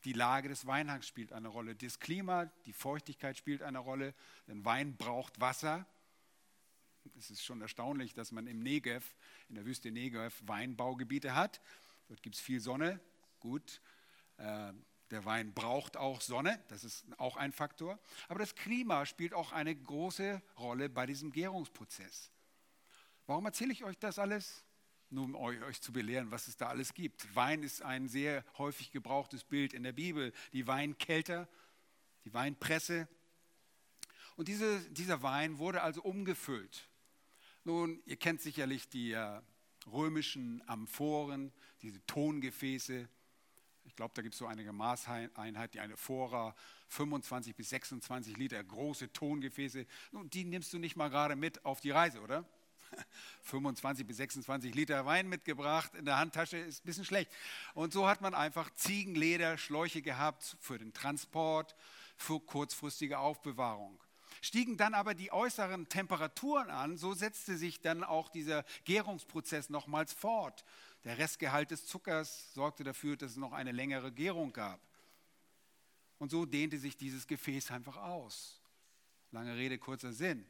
die 0.04 0.12
Lage 0.12 0.48
des 0.48 0.66
Weinhangs 0.66 1.06
spielt 1.06 1.32
eine 1.32 1.48
Rolle. 1.48 1.74
Das 1.74 1.98
Klima, 1.98 2.46
die 2.66 2.72
Feuchtigkeit 2.72 3.36
spielt 3.36 3.62
eine 3.62 3.78
Rolle. 3.78 4.14
Denn 4.46 4.64
Wein 4.64 4.96
braucht 4.96 5.40
Wasser. 5.40 5.86
Es 7.18 7.30
ist 7.30 7.44
schon 7.44 7.60
erstaunlich, 7.60 8.14
dass 8.14 8.32
man 8.32 8.46
im 8.46 8.62
Negev, 8.62 9.14
in 9.48 9.56
der 9.56 9.64
Wüste 9.64 9.90
Negev, 9.90 10.42
Weinbaugebiete 10.46 11.34
hat. 11.34 11.60
Dort 12.08 12.22
gibt 12.22 12.36
es 12.36 12.40
viel 12.40 12.60
Sonne. 12.60 13.00
Gut, 13.40 13.80
äh, 14.36 14.72
der 15.12 15.24
Wein 15.26 15.52
braucht 15.52 15.98
auch 15.98 16.22
Sonne, 16.22 16.58
das 16.68 16.84
ist 16.84 17.04
auch 17.18 17.36
ein 17.36 17.52
Faktor. 17.52 17.98
Aber 18.28 18.38
das 18.38 18.54
Klima 18.54 19.04
spielt 19.04 19.34
auch 19.34 19.52
eine 19.52 19.76
große 19.76 20.40
Rolle 20.58 20.88
bei 20.88 21.04
diesem 21.04 21.32
Gärungsprozess. 21.32 22.32
Warum 23.26 23.44
erzähle 23.44 23.72
ich 23.72 23.84
euch 23.84 23.98
das 23.98 24.18
alles? 24.18 24.64
Nur 25.12 25.24
um 25.24 25.34
euch 25.34 25.80
zu 25.80 25.92
belehren, 25.92 26.30
was 26.30 26.48
es 26.48 26.56
da 26.56 26.68
alles 26.68 26.94
gibt. 26.94 27.34
Wein 27.34 27.62
ist 27.62 27.82
ein 27.82 28.08
sehr 28.08 28.44
häufig 28.58 28.90
gebrauchtes 28.90 29.44
Bild 29.44 29.74
in 29.74 29.82
der 29.82 29.92
Bibel. 29.92 30.32
Die 30.52 30.66
Weinkelter, 30.66 31.48
die 32.24 32.32
Weinpresse. 32.32 33.08
Und 34.36 34.48
diese, 34.48 34.80
dieser 34.90 35.22
Wein 35.22 35.58
wurde 35.58 35.82
also 35.82 36.02
umgefüllt. 36.02 36.88
Nun, 37.64 38.02
ihr 38.06 38.16
kennt 38.16 38.40
sicherlich 38.40 38.88
die 38.88 39.12
äh, 39.12 39.40
römischen 39.86 40.66
Amphoren, 40.68 41.52
diese 41.82 42.04
Tongefäße. 42.06 43.08
Ich 43.84 43.96
glaube, 43.96 44.14
da 44.14 44.22
gibt 44.22 44.34
es 44.34 44.38
so 44.38 44.46
eine 44.46 44.72
Maßeinheit, 44.72 45.74
die 45.74 45.80
eine 45.80 45.96
Fora, 45.96 46.54
25 46.88 47.54
bis 47.54 47.70
26 47.70 48.36
Liter 48.36 48.62
große 48.62 49.12
Tongefäße. 49.12 49.86
Nun, 50.12 50.30
die 50.30 50.44
nimmst 50.44 50.72
du 50.72 50.78
nicht 50.78 50.96
mal 50.96 51.08
gerade 51.08 51.36
mit 51.36 51.64
auf 51.64 51.80
die 51.80 51.90
Reise, 51.90 52.20
oder? 52.20 52.48
25 53.42 54.06
bis 54.06 54.16
26 54.18 54.74
Liter 54.74 55.04
Wein 55.06 55.28
mitgebracht 55.28 55.94
in 55.94 56.04
der 56.04 56.18
Handtasche, 56.18 56.58
ist 56.58 56.84
ein 56.84 56.86
bisschen 56.86 57.04
schlecht. 57.04 57.30
Und 57.74 57.92
so 57.92 58.08
hat 58.08 58.20
man 58.20 58.34
einfach 58.34 58.70
Ziegenleder, 58.74 59.58
Schläuche 59.58 60.02
gehabt 60.02 60.56
für 60.60 60.78
den 60.78 60.92
Transport, 60.92 61.74
für 62.16 62.40
kurzfristige 62.40 63.18
Aufbewahrung. 63.18 63.98
Stiegen 64.40 64.76
dann 64.76 64.94
aber 64.94 65.14
die 65.14 65.32
äußeren 65.32 65.88
Temperaturen 65.88 66.70
an, 66.70 66.96
so 66.96 67.14
setzte 67.14 67.56
sich 67.56 67.80
dann 67.80 68.02
auch 68.02 68.28
dieser 68.28 68.64
Gärungsprozess 68.84 69.70
nochmals 69.70 70.12
fort. 70.12 70.64
Der 71.04 71.18
Restgehalt 71.18 71.70
des 71.70 71.86
Zuckers 71.86 72.52
sorgte 72.54 72.84
dafür, 72.84 73.16
dass 73.16 73.32
es 73.32 73.36
noch 73.36 73.52
eine 73.52 73.72
längere 73.72 74.12
Gärung 74.12 74.52
gab. 74.52 74.80
Und 76.18 76.30
so 76.30 76.46
dehnte 76.46 76.78
sich 76.78 76.96
dieses 76.96 77.26
Gefäß 77.26 77.70
einfach 77.70 77.96
aus. 77.96 78.60
Lange 79.32 79.56
Rede, 79.56 79.78
kurzer 79.78 80.12
Sinn. 80.12 80.46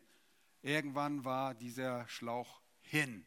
Irgendwann 0.62 1.24
war 1.24 1.54
dieser 1.54 2.08
Schlauch 2.08 2.60
hin. 2.82 3.26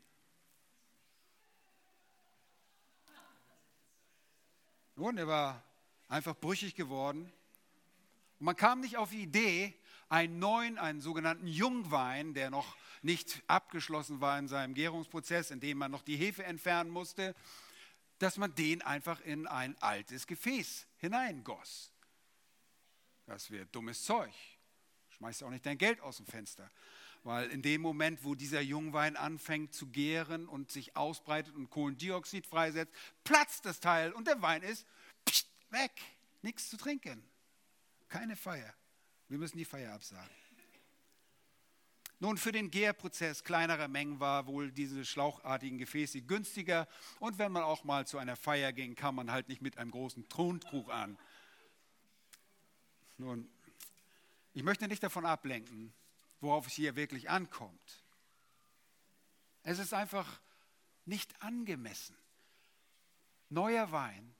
Nun, 4.95 5.17
er 5.17 5.27
war 5.27 5.63
einfach 6.07 6.35
brüchig 6.35 6.75
geworden. 6.75 7.31
Und 8.39 8.45
man 8.45 8.55
kam 8.55 8.79
nicht 8.79 8.95
auf 8.95 9.09
die 9.09 9.23
Idee, 9.23 9.73
einen 10.07 10.39
neuen, 10.39 10.77
einen 10.77 11.01
sogenannten 11.01 11.47
Jungwein, 11.47 12.33
der 12.33 12.49
noch 12.49 12.77
nicht 13.01 13.43
abgeschlossen 13.47 14.21
war 14.21 14.39
in 14.39 14.47
seinem 14.47 14.73
Gärungsprozess, 14.73 15.51
in 15.51 15.59
dem 15.59 15.77
man 15.77 15.91
noch 15.91 16.03
die 16.03 16.15
Hefe 16.15 16.43
entfernen 16.43 16.89
musste, 16.89 17.35
dass 18.19 18.37
man 18.37 18.55
den 18.55 18.81
einfach 18.81 19.19
in 19.21 19.45
ein 19.47 19.77
altes 19.81 20.25
Gefäß 20.25 20.87
hineingoss. 20.97 21.91
Das 23.25 23.51
wäre 23.51 23.65
dummes 23.65 24.03
Zeug. 24.03 24.33
Schmeißt 25.09 25.43
auch 25.43 25.49
nicht 25.49 25.65
dein 25.65 25.77
Geld 25.77 25.99
aus 26.01 26.17
dem 26.17 26.25
Fenster. 26.25 26.69
Weil 27.25 27.49
in 27.49 27.63
dem 27.63 27.81
Moment, 27.81 28.23
wo 28.23 28.35
dieser 28.35 28.61
Jungwein 28.61 29.15
anfängt 29.15 29.73
zu 29.73 29.87
gären 29.87 30.47
und 30.47 30.69
sich 30.69 30.95
ausbreitet 30.95 31.55
und 31.55 31.71
Kohlendioxid 31.71 32.45
freisetzt, 32.45 32.93
platzt 33.23 33.65
das 33.65 33.79
Teil 33.79 34.13
und 34.13 34.27
der 34.27 34.43
Wein 34.43 34.61
ist 34.61 34.85
weg. 35.71 35.91
Nichts 36.43 36.69
zu 36.69 36.77
trinken. 36.77 37.27
Keine 38.09 38.35
Feier. 38.35 38.71
Wir 39.27 39.39
müssen 39.39 39.57
die 39.57 39.65
Feier 39.65 39.93
absagen. 39.93 40.29
Nun, 42.19 42.37
für 42.37 42.51
den 42.51 42.69
Gärprozess 42.69 43.43
kleinerer 43.43 43.87
Mengen 43.87 44.19
war 44.19 44.45
wohl 44.45 44.71
diese 44.71 45.03
schlauchartigen 45.03 45.79
Gefäße 45.79 46.21
günstiger. 46.21 46.87
Und 47.19 47.39
wenn 47.39 47.51
man 47.51 47.63
auch 47.63 47.83
mal 47.83 48.05
zu 48.05 48.19
einer 48.19 48.35
Feier 48.35 48.71
ging, 48.71 48.93
kam 48.93 49.15
man 49.15 49.31
halt 49.31 49.49
nicht 49.49 49.63
mit 49.63 49.79
einem 49.79 49.89
großen 49.89 50.29
Tonkrug 50.29 50.91
an. 50.91 51.17
Nun, 53.17 53.49
ich 54.53 54.61
möchte 54.61 54.87
nicht 54.87 55.01
davon 55.01 55.25
ablenken, 55.25 55.91
worauf 56.41 56.67
es 56.67 56.73
hier 56.73 56.95
wirklich 56.95 57.29
ankommt. 57.29 58.03
Es 59.63 59.79
ist 59.79 59.93
einfach 59.93 60.39
nicht 61.05 61.41
angemessen. 61.41 62.15
Neuer 63.49 63.91
Wein 63.91 64.35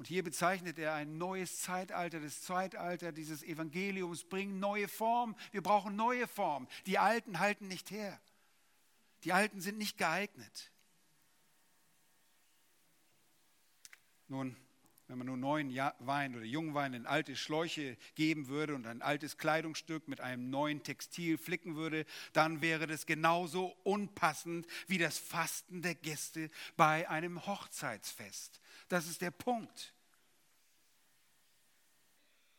und 0.00 0.06
hier 0.06 0.22
bezeichnet 0.22 0.78
er 0.78 0.94
ein 0.94 1.18
neues 1.18 1.60
Zeitalter, 1.60 2.20
das 2.20 2.40
Zeitalter 2.40 3.12
dieses 3.12 3.42
Evangeliums 3.42 4.24
bringen 4.24 4.58
neue 4.58 4.88
Formen. 4.88 5.36
Wir 5.50 5.62
brauchen 5.62 5.94
neue 5.94 6.26
Formen. 6.26 6.68
Die 6.86 6.98
alten 6.98 7.38
halten 7.38 7.68
nicht 7.68 7.90
her. 7.90 8.18
Die 9.24 9.34
alten 9.34 9.60
sind 9.60 9.76
nicht 9.76 9.98
geeignet. 9.98 10.72
Nun, 14.28 14.56
wenn 15.10 15.18
man 15.18 15.26
nur 15.26 15.36
neuen 15.36 15.74
Wein 15.98 16.36
oder 16.36 16.44
Jungwein 16.44 16.94
in 16.94 17.04
alte 17.04 17.34
Schläuche 17.34 17.96
geben 18.14 18.46
würde 18.46 18.76
und 18.76 18.86
ein 18.86 19.02
altes 19.02 19.38
Kleidungsstück 19.38 20.06
mit 20.06 20.20
einem 20.20 20.50
neuen 20.50 20.84
Textil 20.84 21.36
flicken 21.36 21.74
würde, 21.74 22.06
dann 22.32 22.62
wäre 22.62 22.86
das 22.86 23.06
genauso 23.06 23.76
unpassend 23.82 24.68
wie 24.86 24.98
das 24.98 25.18
Fasten 25.18 25.82
der 25.82 25.96
Gäste 25.96 26.48
bei 26.76 27.08
einem 27.10 27.44
Hochzeitsfest. 27.44 28.60
Das 28.88 29.08
ist 29.08 29.20
der 29.20 29.32
Punkt. 29.32 29.92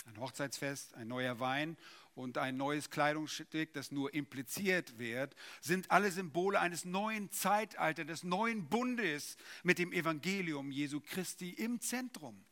Ein 0.08 0.18
Hochzeitsfest, 0.18 0.94
ein 0.96 1.08
neuer 1.08 1.40
Wein 1.40 1.78
und 2.16 2.38
ein 2.38 2.58
neues 2.58 2.90
Kleidungsstück, 2.90 3.74
das 3.74 3.92
nur 3.92 4.14
impliziert 4.14 4.98
wird, 5.00 5.36
sind 5.62 5.90
alle 5.92 6.12
Symbole 6.12 6.60
eines 6.60 6.86
neuen 6.86 7.32
Zeitalters, 7.32 8.08
des 8.08 8.24
neuen 8.24 8.68
Bundes 8.68 9.38
mit 9.64 9.78
dem 9.78 9.94
Evangelium 9.94 10.72
Jesu 10.72 11.00
Christi 11.00 11.52
im 11.52 11.80
Zentrum. 11.80 12.44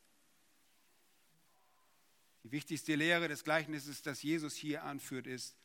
Die 2.42 2.52
wichtigste 2.52 2.94
Lehre 2.94 3.28
des 3.28 3.44
Gleichnisses, 3.44 4.02
das 4.02 4.22
Jesus 4.22 4.54
hier 4.54 4.84
anführt, 4.84 5.26
ist, 5.26 5.56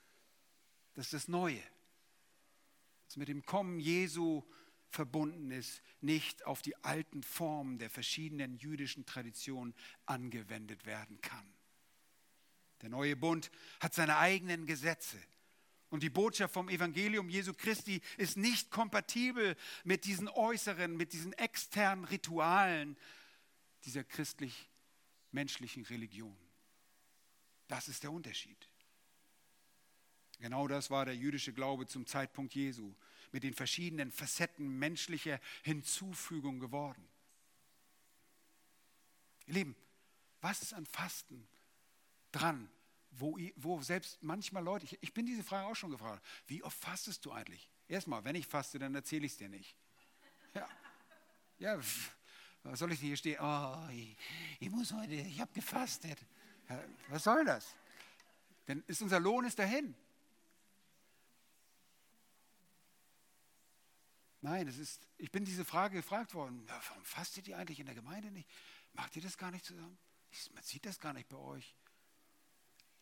dass 0.94 1.10
das 1.10 1.28
Neue, 1.28 1.62
das 3.08 3.18
mit 3.18 3.30
dem 3.30 3.46
Kommen 3.46 3.80
Jesu 3.80 4.44
verbunden 4.90 5.52
ist, 5.52 5.82
nicht 6.02 6.46
auf 6.46 6.62
die 6.62 6.76
alten 6.84 7.24
Formen 7.24 7.78
der 7.80 7.90
verschiedenen 7.90 8.58
jüdischen 8.58 9.06
Traditionen 9.06 9.74
angewendet 10.06 10.86
werden 10.86 11.22
kann. 11.22 11.55
Der 12.82 12.90
neue 12.90 13.16
Bund 13.16 13.52
hat 13.80 13.94
seine 13.94 14.18
eigenen 14.18 14.66
Gesetze. 14.66 15.18
Und 15.90 16.04
die 16.04 16.10
Botschaft 16.10 16.54
vom 16.54 16.68
Evangelium 16.70 17.30
Jesu 17.30 17.54
Christi 17.54 18.02
ist 18.18 18.38
nicht 18.38 18.70
kompatibel 18.70 19.56
mit 19.84 20.06
diesen 20.06 20.28
äußeren, 20.28 20.98
mit 20.98 21.14
diesen 21.14 21.34
externen 21.34 22.06
Ritualen 22.06 22.98
dieser 23.86 24.04
christlich-menschlichen 24.04 25.86
Religion. 25.86 26.36
Das 27.68 27.88
ist 27.88 28.04
der 28.04 28.12
Unterschied. 28.12 28.68
Genau 30.40 30.68
das 30.68 30.90
war 30.90 31.06
der 31.06 31.16
jüdische 31.16 31.54
Glaube 31.54 31.88
zum 31.88 32.06
Zeitpunkt 32.06 32.54
Jesu 32.54 32.94
mit 33.32 33.44
den 33.44 33.54
verschiedenen 33.54 34.12
Facetten 34.12 34.78
menschlicher 34.78 35.40
Hinzufügung 35.64 36.60
geworden. 36.60 37.08
Ihr 39.48 39.54
Lieben, 39.54 39.76
was 40.42 40.62
ist 40.62 40.74
an 40.74 40.86
Fasten 40.86 41.48
dran, 42.36 42.70
wo, 43.12 43.38
wo 43.56 43.82
selbst 43.82 44.22
manchmal 44.22 44.64
Leute, 44.64 44.86
ich, 44.86 45.02
ich 45.02 45.14
bin 45.14 45.26
diese 45.26 45.44
Frage 45.44 45.68
auch 45.68 45.76
schon 45.76 45.92
gefragt, 45.92 46.26
wie 46.48 46.64
oft 46.64 46.78
fastest 46.78 47.26
du 47.26 47.32
eigentlich? 47.32 47.70
Erstmal, 47.88 48.24
wenn 48.24 48.36
ich 48.36 48.48
faste, 48.48 48.80
dann 48.80 48.94
erzähle 48.94 49.26
ich 49.26 49.34
es 49.34 49.38
dir 49.38 49.50
nicht. 49.50 49.76
Ja, 50.54 50.68
ja 51.60 51.80
was 52.64 52.80
soll 52.80 52.92
ich 52.92 53.00
hier 53.00 53.16
stehen? 53.16 53.40
Oh, 53.40 53.88
ich, 53.92 54.18
ich 54.60 54.70
muss 54.70 54.92
heute, 54.92 55.14
ich 55.14 55.40
habe 55.40 55.54
gefastet. 55.54 56.18
Ja, 56.68 56.84
was 57.10 57.24
soll 57.24 57.46
das? 57.46 57.76
Denn 58.68 58.84
ist 58.88 59.02
unser 59.02 59.20
Lohn 59.20 59.46
ist 59.46 59.60
dahin. 59.60 59.96
Nein, 64.42 64.68
es 64.68 64.78
ist, 64.78 65.08
ich 65.18 65.32
bin 65.32 65.46
diese 65.46 65.66
Frage 65.66 65.98
gefragt 65.98 66.34
worden, 66.34 66.64
warum 66.68 67.04
fastet 67.04 67.48
ihr 67.48 67.58
eigentlich 67.58 67.80
in 67.80 67.86
der 67.86 67.96
Gemeinde 67.96 68.32
nicht? 68.32 68.50
Macht 68.94 69.16
ihr 69.16 69.22
das 69.22 69.38
gar 69.38 69.52
nicht 69.52 69.66
zusammen? 69.66 69.98
Man 70.54 70.64
sieht 70.64 70.86
das 70.86 71.00
gar 71.00 71.14
nicht 71.14 71.30
bei 71.30 71.38
euch. 71.38 71.76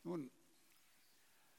Nun, 0.04 0.30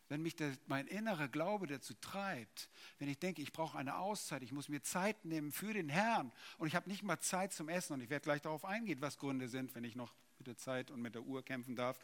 wenn 0.09 0.23
mich 0.23 0.37
der, 0.37 0.53
mein 0.67 0.87
innerer 0.87 1.29
Glaube 1.29 1.67
dazu 1.67 1.95
treibt, 1.95 2.69
wenn 2.99 3.09
ich 3.09 3.19
denke, 3.19 3.43
ich 3.43 3.53
brauche 3.53 3.79
eine 3.79 3.97
Auszeit, 3.97 4.43
ich 4.43 4.53
muss 4.53 4.69
mir 4.69 4.83
Zeit 4.83 5.25
nehmen 5.25 5.51
für 5.51 5.73
den 5.73 5.89
Herrn 5.89 6.31
und 6.59 6.67
ich 6.67 6.75
habe 6.75 6.89
nicht 6.91 7.03
mal 7.03 7.19
Zeit 7.21 7.53
zum 7.53 7.69
Essen 7.69 7.95
und 7.95 8.01
ich 8.03 8.11
werde 8.11 8.25
gleich 8.25 8.43
darauf 8.43 8.65
eingehen, 8.65 9.01
was 9.01 9.19
Gründe 9.19 9.49
sind, 9.49 9.75
wenn 9.75 9.85
ich 9.85 9.97
noch 9.97 10.15
mit 10.39 10.47
der 10.47 10.57
Zeit 10.57 10.91
und 10.91 11.01
mit 11.01 11.15
der 11.15 11.23
Uhr 11.23 11.43
kämpfen 11.43 11.75
darf, 11.75 11.99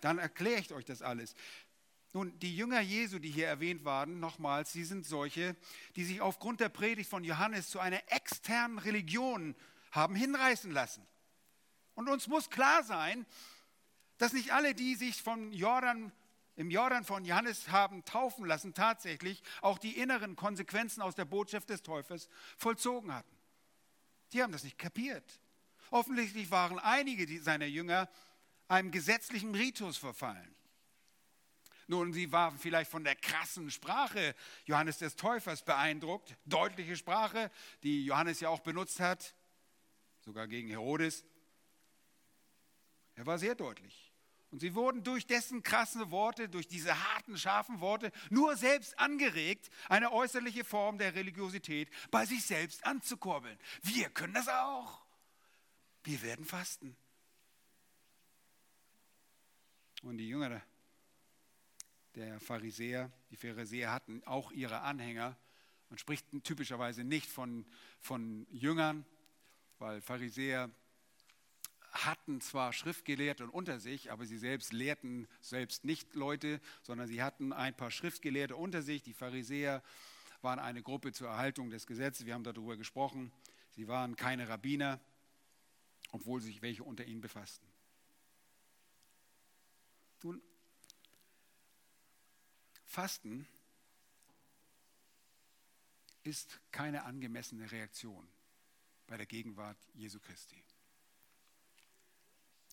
dann 0.00 0.18
erkläre 0.18 0.60
ich 0.60 0.72
euch 0.72 0.84
das 0.84 1.02
alles. 1.02 1.34
Nun, 2.12 2.36
die 2.40 2.56
Jünger 2.56 2.80
Jesu, 2.80 3.18
die 3.18 3.30
hier 3.30 3.46
erwähnt 3.46 3.84
waren, 3.84 4.20
nochmals, 4.20 4.72
sie 4.72 4.84
sind 4.84 5.06
solche, 5.06 5.56
die 5.96 6.04
sich 6.04 6.20
aufgrund 6.20 6.60
der 6.60 6.68
Predigt 6.68 7.08
von 7.08 7.22
Johannes 7.22 7.70
zu 7.70 7.78
einer 7.78 8.02
externen 8.12 8.78
Religion 8.78 9.54
haben 9.92 10.16
hinreißen 10.16 10.72
lassen. 10.72 11.06
Und 11.94 12.08
uns 12.08 12.26
muss 12.26 12.50
klar 12.50 12.82
sein, 12.82 13.26
dass 14.20 14.34
nicht 14.34 14.52
alle, 14.52 14.74
die 14.74 14.96
sich 14.96 15.22
vom 15.22 15.50
Jordan, 15.50 16.12
im 16.54 16.70
Jordan 16.70 17.04
von 17.06 17.24
Johannes 17.24 17.70
haben 17.70 18.04
taufen 18.04 18.44
lassen, 18.44 18.74
tatsächlich 18.74 19.42
auch 19.62 19.78
die 19.78 19.96
inneren 19.96 20.36
Konsequenzen 20.36 21.00
aus 21.00 21.14
der 21.14 21.24
Botschaft 21.24 21.70
des 21.70 21.80
Teufels 21.80 22.28
vollzogen 22.58 23.14
hatten. 23.14 23.34
Die 24.34 24.42
haben 24.42 24.52
das 24.52 24.62
nicht 24.62 24.76
kapiert. 24.76 25.40
Offensichtlich 25.90 26.50
waren 26.50 26.78
einige 26.78 27.40
seiner 27.40 27.64
Jünger 27.64 28.10
einem 28.68 28.90
gesetzlichen 28.90 29.54
Ritus 29.54 29.96
verfallen. 29.96 30.54
Nun, 31.86 32.12
sie 32.12 32.30
waren 32.30 32.58
vielleicht 32.58 32.90
von 32.90 33.02
der 33.02 33.16
krassen 33.16 33.70
Sprache 33.70 34.34
Johannes 34.66 34.98
des 34.98 35.16
Täufers 35.16 35.64
beeindruckt, 35.64 36.36
deutliche 36.44 36.94
Sprache, 36.94 37.50
die 37.82 38.04
Johannes 38.04 38.40
ja 38.40 38.50
auch 38.50 38.60
benutzt 38.60 39.00
hat, 39.00 39.34
sogar 40.20 40.46
gegen 40.46 40.68
Herodes. 40.68 41.24
Er 43.14 43.24
war 43.24 43.38
sehr 43.38 43.54
deutlich. 43.54 44.09
Und 44.50 44.58
sie 44.60 44.74
wurden 44.74 45.04
durch 45.04 45.26
dessen 45.26 45.62
krasse 45.62 46.10
Worte, 46.10 46.48
durch 46.48 46.66
diese 46.66 47.12
harten, 47.12 47.38
scharfen 47.38 47.80
Worte 47.80 48.10
nur 48.30 48.56
selbst 48.56 48.98
angeregt, 48.98 49.70
eine 49.88 50.12
äußerliche 50.12 50.64
Form 50.64 50.98
der 50.98 51.14
Religiosität 51.14 51.88
bei 52.10 52.26
sich 52.26 52.44
selbst 52.44 52.84
anzukurbeln. 52.84 53.56
Wir 53.82 54.10
können 54.10 54.34
das 54.34 54.48
auch. 54.48 55.04
Wir 56.02 56.20
werden 56.22 56.44
fasten. 56.44 56.96
Und 60.02 60.18
die 60.18 60.28
Jünger 60.28 60.62
der 62.14 62.40
Pharisäer. 62.40 63.10
Die 63.30 63.36
Pharisäer 63.36 63.92
hatten 63.92 64.22
auch 64.24 64.50
ihre 64.50 64.80
Anhänger. 64.80 65.36
Man 65.90 65.98
spricht 65.98 66.26
typischerweise 66.44 67.04
nicht 67.04 67.26
von, 67.26 67.66
von 68.00 68.46
Jüngern, 68.50 69.04
weil 69.78 70.00
Pharisäer 70.00 70.70
hatten 71.92 72.40
zwar 72.40 72.72
Schriftgelehrte 72.72 73.50
unter 73.50 73.80
sich, 73.80 74.12
aber 74.12 74.24
sie 74.24 74.38
selbst 74.38 74.72
lehrten 74.72 75.26
selbst 75.40 75.84
nicht 75.84 76.14
Leute, 76.14 76.60
sondern 76.82 77.08
sie 77.08 77.22
hatten 77.22 77.52
ein 77.52 77.76
paar 77.76 77.90
Schriftgelehrte 77.90 78.56
unter 78.56 78.82
sich. 78.82 79.02
Die 79.02 79.14
Pharisäer 79.14 79.82
waren 80.42 80.58
eine 80.58 80.82
Gruppe 80.82 81.12
zur 81.12 81.28
Erhaltung 81.28 81.70
des 81.70 81.86
Gesetzes. 81.86 82.26
Wir 82.26 82.34
haben 82.34 82.44
darüber 82.44 82.76
gesprochen. 82.76 83.32
Sie 83.72 83.88
waren 83.88 84.16
keine 84.16 84.48
Rabbiner, 84.48 85.00
obwohl 86.12 86.40
sich 86.40 86.62
welche 86.62 86.84
unter 86.84 87.04
ihnen 87.04 87.20
befassten. 87.20 87.66
Nun, 90.22 90.42
Fasten 92.84 93.46
ist 96.22 96.60
keine 96.72 97.04
angemessene 97.04 97.70
Reaktion 97.70 98.28
bei 99.06 99.16
der 99.16 99.26
Gegenwart 99.26 99.78
Jesu 99.94 100.20
Christi. 100.20 100.62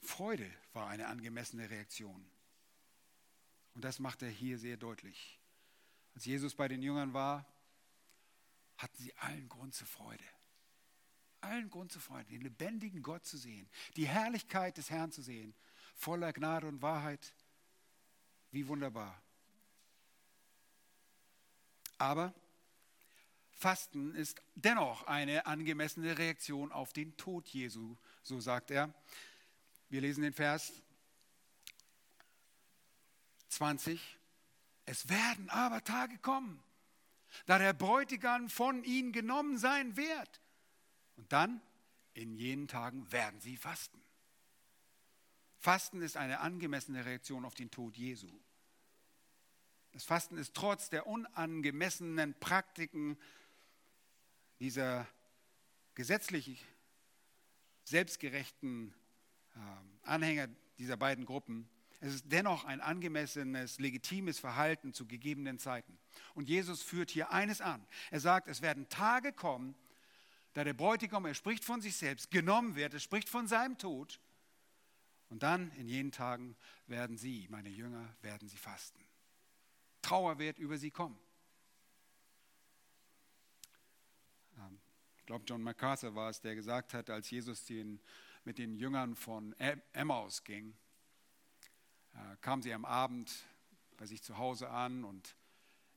Freude 0.08 0.50
war 0.74 0.88
eine 0.88 1.08
angemessene 1.08 1.70
Reaktion. 1.70 2.26
Und 3.76 3.84
das 3.84 4.00
macht 4.00 4.22
er 4.22 4.30
hier 4.30 4.58
sehr 4.58 4.78
deutlich. 4.78 5.40
Als 6.16 6.26
Jesus 6.26 6.56
bei 6.56 6.68
den 6.68 6.82
Jüngern 6.82 7.14
war, 7.14 7.46
hatten 8.78 8.98
sie 8.98 9.14
allen 9.18 9.50
Grund 9.50 9.76
zur 9.76 9.88
Freude. 9.88 10.24
Allen 11.42 11.70
Grund 11.70 11.92
zur 11.92 12.02
Freude, 12.02 12.26
den 12.30 12.42
lebendigen 12.42 13.04
Gott 13.04 13.26
zu 13.26 13.38
sehen, 13.38 13.70
die 13.96 14.08
Herrlichkeit 14.08 14.78
des 14.78 14.90
Herrn 14.90 15.12
zu 15.12 15.22
sehen, 15.22 15.54
voller 15.94 16.34
Gnade 16.34 16.68
und 16.68 16.82
Wahrheit. 16.82 17.34
Wie 18.52 18.68
wunderbar. 18.68 19.22
Aber 21.98 22.34
Fasten 23.52 24.16
ist 24.16 24.42
dennoch 24.56 25.04
eine 25.04 25.46
angemessene 25.46 26.18
Reaktion 26.18 26.72
auf 26.72 26.94
den 26.94 27.18
Tod 27.18 27.48
Jesu, 27.50 27.96
so 28.24 28.40
sagt 28.40 28.72
er. 28.72 28.94
Wir 29.90 30.02
lesen 30.02 30.24
den 30.24 30.34
Vers 30.34 30.74
20. 33.50 34.18
Es 34.86 35.10
werden 35.10 35.50
aber 35.50 35.84
Tage 35.84 36.18
kommen, 36.20 36.62
da 37.46 37.58
der 37.58 37.74
Bräutigam 37.74 38.50
von 38.50 38.84
ihnen 38.84 39.12
genommen 39.12 39.58
sein 39.58 39.96
wird. 39.98 40.42
Und 41.16 41.32
dann, 41.32 41.62
in 42.14 42.36
jenen 42.36 42.68
Tagen, 42.68 43.12
werden 43.12 43.40
sie 43.40 43.58
fasten. 43.58 44.02
Fasten 45.60 46.02
ist 46.02 46.18
eine 46.18 46.40
angemessene 46.40 47.06
Reaktion 47.06 47.46
auf 47.46 47.56
den 47.56 47.72
Tod 47.72 47.98
Jesu. 47.98 48.30
Das 49.92 50.04
Fasten 50.04 50.38
ist 50.38 50.54
trotz 50.54 50.90
der 50.90 51.08
unangemessenen 51.08 52.40
Praktiken 52.40 53.18
dieser 54.60 55.08
gesetzlich 55.96 56.64
selbstgerechten 57.84 58.94
Anhänger 60.04 60.48
dieser 60.78 60.98
beiden 60.98 61.26
Gruppen, 61.26 61.70
es 62.00 62.14
ist 62.14 62.32
dennoch 62.32 62.64
ein 62.66 62.80
angemessenes, 62.80 63.80
legitimes 63.80 64.38
Verhalten 64.40 64.94
zu 64.94 65.08
gegebenen 65.08 65.58
Zeiten. 65.58 65.98
Und 66.36 66.48
Jesus 66.48 66.84
führt 66.84 67.10
hier 67.10 67.32
eines 67.32 67.60
an. 67.60 67.86
Er 68.12 68.20
sagt, 68.20 68.48
es 68.48 68.62
werden 68.62 68.88
Tage 68.90 69.34
kommen, 69.34 69.76
da 70.54 70.64
der 70.64 70.74
Bräutigam, 70.74 71.26
er 71.26 71.34
spricht 71.34 71.64
von 71.64 71.82
sich 71.82 71.96
selbst, 71.96 72.30
genommen 72.30 72.76
wird, 72.76 72.94
er 72.94 73.00
spricht 73.00 73.30
von 73.30 73.48
seinem 73.48 73.78
Tod. 73.78 74.20
Und 75.30 75.44
dann 75.44 75.72
in 75.72 75.88
jenen 75.88 76.12
Tagen 76.12 76.56
werden 76.86 77.18
sie, 77.18 77.48
meine 77.50 77.70
Jünger, 77.70 78.16
werden 78.22 78.48
sie 78.48 78.58
fasten. 78.58 79.04
Trauer 80.02 80.40
wird 80.40 80.58
über 80.58 80.78
sie 80.78 80.92
kommen. 80.92 81.18
Ähm, 84.58 84.80
ich 85.18 85.26
glaube, 85.26 85.44
John 85.46 85.62
MacArthur 85.62 86.16
war 86.16 86.30
es, 86.30 86.40
der 86.40 86.56
gesagt 86.56 86.94
hat, 86.94 87.10
als 87.10 87.30
Jesus 87.30 87.66
den 87.66 88.00
mit 88.48 88.60
den 88.60 88.78
Jüngern 88.78 89.18
von 89.18 89.54
Emmaus 89.92 90.46
ging, 90.46 90.74
äh, 92.14 92.38
kam 92.40 92.62
sie 92.62 92.74
am 92.74 92.86
Abend 92.86 93.30
bei 93.98 94.06
sich 94.06 94.24
zu 94.24 94.38
Hause 94.38 94.70
an 94.70 95.04
und 95.04 95.36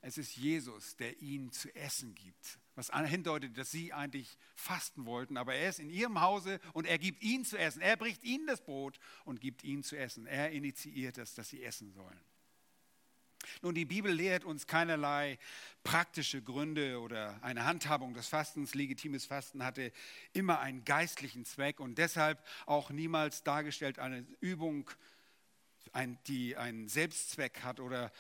es 0.01 0.19
ist 0.19 0.35
Jesus, 0.37 0.97
der 0.97 1.23
ihnen 1.23 1.53
zu 1.53 1.73
essen 1.77 2.13
gibt. 2.17 2.59
Was 2.75 2.91
hindeutet, 2.91 3.57
dass 3.57 3.71
sie 3.71 3.93
eigentlich 3.93 4.37
fasten 4.57 5.07
wollten, 5.07 5.37
aber 5.37 5.55
er 5.55 5.69
ist 5.69 5.79
in 5.79 5.91
ihrem 5.91 6.21
Hause 6.21 6.59
und 6.73 6.87
er 6.87 6.99
gibt 6.99 7.23
ihnen 7.23 7.45
zu 7.45 7.57
essen. 7.57 7.83
Er 7.83 7.97
bricht 7.97 8.25
ihnen 8.25 8.49
das 8.49 8.65
Brot 8.65 8.99
und 9.25 9.41
gibt 9.41 9.63
ihnen 9.63 9.85
zu 9.85 9.97
essen. 9.97 10.27
Er 10.27 10.51
initiiert 10.51 11.19
es, 11.19 11.35
dass 11.35 11.51
sie 11.51 11.63
essen 11.63 11.93
sollen. 11.93 12.21
Nun, 13.63 13.75
die 13.75 13.85
Bibel 13.85 14.13
lehrt 14.13 14.45
uns 14.45 14.67
keinerlei 14.67 15.39
praktische 15.83 16.43
Gründe 16.43 17.01
oder 17.01 17.43
eine 17.43 17.65
Handhabung 17.65 18.15
des 18.15 18.29
Fastens. 18.29 18.75
Legitimes 18.75 19.25
Fasten 19.27 19.65
hatte 19.65 19.93
immer 20.33 20.61
einen 20.61 20.85
geistlichen 20.85 21.45
Zweck 21.45 21.81
und 21.81 21.99
deshalb 21.99 22.45
auch 22.67 22.91
niemals 22.91 23.43
dargestellt 23.43 23.99
eine 23.99 24.27
Übung, 24.41 24.91
die 26.27 26.57
einen 26.57 26.89
Selbstzweck 26.89 27.63
hat 27.63 27.81
oder 27.81 28.13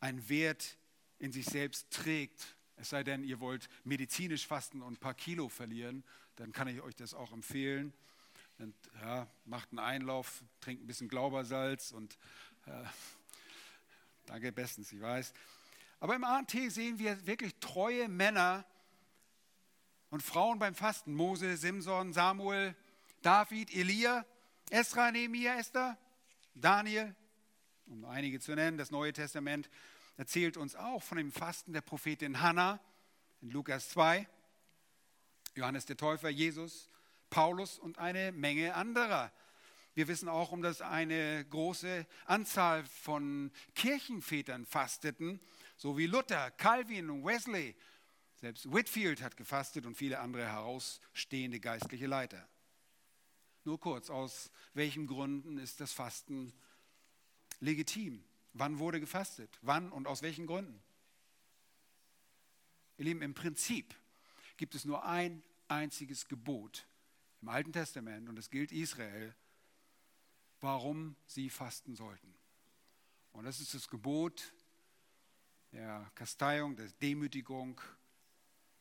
einen 0.00 0.28
Wert 0.28 0.78
in 1.18 1.32
sich 1.32 1.46
selbst 1.46 1.90
trägt. 1.90 2.56
Es 2.76 2.90
sei 2.90 3.02
denn, 3.02 3.24
ihr 3.24 3.40
wollt 3.40 3.68
medizinisch 3.84 4.46
fasten 4.46 4.82
und 4.82 4.94
ein 4.94 4.96
paar 4.98 5.14
Kilo 5.14 5.48
verlieren, 5.48 6.04
dann 6.36 6.52
kann 6.52 6.68
ich 6.68 6.80
euch 6.80 6.94
das 6.94 7.14
auch 7.14 7.32
empfehlen. 7.32 7.92
Und, 8.58 8.74
ja, 9.00 9.28
macht 9.44 9.70
einen 9.70 9.80
Einlauf, 9.80 10.42
trinkt 10.60 10.82
ein 10.82 10.86
bisschen 10.86 11.08
Glaubersalz 11.08 11.92
und 11.92 12.18
äh, 12.66 12.84
Danke 14.28 14.52
bestens, 14.52 14.92
ich 14.92 15.00
weiß. 15.00 15.32
Aber 16.00 16.14
im 16.14 16.22
ANT 16.22 16.50
sehen 16.50 16.98
wir 16.98 17.26
wirklich 17.26 17.54
treue 17.60 18.08
Männer 18.08 18.66
und 20.10 20.22
Frauen 20.22 20.58
beim 20.58 20.74
Fasten. 20.74 21.14
Mose, 21.14 21.56
Simson, 21.56 22.12
Samuel, 22.12 22.76
David, 23.22 23.74
Elia, 23.74 24.26
Esra, 24.68 25.10
Nehemiah, 25.12 25.56
Esther, 25.56 25.96
Daniel, 26.54 27.14
um 27.86 28.04
einige 28.04 28.38
zu 28.38 28.54
nennen. 28.54 28.76
Das 28.76 28.90
Neue 28.90 29.14
Testament 29.14 29.70
erzählt 30.18 30.58
uns 30.58 30.76
auch 30.76 31.02
von 31.02 31.16
dem 31.16 31.32
Fasten 31.32 31.72
der 31.72 31.80
Prophetin 31.80 32.42
Hannah 32.42 32.80
in 33.40 33.50
Lukas 33.50 33.88
2, 33.88 34.28
Johannes 35.54 35.86
der 35.86 35.96
Täufer, 35.96 36.28
Jesus, 36.28 36.90
Paulus 37.30 37.78
und 37.78 37.98
eine 37.98 38.32
Menge 38.32 38.74
anderer. 38.74 39.32
Wir 39.98 40.06
wissen 40.06 40.28
auch, 40.28 40.52
um 40.52 40.62
dass 40.62 40.80
eine 40.80 41.44
große 41.46 42.06
Anzahl 42.26 42.84
von 42.84 43.50
Kirchenvätern 43.74 44.64
fasteten, 44.64 45.40
so 45.76 45.98
wie 45.98 46.06
Luther, 46.06 46.52
Calvin 46.52 47.10
und 47.10 47.24
Wesley. 47.24 47.74
Selbst 48.36 48.72
Whitfield 48.72 49.22
hat 49.22 49.36
gefastet 49.36 49.86
und 49.86 49.96
viele 49.96 50.20
andere 50.20 50.46
herausstehende 50.46 51.58
geistliche 51.58 52.06
Leiter. 52.06 52.48
Nur 53.64 53.80
kurz, 53.80 54.08
aus 54.08 54.52
welchen 54.72 55.08
Gründen 55.08 55.58
ist 55.58 55.80
das 55.80 55.92
Fasten 55.92 56.52
legitim? 57.58 58.22
Wann 58.52 58.78
wurde 58.78 59.00
gefastet? 59.00 59.58
Wann 59.62 59.90
und 59.90 60.06
aus 60.06 60.22
welchen 60.22 60.46
Gründen? 60.46 60.80
Ihr 62.98 63.06
Lieben, 63.06 63.22
im 63.22 63.34
Prinzip 63.34 63.96
gibt 64.58 64.76
es 64.76 64.84
nur 64.84 65.04
ein 65.04 65.42
einziges 65.66 66.28
Gebot 66.28 66.86
im 67.42 67.48
Alten 67.48 67.72
Testament 67.72 68.28
und 68.28 68.38
es 68.38 68.48
gilt 68.48 68.70
Israel 68.70 69.34
warum 70.60 71.16
sie 71.26 71.50
fasten 71.50 71.94
sollten. 71.94 72.34
Und 73.32 73.44
das 73.44 73.60
ist 73.60 73.74
das 73.74 73.88
Gebot 73.88 74.52
der 75.72 76.10
Kasteiung, 76.14 76.76
der 76.76 76.88
Demütigung, 77.02 77.80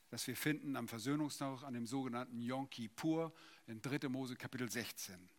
das 0.09 0.25
wir 0.27 0.35
finden 0.37 0.75
am 0.75 0.87
Versöhnungstag, 0.87 1.63
an 1.63 1.73
dem 1.73 1.85
sogenannten 1.85 2.41
Yom 2.41 2.69
Kippur 2.69 3.33
in 3.67 3.81
3. 3.81 4.07
Mose 4.07 4.35
Kapitel 4.35 4.69
16. 4.71 5.29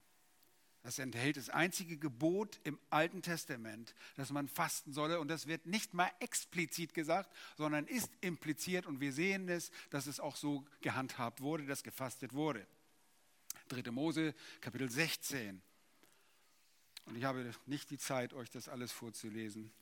Das 0.82 0.98
enthält 0.98 1.36
das 1.36 1.50
einzige 1.50 1.96
Gebot 1.96 2.60
im 2.64 2.78
Alten 2.88 3.20
Testament, 3.20 3.94
dass 4.14 4.30
man 4.30 4.48
fasten 4.48 4.92
solle. 4.92 5.20
Und 5.20 5.28
das 5.28 5.46
wird 5.46 5.66
nicht 5.66 5.92
mal 5.92 6.10
explizit 6.20 6.94
gesagt, 6.94 7.34
sondern 7.56 7.86
ist 7.86 8.10
impliziert. 8.20 8.86
Und 8.86 9.00
wir 9.00 9.12
sehen 9.12 9.48
es, 9.48 9.70
dass 9.90 10.06
es 10.06 10.20
auch 10.20 10.36
so 10.36 10.64
gehandhabt 10.80 11.40
wurde, 11.40 11.66
dass 11.66 11.82
gefastet 11.82 12.32
wurde. 12.32 12.66
3. 13.68 13.90
Mose 13.90 14.34
Kapitel 14.60 14.88
16. 14.88 15.60
Und 17.08 17.16
ich 17.16 17.24
habe 17.24 17.50
nicht 17.64 17.90
die 17.90 17.96
Zeit, 17.96 18.34
euch 18.34 18.50
das 18.50 18.68
alles 18.68 18.92
vorzulesen. 18.92 19.72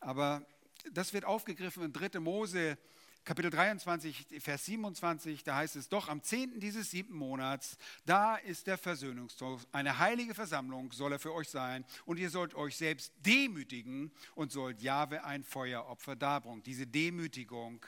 Aber 0.00 0.46
das 0.92 1.12
wird 1.12 1.26
aufgegriffen 1.26 1.82
in 1.82 1.92
3. 1.92 2.20
Mose, 2.20 2.78
Kapitel 3.22 3.50
23, 3.50 4.26
Vers 4.38 4.64
27. 4.64 5.44
Da 5.44 5.56
heißt 5.56 5.76
es: 5.76 5.90
Doch 5.90 6.08
am 6.08 6.22
10. 6.22 6.58
dieses 6.58 6.90
siebten 6.90 7.14
Monats, 7.14 7.76
da 8.06 8.36
ist 8.36 8.66
der 8.66 8.78
Versöhnungstag. 8.78 9.60
Eine 9.72 9.98
heilige 9.98 10.34
Versammlung 10.34 10.90
soll 10.92 11.12
er 11.12 11.18
für 11.18 11.34
euch 11.34 11.50
sein. 11.50 11.84
Und 12.06 12.18
ihr 12.18 12.30
sollt 12.30 12.54
euch 12.54 12.78
selbst 12.78 13.12
demütigen 13.18 14.10
und 14.34 14.52
sollt 14.52 14.80
Jahwe 14.80 15.22
ein 15.24 15.44
Feueropfer 15.44 16.16
darbringen. 16.16 16.62
Diese 16.62 16.86
Demütigung 16.86 17.84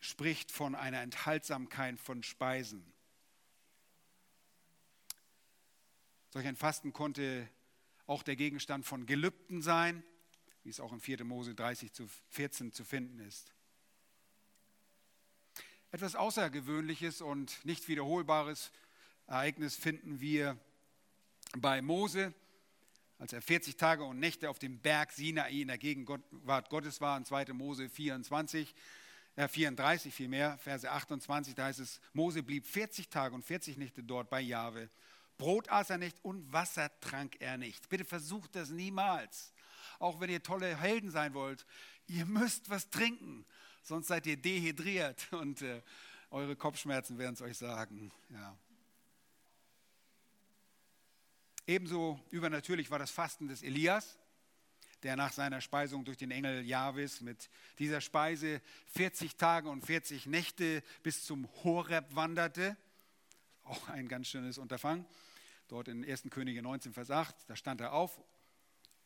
spricht 0.00 0.50
von 0.50 0.74
einer 0.74 1.02
Enthaltsamkeit 1.02 2.00
von 2.00 2.24
Speisen. 2.24 2.84
Solch 6.30 6.46
ein 6.46 6.56
Fasten 6.56 6.92
konnte 6.92 7.48
auch 8.06 8.22
der 8.22 8.36
Gegenstand 8.36 8.86
von 8.86 9.04
Gelübden 9.04 9.62
sein, 9.62 10.04
wie 10.62 10.70
es 10.70 10.78
auch 10.78 10.92
in 10.92 11.00
4. 11.00 11.24
Mose 11.24 11.54
30 11.54 11.92
zu 11.92 12.08
14 12.28 12.72
zu 12.72 12.84
finden 12.84 13.18
ist. 13.20 13.52
Etwas 15.90 16.14
Außergewöhnliches 16.14 17.20
und 17.20 17.64
nicht 17.64 17.88
wiederholbares 17.88 18.70
Ereignis 19.26 19.74
finden 19.74 20.20
wir 20.20 20.56
bei 21.58 21.82
Mose, 21.82 22.32
als 23.18 23.32
er 23.32 23.42
40 23.42 23.76
Tage 23.76 24.04
und 24.04 24.20
Nächte 24.20 24.50
auf 24.50 24.60
dem 24.60 24.78
Berg 24.78 25.10
Sinai 25.10 25.62
in 25.62 25.68
der 25.68 25.78
Gegenwart 25.78 26.70
Gottes 26.70 27.00
war, 27.00 27.16
in 27.18 27.24
2. 27.24 27.52
Mose 27.54 27.88
24, 27.88 28.72
äh 29.34 29.48
34 29.48 30.14
vielmehr, 30.14 30.58
Verse 30.58 30.88
28, 30.88 31.56
da 31.56 31.64
heißt 31.64 31.80
es, 31.80 32.00
Mose 32.12 32.44
blieb 32.44 32.66
40 32.66 33.08
Tage 33.08 33.34
und 33.34 33.44
40 33.44 33.76
Nächte 33.78 34.04
dort 34.04 34.30
bei 34.30 34.40
Jahwe 34.40 34.90
Brot 35.40 35.68
aß 35.68 35.90
er 35.90 35.98
nicht 35.98 36.16
und 36.22 36.52
Wasser 36.52 36.90
trank 37.00 37.36
er 37.40 37.56
nicht. 37.56 37.88
Bitte 37.88 38.04
versucht 38.04 38.54
das 38.54 38.70
niemals. 38.70 39.52
Auch 39.98 40.20
wenn 40.20 40.30
ihr 40.30 40.42
tolle 40.42 40.76
Helden 40.76 41.10
sein 41.10 41.34
wollt, 41.34 41.66
ihr 42.06 42.26
müsst 42.26 42.70
was 42.70 42.90
trinken. 42.90 43.44
sonst 43.82 44.06
seid 44.06 44.26
ihr 44.26 44.36
dehydriert 44.36 45.26
und 45.32 45.62
äh, 45.62 45.82
eure 46.30 46.54
Kopfschmerzen 46.54 47.18
werden 47.18 47.34
es 47.34 47.42
euch 47.42 47.58
sagen. 47.58 48.12
Ja. 48.30 48.56
Ebenso 51.66 52.20
übernatürlich 52.30 52.90
war 52.90 52.98
das 52.98 53.10
Fasten 53.10 53.48
des 53.48 53.62
Elias, 53.62 54.18
der 55.02 55.16
nach 55.16 55.32
seiner 55.32 55.60
Speisung 55.60 56.04
durch 56.04 56.18
den 56.18 56.30
Engel 56.30 56.64
Javis 56.64 57.20
mit 57.20 57.48
dieser 57.78 58.00
Speise 58.00 58.60
40 58.92 59.36
Tage 59.36 59.68
und 59.68 59.84
40 59.84 60.26
Nächte 60.26 60.82
bis 61.02 61.24
zum 61.24 61.48
Horeb 61.64 62.14
wanderte. 62.14 62.76
Auch 63.64 63.88
ein 63.88 64.08
ganz 64.08 64.28
schönes 64.28 64.58
Unterfangen. 64.58 65.06
Dort 65.70 65.86
in 65.86 66.04
1. 66.04 66.24
Könige 66.30 66.62
19, 66.62 66.92
Vers 66.92 67.12
8, 67.12 67.48
da 67.48 67.54
stand 67.54 67.80
er 67.80 67.92
auf 67.92 68.20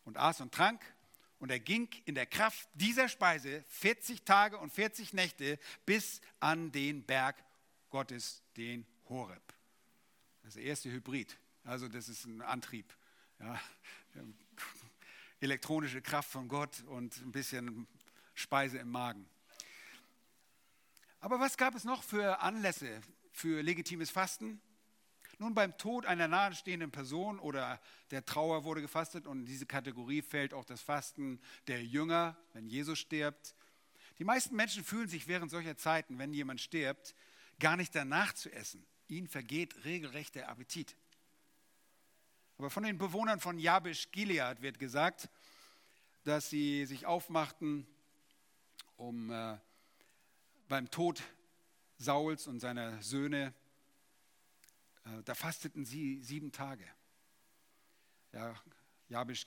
und 0.05 0.17
aß 0.17 0.41
und 0.41 0.55
trank. 0.55 0.83
Und 1.39 1.51
er 1.51 1.61
ging 1.61 1.91
in 2.07 2.15
der 2.15 2.25
Kraft 2.25 2.67
dieser 2.73 3.11
Speise 3.11 3.63
40 3.69 4.23
Tage 4.23 4.57
und 4.57 4.73
40 4.73 5.13
Nächte 5.13 5.59
bis 5.85 6.23
an 6.41 6.73
den 6.73 7.05
Berg 7.05 7.37
Gottes, 7.91 8.43
den 8.57 8.87
Horeb. 9.11 9.43
Das 10.41 10.53
ist 10.53 10.57
der 10.57 10.65
erste 10.65 10.91
Hybrid. 10.91 11.37
Also 11.65 11.87
das 11.87 12.09
ist 12.09 12.25
ein 12.25 12.41
Antrieb. 12.41 12.97
Ja. 13.41 13.61
Elektronische 15.41 16.01
Kraft 16.01 16.31
von 16.31 16.49
Gott 16.49 16.83
und 16.87 17.15
ein 17.19 17.33
bisschen 17.33 17.87
Speise 18.33 18.79
im 18.79 18.91
Magen. 18.91 19.29
Aber 21.21 21.39
was 21.41 21.59
gab 21.59 21.75
es 21.75 21.85
noch 21.85 22.03
für 22.03 22.41
Anlässe 22.41 23.03
für 23.33 23.63
legitimes 23.63 24.09
Fasten? 24.09 24.63
Nun, 25.39 25.55
beim 25.55 25.77
Tod 25.77 26.07
einer 26.07 26.29
nahestehenden 26.29 26.91
Person 26.91 27.39
oder 27.39 27.81
der 28.11 28.25
Trauer 28.25 28.65
wurde 28.65 28.81
gefastet 28.81 29.27
und 29.27 29.41
in 29.41 29.47
diese 29.47 29.67
Kategorie 29.67 30.23
fällt 30.23 30.55
auch 30.55 30.65
das 30.65 30.81
Fasten 30.81 31.41
der 31.67 31.85
Jünger, 31.85 32.37
wenn 32.53 32.67
Jesus 32.67 32.99
stirbt. 32.99 33.55
Die 34.19 34.25
meisten 34.25 34.55
Menschen 34.55 34.85
fühlen 34.85 35.09
sich 35.09 35.27
während 35.27 35.51
solcher 35.51 35.77
Zeiten, 35.77 36.19
wenn 36.19 36.33
jemand 36.33 36.61
stirbt, 36.61 37.15
gar 37.59 37.77
nicht 37.77 37.95
danach 37.95 38.33
zu 38.35 38.53
essen. 38.53 38.87
Ihnen 39.09 39.29
vergeht 39.29 39.85
regelrecht 39.85 40.35
der 40.35 40.49
Appetit. 40.49 40.97
Aber 42.57 42.71
von 42.71 42.85
den 42.85 42.99
Bewohnern 42.99 43.41
von 43.41 43.59
Jabesh 43.59 44.11
Gilead 44.13 44.63
wird 44.63 44.79
gesagt, 44.79 45.29
dass 46.23 46.49
sie 46.49 46.87
sich 46.87 47.07
aufmachten, 47.07 47.87
um 48.97 49.31
äh, 49.31 49.59
beim 50.69 50.91
Tod 50.91 51.23
Sauls 51.99 52.47
und 52.47 52.61
seiner 52.61 53.03
Söhne, 53.03 53.49
äh, 53.49 53.64
da 55.25 55.35
fasteten 55.35 55.85
sie 55.85 56.23
sieben 56.23 56.53
Tage. 56.53 56.87
Ja, 58.33 58.55
Jabesh, 59.09 59.47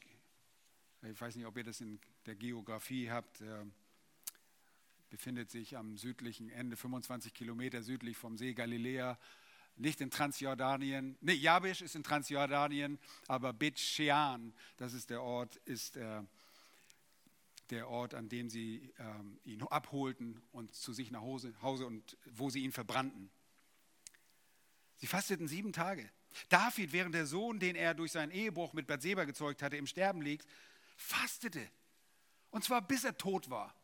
ich 1.01 1.20
weiß 1.20 1.36
nicht, 1.36 1.45
ob 1.45 1.58
ihr 1.58 1.64
das 1.64 1.82
in 1.82 1.99
der 2.26 2.36
Geografie 2.36 3.10
habt, 3.10 3.41
äh, 3.41 3.66
befindet 5.10 5.49
sich 5.49 5.78
am 5.78 5.97
südlichen 5.97 6.49
Ende, 6.49 6.76
25 6.76 7.34
Kilometer 7.34 7.82
südlich 7.82 8.18
vom 8.18 8.38
See 8.38 8.53
Galiläa 8.53 9.18
nicht 9.78 10.01
in 10.01 10.10
Transjordanien. 10.10 11.18
Nee, 11.22 11.34
Jabesh 11.34 11.82
ist 11.82 11.95
in 11.95 12.03
Transjordanien, 12.03 12.99
aber 13.28 13.53
Bet 13.53 13.80
Shean, 13.80 14.53
das 14.78 14.93
ist 14.93 15.10
der 15.10 15.22
Ort, 15.22 15.55
ist 15.66 15.97
äh, 15.97 16.24
der 17.70 17.88
Ort, 17.88 18.14
an 18.14 18.30
dem 18.30 18.49
sie 18.49 18.93
ähm, 18.97 19.39
ihn 19.43 19.62
abholten 19.64 20.41
und 20.51 20.74
zu 20.74 20.93
sich 20.93 21.12
nach 21.12 21.22
Hause 21.22 21.86
und 21.86 22.18
wo 22.32 22.49
sie 22.49 22.64
ihn 22.64 22.72
verbrannten. 22.72 23.30
Sie 24.97 25.07
fasteten 25.07 25.47
sieben 25.47 25.73
Tage. 25.73 26.09
David, 26.49 26.91
während 26.91 27.15
der 27.15 27.25
Sohn, 27.25 27.59
den 27.59 27.75
er 27.75 27.93
durch 27.93 28.11
seinen 28.11 28.31
Ehebruch 28.31 28.73
mit 28.73 28.87
Bathseba 28.87 29.23
gezeugt 29.25 29.61
hatte, 29.61 29.77
im 29.77 29.87
Sterben 29.87 30.21
liegt, 30.21 30.47
fastete. 30.95 31.67
Und 32.51 32.63
zwar 32.63 32.81
bis 32.81 33.03
er 33.03 33.17
tot 33.17 33.49
war. 33.49 33.75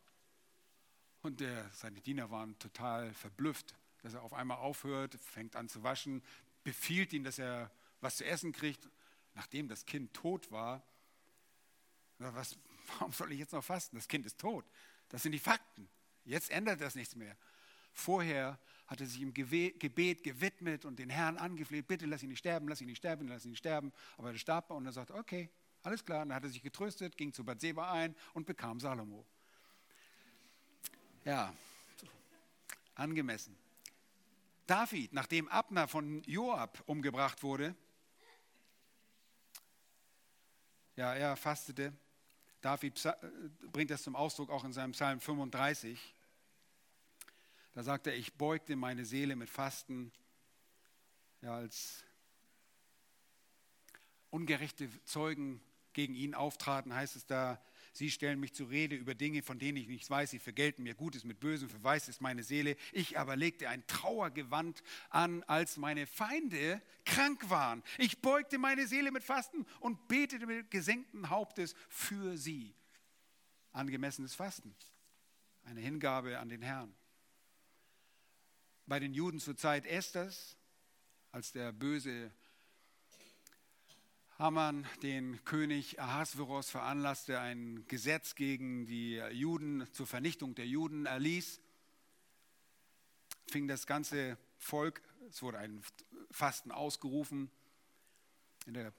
Und 1.22 1.40
der, 1.40 1.70
seine 1.74 2.02
Diener 2.02 2.30
waren 2.30 2.58
total 2.60 3.14
verblüfft 3.14 3.76
dass 4.04 4.14
er 4.14 4.22
auf 4.22 4.34
einmal 4.34 4.58
aufhört, 4.58 5.16
fängt 5.16 5.56
an 5.56 5.70
zu 5.70 5.82
waschen, 5.82 6.22
befiehlt 6.64 7.14
ihn, 7.14 7.24
dass 7.24 7.40
er 7.40 7.72
was 8.02 8.18
zu 8.18 8.26
essen 8.26 8.52
kriegt, 8.52 8.88
nachdem 9.34 9.68
das 9.70 9.86
Kind 9.86 10.14
tot 10.14 10.52
war. 10.52 10.84
Was, 12.20 12.58
warum 13.00 13.14
soll 13.14 13.32
ich 13.32 13.40
jetzt 13.40 13.54
noch 13.54 13.64
fasten? 13.64 13.96
Das 13.96 14.08
Kind 14.08 14.26
ist 14.26 14.38
tot. 14.38 14.66
Das 15.10 15.24
sind 15.24 15.32
die 15.32 15.40
Fakten. 15.40 15.90
Jetzt 16.26 16.52
ändert 16.52 16.82
das 16.82 16.96
nichts 16.96 17.16
mehr. 17.16 17.36
Vorher 17.94 18.60
hat 18.94 19.02
er 19.02 19.08
sich 19.08 19.22
im 19.22 19.34
Gebet 19.34 19.80
gewidmet 20.24 20.86
und 20.86 21.00
den 21.00 21.10
Herrn 21.10 21.38
angefleht, 21.38 21.88
bitte 21.88 22.06
lass 22.06 22.22
ihn 22.22 22.30
nicht 22.30 22.40
sterben, 22.40 22.68
lass 22.68 22.80
ihn 22.80 22.88
nicht 22.88 23.00
sterben, 23.00 23.28
lass 23.28 23.44
ihn 23.44 23.50
nicht 23.50 23.60
sterben. 23.60 23.92
Aber 24.18 24.32
er 24.32 24.38
starb 24.38 24.70
und 24.70 24.86
er 24.86 24.92
sagte, 24.92 25.16
okay, 25.16 25.50
alles 25.82 26.06
klar. 26.06 26.22
Und 26.22 26.30
dann 26.30 26.36
hat 26.36 26.44
er 26.44 26.50
sich 26.50 26.62
getröstet, 26.62 27.18
ging 27.18 27.34
zu 27.34 27.44
Bathseba 27.44 27.92
ein 27.92 28.16
und 28.34 28.46
bekam 28.46 28.80
Salomo. 28.80 29.26
Ja, 31.26 31.56
angemessen. 32.94 33.58
David, 34.68 35.12
nachdem 35.12 35.48
Abner 35.48 35.88
von 35.88 36.22
Joab 36.24 36.84
umgebracht 36.86 37.42
wurde, 37.42 37.76
ja, 40.96 41.16
er 41.16 41.36
fastete. 41.36 41.94
David 42.62 43.02
bringt 43.72 43.90
das 43.90 44.04
zum 44.04 44.16
Ausdruck 44.16 44.52
auch 44.52 44.64
in 44.64 44.72
seinem 44.72 44.92
Psalm 44.92 45.20
35. 45.20 46.14
Da 47.74 47.84
sagt 47.84 48.08
er, 48.08 48.16
ich 48.16 48.34
beugte 48.34 48.76
meine 48.76 49.06
Seele 49.06 49.36
mit 49.36 49.50
Fasten, 49.50 50.12
ja, 51.42 51.56
als 51.56 52.04
ungerechte 54.30 54.90
Zeugen 55.04 55.62
gegen 55.94 56.16
ihn 56.16 56.36
auftraten, 56.36 56.94
heißt 56.94 57.16
es 57.16 57.26
da, 57.26 57.64
Sie 57.96 58.10
stellen 58.10 58.40
mich 58.40 58.54
zur 58.54 58.72
Rede 58.72 58.96
über 58.96 59.14
Dinge, 59.14 59.44
von 59.44 59.60
denen 59.60 59.78
ich 59.78 59.88
nichts 59.88 60.10
weiß. 60.10 60.32
Sie 60.32 60.40
vergelten 60.40 60.82
mir 60.82 60.96
Gutes 60.96 61.24
mit 61.26 61.40
Bösem, 61.40 61.70
für 61.70 61.84
Weiß 61.84 62.10
ist 62.10 62.22
meine 62.22 62.42
Seele. 62.42 62.76
Ich 62.92 63.20
aber 63.20 63.36
legte 63.36 63.70
ein 63.70 63.86
Trauergewand 63.86 64.82
an, 65.12 65.44
als 65.44 65.78
meine 65.78 66.08
Feinde 66.08 66.82
krank 67.06 67.52
waren. 67.52 67.84
Ich 68.00 68.20
beugte 68.20 68.58
meine 68.58 68.88
Seele 68.88 69.12
mit 69.12 69.24
Fasten 69.24 69.68
und 69.80 70.08
betete 70.08 70.48
mit 70.48 70.72
gesenkten 70.72 71.30
Hauptes 71.30 71.76
für 71.88 72.36
sie. 72.36 72.74
Angemessenes 73.74 74.34
Fasten. 74.34 74.76
Eine 75.64 75.82
Hingabe 75.82 76.40
an 76.40 76.50
den 76.50 76.64
Herrn. 76.64 76.96
Bei 78.86 79.00
den 79.00 79.14
Juden 79.14 79.40
zur 79.40 79.56
Zeit 79.56 79.86
Esthers, 79.86 80.58
als 81.32 81.54
der 81.54 81.72
böse 81.72 82.32
Haman 84.38 84.86
den 85.02 85.44
König 85.46 86.02
Ahasveros 86.02 86.70
veranlasste, 86.70 87.40
ein 87.40 87.86
Gesetz 87.88 88.36
gegen 88.36 88.86
die 88.86 89.16
Juden 89.32 89.88
zur 89.94 90.06
Vernichtung 90.06 90.54
der 90.54 90.68
Juden 90.68 91.06
erließ, 91.06 91.62
fing 93.48 93.70
das 93.70 93.88
ganze 93.88 94.38
Volk, 94.58 95.02
es 95.30 95.42
wurde 95.42 95.60
ein 95.60 95.82
Fasten 96.30 96.72
ausgerufen, 96.72 97.50
in 98.66 98.74
der, 98.74 98.94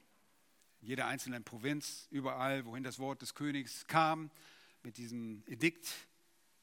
jeder 0.81 1.05
einzelnen 1.05 1.43
Provinz, 1.43 2.07
überall, 2.09 2.65
wohin 2.65 2.83
das 2.83 2.97
Wort 2.97 3.21
des 3.21 3.35
Königs 3.35 3.85
kam, 3.85 4.31
mit 4.81 4.97
diesem 4.97 5.43
Edikt 5.45 5.87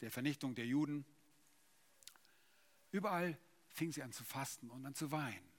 der 0.00 0.10
Vernichtung 0.10 0.56
der 0.56 0.66
Juden. 0.66 1.04
Überall 2.92 3.36
fing 3.70 3.90
sie 3.90 4.02
an 4.02 4.12
zu 4.12 4.22
fasten 4.22 4.70
und 4.70 4.86
an 4.86 4.94
zu 4.94 5.10
weinen. 5.10 5.50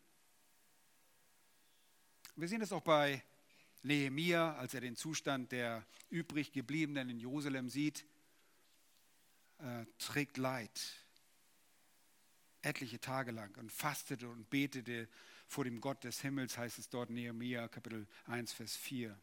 Wir 2.35 2.47
sehen 2.47 2.61
es 2.61 2.71
auch 2.71 2.81
bei 2.81 3.23
Nehemia, 3.81 4.55
als 4.55 4.73
er 4.73 4.81
den 4.81 4.95
Zustand 4.95 5.51
der 5.51 5.85
übrig 6.09 6.51
gebliebenen 6.51 7.09
in 7.09 7.19
Jerusalem 7.19 7.69
sieht, 7.69 8.05
äh, 9.59 9.85
trägt 9.97 10.37
Leid 10.37 11.03
etliche 12.63 12.99
Tage 12.99 13.31
lang 13.31 13.55
und 13.57 13.71
fastete 13.71 14.29
und 14.29 14.49
betete 14.49 15.07
vor 15.47 15.65
dem 15.65 15.81
Gott 15.81 16.03
des 16.03 16.21
Himmels, 16.21 16.57
heißt 16.57 16.79
es 16.79 16.89
dort 16.89 17.09
Nehemia 17.09 17.67
Kapitel 17.67 18.07
1, 18.25 18.53
Vers 18.53 18.75
4. 18.75 19.19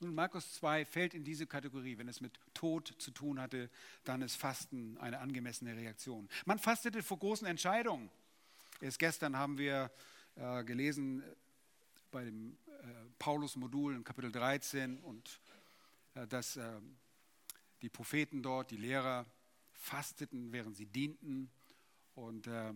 Und 0.00 0.14
Markus 0.14 0.52
2 0.54 0.84
fällt 0.84 1.14
in 1.14 1.24
diese 1.24 1.46
Kategorie. 1.46 1.98
Wenn 1.98 2.08
es 2.08 2.20
mit 2.20 2.38
Tod 2.54 2.94
zu 2.98 3.10
tun 3.10 3.40
hatte, 3.40 3.70
dann 4.04 4.22
ist 4.22 4.36
Fasten 4.36 4.96
eine 4.98 5.18
angemessene 5.18 5.76
Reaktion. 5.76 6.28
Man 6.44 6.58
fastete 6.58 7.02
vor 7.02 7.18
großen 7.18 7.46
Entscheidungen. 7.46 8.10
Erst 8.80 8.98
gestern 8.98 9.36
haben 9.36 9.58
wir 9.58 9.90
äh, 10.36 10.62
gelesen 10.64 11.22
äh, 11.22 11.24
bei 12.12 12.24
dem 12.24 12.56
äh, 12.66 12.84
Paulus-Modul 13.18 13.96
in 13.96 14.04
Kapitel 14.04 14.30
13 14.30 15.00
und 15.00 15.40
äh, 16.14 16.26
dass 16.28 16.56
äh, 16.56 16.80
die 17.82 17.88
Propheten 17.88 18.42
dort, 18.42 18.70
die 18.70 18.76
Lehrer, 18.76 19.26
fasteten, 19.72 20.52
während 20.52 20.76
sie 20.76 20.86
dienten 20.86 21.50
und 22.14 22.46
äh, 22.46 22.72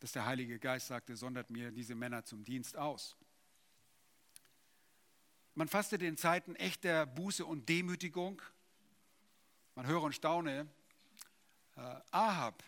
dass 0.00 0.12
der 0.12 0.26
Heilige 0.26 0.58
Geist 0.58 0.88
sagte, 0.88 1.16
sondert 1.16 1.50
mir 1.50 1.70
diese 1.70 1.94
Männer 1.94 2.24
zum 2.24 2.44
Dienst 2.44 2.76
aus. 2.76 3.16
Man 5.54 5.68
fastete 5.68 6.06
in 6.06 6.16
Zeiten 6.16 6.56
echter 6.56 7.04
Buße 7.04 7.44
und 7.44 7.68
Demütigung. 7.68 8.40
Man 9.74 9.86
höre 9.86 10.02
und 10.02 10.14
staune, 10.14 10.66
Ahab 12.10 12.62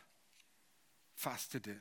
fastete 1.15 1.81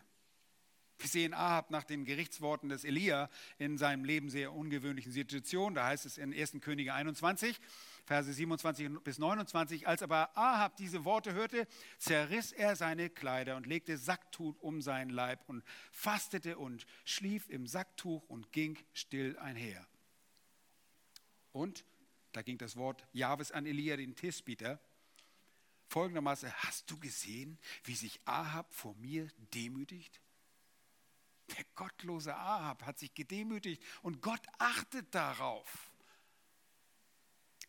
Wir 0.98 1.10
sehen 1.10 1.34
Ahab 1.34 1.72
nach 1.72 1.84
den 1.84 2.06
Gerichtsworten 2.06 2.70
des 2.70 2.86
Elia 2.86 3.30
in 3.58 3.78
seinem 3.78 4.06
Leben 4.06 4.30
sehr 4.30 4.54
ungewöhnlichen 4.54 5.12
Situation. 5.12 5.76
Da 5.76 5.88
heißt 5.88 6.06
es 6.06 6.18
in 6.18 6.34
1. 6.34 6.54
Könige 6.62 6.94
21, 6.94 7.60
Verse 8.06 8.32
27 8.32 9.04
bis 9.04 9.20
29. 9.20 9.86
Als 9.88 10.04
aber 10.04 10.38
Ahab 10.38 10.78
diese 10.78 11.04
Worte 11.04 11.34
hörte, 11.34 11.68
zerriss 11.98 12.54
er 12.54 12.78
seine 12.78 13.10
Kleider 13.10 13.58
und 13.58 13.68
legte 13.68 13.98
Sacktuch 13.98 14.58
um 14.62 14.82
seinen 14.82 15.10
Leib 15.10 15.42
und 15.48 15.64
fastete 15.92 16.58
und 16.58 16.86
schlief 17.04 17.50
im 17.50 17.68
Sacktuch 17.68 18.24
und 18.30 18.54
ging 18.54 18.78
still 18.94 19.38
einher. 19.38 19.86
Und 21.54 21.86
da 22.34 22.42
ging 22.42 22.58
das 22.58 22.76
Wort 22.76 23.08
Jahwes 23.14 23.52
an 23.52 23.66
Elia, 23.66 23.96
den 23.96 24.16
Tisbiter, 24.16 24.82
folgendermaßen: 25.88 26.52
Hast 26.52 26.92
du 26.92 27.00
gesehen, 27.00 27.58
wie 27.86 27.96
sich 27.96 28.20
Ahab 28.26 28.74
vor 28.74 28.96
mir 28.96 29.30
demütigt? 29.54 30.20
Der 31.56 31.64
gottlose 31.76 32.36
Ahab 32.36 32.84
hat 32.84 33.00
sich 33.00 33.14
gedemütigt 33.14 33.82
und 34.02 34.22
Gott 34.22 34.46
achtet 34.58 35.14
darauf. 35.14 35.92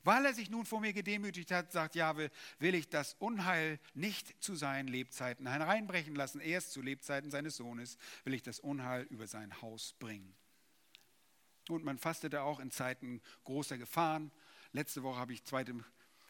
Weil 0.04 0.26
er 0.26 0.34
sich 0.34 0.50
nun 0.50 0.66
vor 0.66 0.80
mir 0.80 0.92
gedemütigt 0.92 1.50
hat, 1.50 1.72
sagt 1.72 1.94
Jahwe, 1.94 2.30
will 2.58 2.74
ich 2.74 2.88
das 2.90 3.14
Unheil 3.14 3.80
nicht 3.94 4.42
zu 4.42 4.54
seinen 4.54 4.86
Lebzeiten 4.86 5.46
hereinbrechen 5.46 6.14
lassen. 6.14 6.40
Erst 6.40 6.72
zu 6.72 6.82
Lebzeiten 6.82 7.30
seines 7.30 7.56
Sohnes 7.56 7.96
will 8.24 8.34
ich 8.34 8.42
das 8.42 8.60
Unheil 8.60 9.04
über 9.04 9.26
sein 9.26 9.62
Haus 9.62 9.94
bringen. 9.98 10.34
Und 11.68 11.84
man 11.84 11.98
fastete 11.98 12.42
auch 12.42 12.60
in 12.60 12.70
Zeiten 12.70 13.22
großer 13.44 13.78
Gefahren. 13.78 14.30
Letzte 14.72 15.02
Woche 15.02 15.18
habe 15.18 15.32
ich 15.32 15.44
2. 15.44 15.66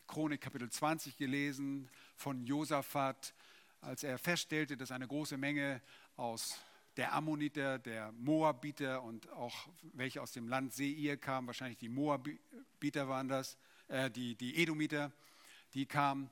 Chronik 0.06 0.40
Kapitel 0.40 0.70
20 0.70 1.16
gelesen 1.16 1.88
von 2.14 2.44
Josaphat, 2.44 3.34
als 3.80 4.04
er 4.04 4.18
feststellte, 4.18 4.76
dass 4.76 4.90
eine 4.92 5.08
große 5.08 5.36
Menge 5.36 5.80
aus 6.16 6.58
der 6.96 7.12
Ammoniter, 7.12 7.78
der 7.78 8.12
Moabiter 8.12 9.02
und 9.02 9.28
auch 9.30 9.68
welche 9.94 10.22
aus 10.22 10.32
dem 10.32 10.48
Land 10.48 10.72
Seir 10.72 11.16
kamen, 11.16 11.46
wahrscheinlich 11.46 11.78
die 11.78 11.88
Moabiter 11.88 13.08
waren 13.08 13.28
das, 13.28 13.56
äh, 13.88 14.10
die, 14.10 14.36
die 14.36 14.62
Edomiter, 14.62 15.10
die 15.72 15.86
kamen. 15.86 16.30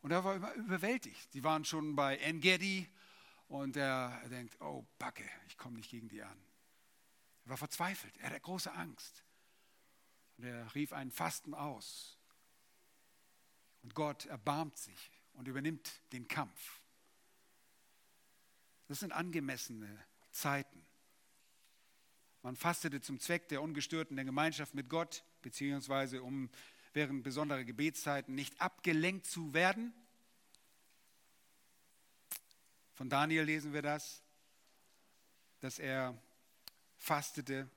Und 0.00 0.10
er 0.10 0.24
war 0.24 0.54
überwältigt. 0.54 1.32
Die 1.34 1.44
waren 1.44 1.64
schon 1.64 1.94
bei 1.94 2.16
Engedi 2.16 2.88
und 3.46 3.76
er 3.76 4.20
denkt, 4.28 4.60
oh 4.60 4.84
Backe, 4.98 5.24
ich 5.46 5.56
komme 5.56 5.76
nicht 5.76 5.90
gegen 5.90 6.08
die 6.08 6.22
an. 6.22 6.51
Er 7.44 7.50
war 7.50 7.56
verzweifelt, 7.56 8.16
er 8.18 8.30
hatte 8.30 8.40
große 8.40 8.72
Angst. 8.72 9.24
Und 10.36 10.44
er 10.44 10.74
rief 10.74 10.92
einen 10.92 11.10
Fasten 11.10 11.54
aus. 11.54 12.18
Und 13.82 13.94
Gott 13.94 14.26
erbarmt 14.26 14.76
sich 14.76 15.10
und 15.34 15.48
übernimmt 15.48 16.02
den 16.12 16.28
Kampf. 16.28 16.80
Das 18.88 19.00
sind 19.00 19.12
angemessene 19.12 19.98
Zeiten. 20.30 20.84
Man 22.42 22.56
fastete 22.56 23.00
zum 23.00 23.20
Zweck 23.20 23.48
der 23.48 23.62
ungestörten 23.62 24.16
der 24.16 24.24
Gemeinschaft 24.24 24.74
mit 24.74 24.88
Gott, 24.88 25.24
beziehungsweise 25.42 26.22
um 26.22 26.50
während 26.92 27.22
besonderer 27.22 27.64
Gebetszeiten 27.64 28.34
nicht 28.34 28.60
abgelenkt 28.60 29.26
zu 29.26 29.54
werden. 29.54 29.94
Von 32.94 33.08
Daniel 33.08 33.44
lesen 33.44 33.72
wir 33.72 33.82
das, 33.82 34.22
dass 35.60 35.78
er 35.78 36.20
fastete. 37.02 37.68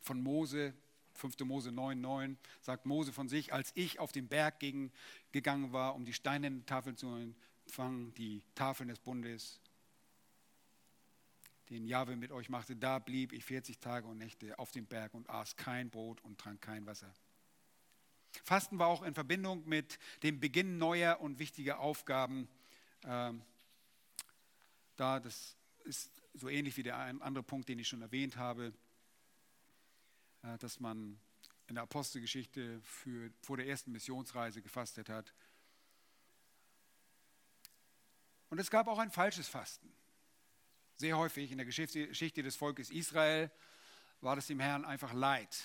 Von 0.00 0.22
Mose, 0.22 0.74
5. 1.14 1.40
Mose 1.40 1.72
9, 1.72 1.98
9, 1.98 2.38
sagt 2.60 2.84
Mose 2.84 3.12
von 3.12 3.28
sich, 3.28 3.54
als 3.54 3.72
ich 3.74 3.98
auf 3.98 4.12
den 4.12 4.28
Berg 4.28 4.60
gegen, 4.60 4.92
gegangen 5.32 5.72
war, 5.72 5.94
um 5.94 6.04
die 6.04 6.12
steinernen 6.12 6.66
Tafeln 6.66 6.96
zu 6.96 7.06
empfangen, 7.66 8.12
die 8.14 8.42
Tafeln 8.54 8.88
des 8.88 8.98
Bundes, 8.98 9.60
den 11.70 11.86
Jahwe 11.86 12.16
mit 12.16 12.30
euch 12.30 12.50
machte, 12.50 12.76
da 12.76 12.98
blieb 12.98 13.32
ich 13.32 13.44
40 13.46 13.78
Tage 13.78 14.06
und 14.06 14.18
Nächte 14.18 14.58
auf 14.58 14.70
dem 14.70 14.84
Berg 14.84 15.14
und 15.14 15.30
aß 15.30 15.56
kein 15.56 15.88
Brot 15.88 16.20
und 16.22 16.38
trank 16.38 16.60
kein 16.60 16.84
Wasser. 16.84 17.10
Fasten 18.42 18.78
war 18.78 18.88
auch 18.88 19.02
in 19.02 19.14
Verbindung 19.14 19.66
mit 19.66 19.98
dem 20.22 20.40
Beginn 20.40 20.76
neuer 20.76 21.20
und 21.20 21.38
wichtiger 21.38 21.80
Aufgaben 21.80 22.48
äh, 23.04 23.32
da. 24.96 25.20
Das 25.20 25.56
ist 25.84 26.10
so 26.34 26.48
ähnlich 26.48 26.76
wie 26.76 26.82
der 26.82 26.96
andere 26.96 27.42
Punkt, 27.42 27.68
den 27.68 27.78
ich 27.78 27.88
schon 27.88 28.02
erwähnt 28.02 28.36
habe, 28.36 28.72
äh, 30.42 30.58
dass 30.58 30.80
man 30.80 31.18
in 31.66 31.76
der 31.76 31.84
Apostelgeschichte 31.84 32.80
für, 32.82 33.30
vor 33.40 33.56
der 33.56 33.66
ersten 33.66 33.92
Missionsreise 33.92 34.60
gefastet 34.60 35.08
hat. 35.08 35.32
Und 38.50 38.58
es 38.58 38.70
gab 38.70 38.86
auch 38.86 38.98
ein 38.98 39.10
falsches 39.10 39.48
Fasten. 39.48 39.92
Sehr 40.96 41.16
häufig 41.16 41.50
in 41.50 41.58
der 41.58 41.64
Geschichte 41.64 42.42
des 42.42 42.56
Volkes 42.56 42.90
Israel 42.90 43.50
war 44.20 44.36
das 44.36 44.46
dem 44.46 44.60
Herrn 44.60 44.84
einfach 44.84 45.12
leid. 45.12 45.64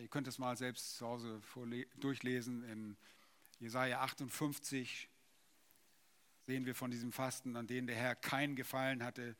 Ihr 0.00 0.08
könnt 0.08 0.28
es 0.28 0.38
mal 0.38 0.56
selbst 0.56 0.96
zu 0.96 1.06
Hause 1.06 1.42
durchlesen. 1.96 2.62
In 2.64 2.96
Jesaja 3.58 4.00
58 4.00 5.08
sehen 6.42 6.66
wir 6.66 6.74
von 6.76 6.90
diesem 6.92 7.10
Fasten, 7.10 7.56
an 7.56 7.66
dem 7.66 7.88
der 7.88 7.96
Herr 7.96 8.14
keinen 8.14 8.54
Gefallen 8.54 9.02
hatte, 9.02 9.36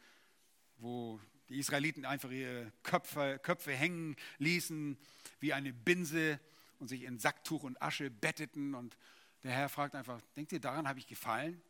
wo 0.83 1.21
die 1.49 1.59
Israeliten 1.59 2.05
einfach 2.05 2.31
ihre 2.31 2.73
Köpfe, 2.83 3.39
Köpfe 3.43 3.73
hängen 3.73 4.17
ließen 4.39 4.99
wie 5.41 5.53
eine 5.53 5.73
Binse 5.73 6.41
und 6.79 6.89
sich 6.89 7.05
in 7.05 7.19
Sacktuch 7.19 7.63
und 7.63 7.81
Asche 7.81 8.11
betteten. 8.11 8.75
Und 8.75 8.97
der 9.43 9.53
Herr 9.53 9.69
fragt 9.69 9.95
einfach: 9.95 10.21
Denkt 10.37 10.53
ihr, 10.53 10.61
daran 10.61 10.89
habe 10.89 10.99
ich 10.99 11.07
gefallen? 11.07 11.63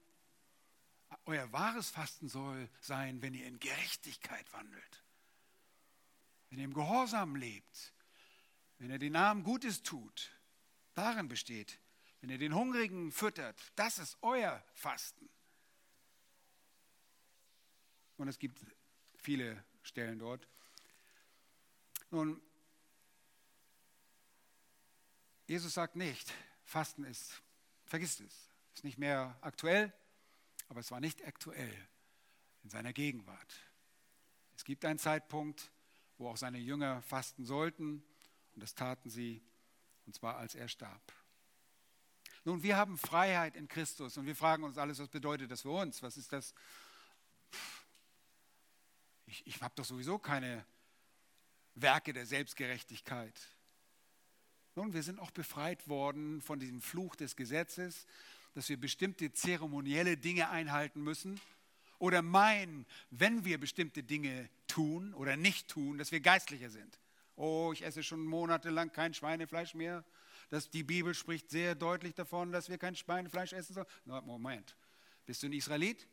Euer 1.26 1.52
wahres 1.52 1.90
Fasten 1.90 2.28
soll 2.28 2.70
sein, 2.80 3.20
wenn 3.20 3.34
ihr 3.34 3.46
in 3.46 3.60
Gerechtigkeit 3.60 4.50
wandelt, 4.54 5.04
wenn 6.48 6.58
ihr 6.58 6.64
im 6.64 6.72
Gehorsam 6.72 7.36
lebt, 7.36 7.92
wenn 8.78 8.90
ihr 8.90 8.98
den 8.98 9.14
Armen 9.14 9.44
Gutes 9.44 9.82
tut. 9.82 10.32
Darin 10.94 11.28
besteht, 11.28 11.78
wenn 12.20 12.30
ihr 12.30 12.38
den 12.38 12.54
Hungrigen 12.54 13.12
füttert, 13.12 13.60
das 13.76 13.98
ist 13.98 14.16
euer 14.22 14.64
Fasten. 14.72 15.28
Und 18.16 18.28
es 18.28 18.38
gibt 18.38 18.60
viele 19.22 19.64
Stellen 19.82 20.18
dort. 20.18 20.46
Nun, 22.10 22.40
Jesus 25.46 25.74
sagt 25.74 25.96
nicht, 25.96 26.32
Fasten 26.64 27.04
ist, 27.04 27.42
vergisst 27.84 28.20
es, 28.20 28.50
ist 28.74 28.84
nicht 28.84 28.98
mehr 28.98 29.36
aktuell, 29.40 29.92
aber 30.68 30.80
es 30.80 30.90
war 30.90 31.00
nicht 31.00 31.24
aktuell 31.24 31.88
in 32.64 32.70
seiner 32.70 32.92
Gegenwart. 32.92 33.54
Es 34.56 34.64
gibt 34.64 34.84
einen 34.84 34.98
Zeitpunkt, 34.98 35.70
wo 36.18 36.28
auch 36.28 36.36
seine 36.36 36.58
Jünger 36.58 37.02
fasten 37.02 37.44
sollten 37.44 38.04
und 38.54 38.62
das 38.62 38.74
taten 38.74 39.10
sie, 39.10 39.42
und 40.06 40.14
zwar 40.14 40.36
als 40.36 40.54
er 40.54 40.68
starb. 40.68 41.12
Nun, 42.44 42.62
wir 42.62 42.76
haben 42.76 42.98
Freiheit 42.98 43.56
in 43.56 43.68
Christus 43.68 44.16
und 44.16 44.26
wir 44.26 44.34
fragen 44.34 44.64
uns 44.64 44.76
alles, 44.76 44.98
was 44.98 45.08
bedeutet 45.08 45.50
das 45.50 45.62
für 45.62 45.70
uns? 45.70 46.02
Was 46.02 46.16
ist 46.16 46.32
das? 46.32 46.54
Ich, 49.32 49.46
ich 49.46 49.62
habe 49.62 49.72
doch 49.76 49.86
sowieso 49.86 50.18
keine 50.18 50.62
Werke 51.74 52.12
der 52.12 52.26
Selbstgerechtigkeit. 52.26 53.32
Nun, 54.74 54.92
wir 54.92 55.02
sind 55.02 55.18
auch 55.18 55.30
befreit 55.30 55.88
worden 55.88 56.42
von 56.42 56.60
diesem 56.60 56.82
Fluch 56.82 57.16
des 57.16 57.34
Gesetzes, 57.34 58.06
dass 58.52 58.68
wir 58.68 58.78
bestimmte 58.78 59.32
zeremonielle 59.32 60.18
Dinge 60.18 60.50
einhalten 60.50 61.02
müssen 61.02 61.40
oder 61.98 62.20
meinen, 62.20 62.84
wenn 63.08 63.46
wir 63.46 63.56
bestimmte 63.56 64.02
Dinge 64.02 64.50
tun 64.66 65.14
oder 65.14 65.38
nicht 65.38 65.68
tun, 65.68 65.96
dass 65.96 66.12
wir 66.12 66.20
geistlicher 66.20 66.68
sind. 66.68 67.00
Oh, 67.34 67.70
ich 67.72 67.82
esse 67.82 68.02
schon 68.02 68.26
monatelang 68.26 68.92
kein 68.92 69.14
Schweinefleisch 69.14 69.72
mehr. 69.72 70.04
Das, 70.50 70.68
die 70.68 70.82
Bibel 70.82 71.14
spricht 71.14 71.48
sehr 71.48 71.74
deutlich 71.74 72.14
davon, 72.14 72.52
dass 72.52 72.68
wir 72.68 72.76
kein 72.76 72.96
Schweinefleisch 72.96 73.54
essen 73.54 73.72
sollen. 73.72 73.86
No, 74.04 74.20
Moment, 74.20 74.76
bist 75.24 75.42
du 75.42 75.46
ein 75.46 75.54
Israelit? 75.54 76.06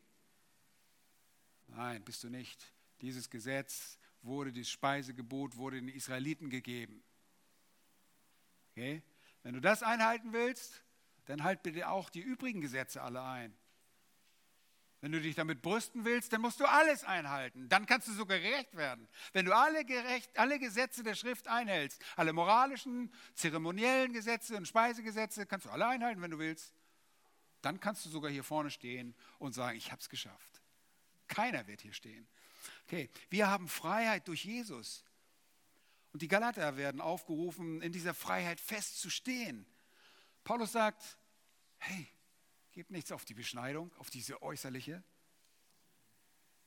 Nein, 1.67 2.01
bist 2.05 2.24
du 2.24 2.30
nicht. 2.30 2.79
Dieses 3.02 3.30
Gesetz 3.30 3.97
wurde, 4.22 4.52
dieses 4.52 4.72
Speisegebot 4.72 5.56
wurde 5.56 5.78
den 5.78 5.89
Israeliten 5.89 6.50
gegeben. 6.50 7.04
Okay? 8.72 9.02
Wenn 9.43 9.54
du 9.54 9.62
das 9.62 9.84
einhalten 9.84 10.34
willst, 10.34 10.84
dann 11.26 11.43
halt 11.43 11.64
bitte 11.64 11.89
auch 11.89 12.10
die 12.10 12.22
übrigen 12.22 12.62
Gesetze 12.62 13.02
alle 13.02 13.22
ein. 13.22 13.56
Wenn 15.02 15.14
du 15.14 15.22
dich 15.22 15.36
damit 15.36 15.62
brüsten 15.62 16.04
willst, 16.04 16.34
dann 16.34 16.41
musst 16.41 16.60
du 16.60 16.66
alles 16.66 17.06
einhalten. 17.06 17.70
Dann 17.70 17.86
kannst 17.86 18.10
du 18.10 18.12
sogar 18.12 18.39
gerecht 18.39 18.76
werden. 18.76 19.08
Wenn 19.32 19.45
du 19.45 19.56
alle, 19.56 19.86
gerecht, 19.86 20.38
alle 20.38 20.60
Gesetze 20.60 21.04
der 21.04 21.16
Schrift 21.16 21.47
einhältst, 21.47 22.04
alle 22.18 22.34
moralischen, 22.34 23.14
zeremoniellen 23.34 24.12
Gesetze 24.12 24.58
und 24.58 24.68
Speisegesetze, 24.68 25.45
kannst 25.45 25.68
du 25.68 25.70
alle 25.70 25.88
einhalten, 25.88 26.22
wenn 26.22 26.32
du 26.32 26.39
willst. 26.39 26.74
Dann 27.62 27.80
kannst 27.80 28.06
du 28.06 28.10
sogar 28.10 28.30
hier 28.30 28.43
vorne 28.43 28.72
stehen 28.72 29.16
und 29.38 29.54
sagen, 29.54 29.78
ich 29.78 29.91
habe 29.91 30.02
es 30.02 30.10
geschafft. 30.10 30.62
Keiner 31.30 31.66
wird 31.68 31.82
hier 31.82 31.93
stehen. 31.93 32.28
Okay, 32.86 33.10
wir 33.30 33.47
haben 33.47 33.68
Freiheit 33.68 34.28
durch 34.28 34.45
Jesus. 34.45 35.03
Und 36.12 36.22
die 36.22 36.28
Galater 36.28 36.78
werden 36.78 37.01
aufgerufen, 37.01 37.82
in 37.82 37.91
dieser 37.91 38.14
Freiheit 38.14 38.60
festzustehen. 38.60 39.66
Paulus 40.43 40.72
sagt, 40.72 41.18
hey, 41.78 42.07
gebt 42.72 42.91
nichts 42.91 43.12
auf 43.12 43.26
die 43.26 43.34
Beschneidung, 43.34 43.91
auf 43.99 44.10
diese 44.10 44.41
äußerliche. 44.41 45.03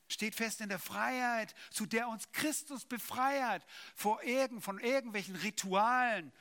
Steht 0.09 0.35
fest 0.35 0.61
in 0.61 0.69
der 0.69 0.79
Freiheit, 0.79 1.55
zu 1.71 1.87
der 1.87 2.09
uns 2.09 2.31
Christus 2.33 2.85
befreit, 2.85 3.65
vor 3.95 4.23
irgend, 4.23 4.63
von 4.63 4.79
irgendwelchen 4.79 5.37
Ritualen. 5.37 6.33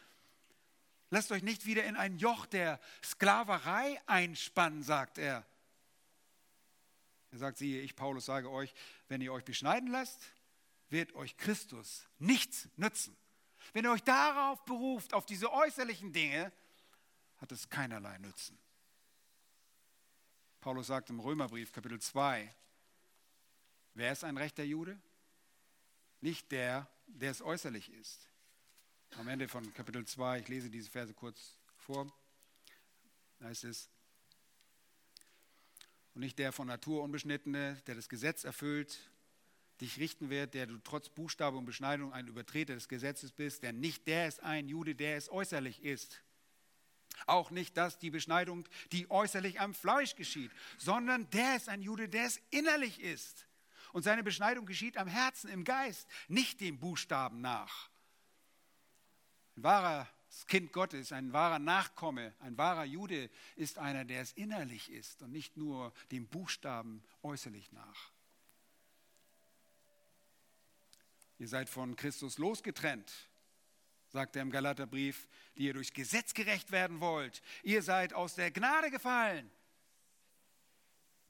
Lasst 1.10 1.32
euch 1.32 1.44
nicht 1.44 1.66
wieder 1.66 1.84
in 1.86 1.96
ein 1.96 2.18
Joch 2.18 2.46
der 2.46 2.80
Sklaverei 3.04 4.00
einspannen, 4.06 4.84
sagt 4.84 5.18
er. 5.18 5.46
Er 7.32 7.38
sagt, 7.38 7.58
siehe, 7.58 7.82
ich, 7.82 7.96
Paulus, 7.96 8.26
sage 8.26 8.50
euch, 8.50 8.74
wenn 9.08 9.22
ihr 9.22 9.32
euch 9.32 9.46
beschneiden 9.46 9.90
lasst, 9.90 10.22
wird 10.90 11.14
euch 11.16 11.38
Christus 11.38 12.06
nichts 12.20 12.68
nützen. 12.76 13.16
Wenn 13.74 13.86
ihr 13.86 13.92
euch 13.92 14.04
darauf 14.04 14.64
beruft, 14.66 15.14
auf 15.14 15.26
diese 15.26 15.52
äußerlichen 15.52 16.12
Dinge, 16.12 16.52
hat 17.38 17.52
es 17.52 17.70
keinerlei 17.70 18.18
Nützen. 18.18 18.58
Paulus 20.60 20.88
sagt 20.88 21.10
im 21.10 21.20
Römerbrief 21.20 21.72
Kapitel 21.72 22.00
2, 22.00 22.54
wer 23.96 24.12
ist 24.12 24.24
ein 24.24 24.38
rechter 24.38 24.64
Jude? 24.64 25.00
Nicht 26.20 26.52
der, 26.52 26.88
der 27.08 27.32
es 27.32 27.42
äußerlich 27.42 27.92
ist. 27.94 28.28
Am 29.18 29.28
Ende 29.28 29.48
von 29.48 29.74
Kapitel 29.74 30.06
2, 30.06 30.40
ich 30.40 30.48
lese 30.50 30.70
diese 30.70 30.92
Verse 30.92 31.14
kurz 31.14 31.58
vor, 31.78 32.14
da 33.40 33.48
heißt 33.48 33.64
es, 33.64 33.90
und 36.14 36.22
nicht 36.22 36.40
der 36.40 36.52
von 36.52 36.68
Natur 36.68 37.04
unbeschnittene, 37.04 37.82
der 37.88 37.96
das 37.96 38.10
Gesetz 38.10 38.44
erfüllt, 38.44 39.12
dich 39.80 39.98
richten 39.98 40.30
wird, 40.30 40.54
der 40.54 40.68
du 40.68 40.78
trotz 40.78 41.10
Buchstabe 41.10 41.58
und 41.58 41.66
Beschneidung 41.66 42.14
ein 42.14 42.28
Übertreter 42.28 42.76
des 42.76 42.88
Gesetzes 42.88 43.32
bist, 43.32 43.64
denn 43.64 43.80
nicht 43.80 44.08
der 44.08 44.28
ist 44.28 44.42
ein 44.44 44.68
Jude, 44.68 44.96
der 44.96 45.18
es 45.18 45.32
äußerlich 45.32 45.84
ist. 45.84 46.22
Auch 47.26 47.52
nicht 47.52 47.78
das, 47.78 48.00
die 48.00 48.10
Beschneidung, 48.10 48.68
die 48.92 49.10
äußerlich 49.10 49.60
am 49.60 49.74
Fleisch 49.74 50.16
geschieht, 50.16 50.52
sondern 50.78 51.30
der 51.32 51.56
ist 51.56 51.70
ein 51.70 51.82
Jude, 51.82 52.08
der 52.08 52.26
es 52.26 52.40
innerlich 52.52 53.02
ist. 53.02 53.48
Und 53.92 54.04
seine 54.04 54.24
Beschneidung 54.24 54.66
geschieht 54.66 54.98
am 54.98 55.08
Herzen, 55.08 55.50
im 55.50 55.64
Geist, 55.64 56.08
nicht 56.28 56.62
dem 56.62 56.80
Buchstaben 56.80 57.42
nach. 57.42 57.90
Ein 59.58 59.64
wahrer 59.64 60.08
Kind 60.48 60.72
Gottes, 60.72 61.12
ein 61.12 61.34
wahrer 61.34 61.60
Nachkomme, 61.60 62.34
ein 62.40 62.58
wahrer 62.58 62.86
Jude 62.86 63.30
ist 63.56 63.78
einer, 63.78 64.06
der 64.06 64.22
es 64.22 64.32
innerlich 64.34 64.90
ist 64.90 65.22
und 65.22 65.32
nicht 65.32 65.58
nur 65.58 65.94
dem 66.12 66.28
Buchstaben 66.28 67.04
äußerlich 67.22 67.72
nach. 67.72 68.12
Ihr 71.38 71.48
seid 71.48 71.70
von 71.70 71.96
Christus 71.96 72.38
losgetrennt, 72.38 73.12
sagt 74.10 74.36
er 74.36 74.44
im 74.44 74.52
Galaterbrief, 74.52 75.28
die 75.58 75.66
ihr 75.66 75.74
durchs 75.74 75.92
Gesetz 75.92 76.34
gerecht 76.34 76.72
werden 76.72 77.02
wollt. 77.02 77.42
Ihr 77.64 77.82
seid 77.82 78.14
aus 78.14 78.36
der 78.36 78.52
Gnade 78.52 78.92
gefallen. 78.92 79.50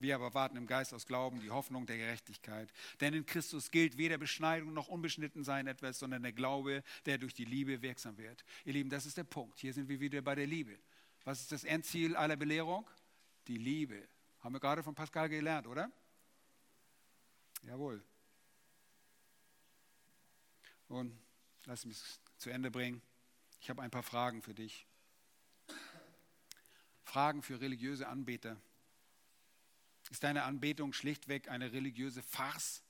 Wir 0.01 0.15
aber 0.15 0.33
warten 0.33 0.57
im 0.57 0.65
Geist 0.65 0.95
aus 0.95 1.05
Glauben 1.05 1.39
die 1.41 1.51
Hoffnung 1.51 1.85
der 1.85 1.97
Gerechtigkeit. 1.97 2.73
Denn 3.01 3.13
in 3.13 3.23
Christus 3.23 3.69
gilt 3.69 3.97
weder 3.97 4.17
Beschneidung 4.17 4.73
noch 4.73 4.87
Unbeschnittensein 4.87 5.67
etwas, 5.67 5.99
sondern 5.99 6.23
der 6.23 6.33
Glaube, 6.33 6.83
der 7.05 7.19
durch 7.19 7.35
die 7.35 7.45
Liebe 7.45 7.83
wirksam 7.83 8.17
wird. 8.17 8.43
Ihr 8.65 8.73
Lieben, 8.73 8.89
das 8.89 9.05
ist 9.05 9.17
der 9.17 9.25
Punkt. 9.25 9.59
Hier 9.59 9.73
sind 9.73 9.87
wir 9.89 9.99
wieder 9.99 10.23
bei 10.23 10.33
der 10.33 10.47
Liebe. 10.47 10.79
Was 11.23 11.41
ist 11.41 11.51
das 11.51 11.63
Endziel 11.63 12.15
aller 12.15 12.35
Belehrung? 12.35 12.89
Die 13.45 13.59
Liebe. 13.59 14.07
Haben 14.39 14.55
wir 14.55 14.59
gerade 14.59 14.81
von 14.81 14.95
Pascal 14.95 15.29
gelernt, 15.29 15.67
oder? 15.67 15.91
Jawohl. 17.61 18.03
Und 20.87 21.15
lass 21.65 21.85
mich 21.85 22.01
zu 22.37 22.49
Ende 22.49 22.71
bringen. 22.71 23.03
Ich 23.59 23.69
habe 23.69 23.83
ein 23.83 23.91
paar 23.91 24.01
Fragen 24.01 24.41
für 24.41 24.55
dich. 24.55 24.87
Fragen 27.03 27.43
für 27.43 27.61
religiöse 27.61 28.07
Anbeter. 28.07 28.59
Ist 30.11 30.23
deine 30.23 30.43
Anbetung 30.43 30.91
schlichtweg 30.91 31.47
eine 31.47 31.71
religiöse 31.71 32.21
Farce? 32.21 32.83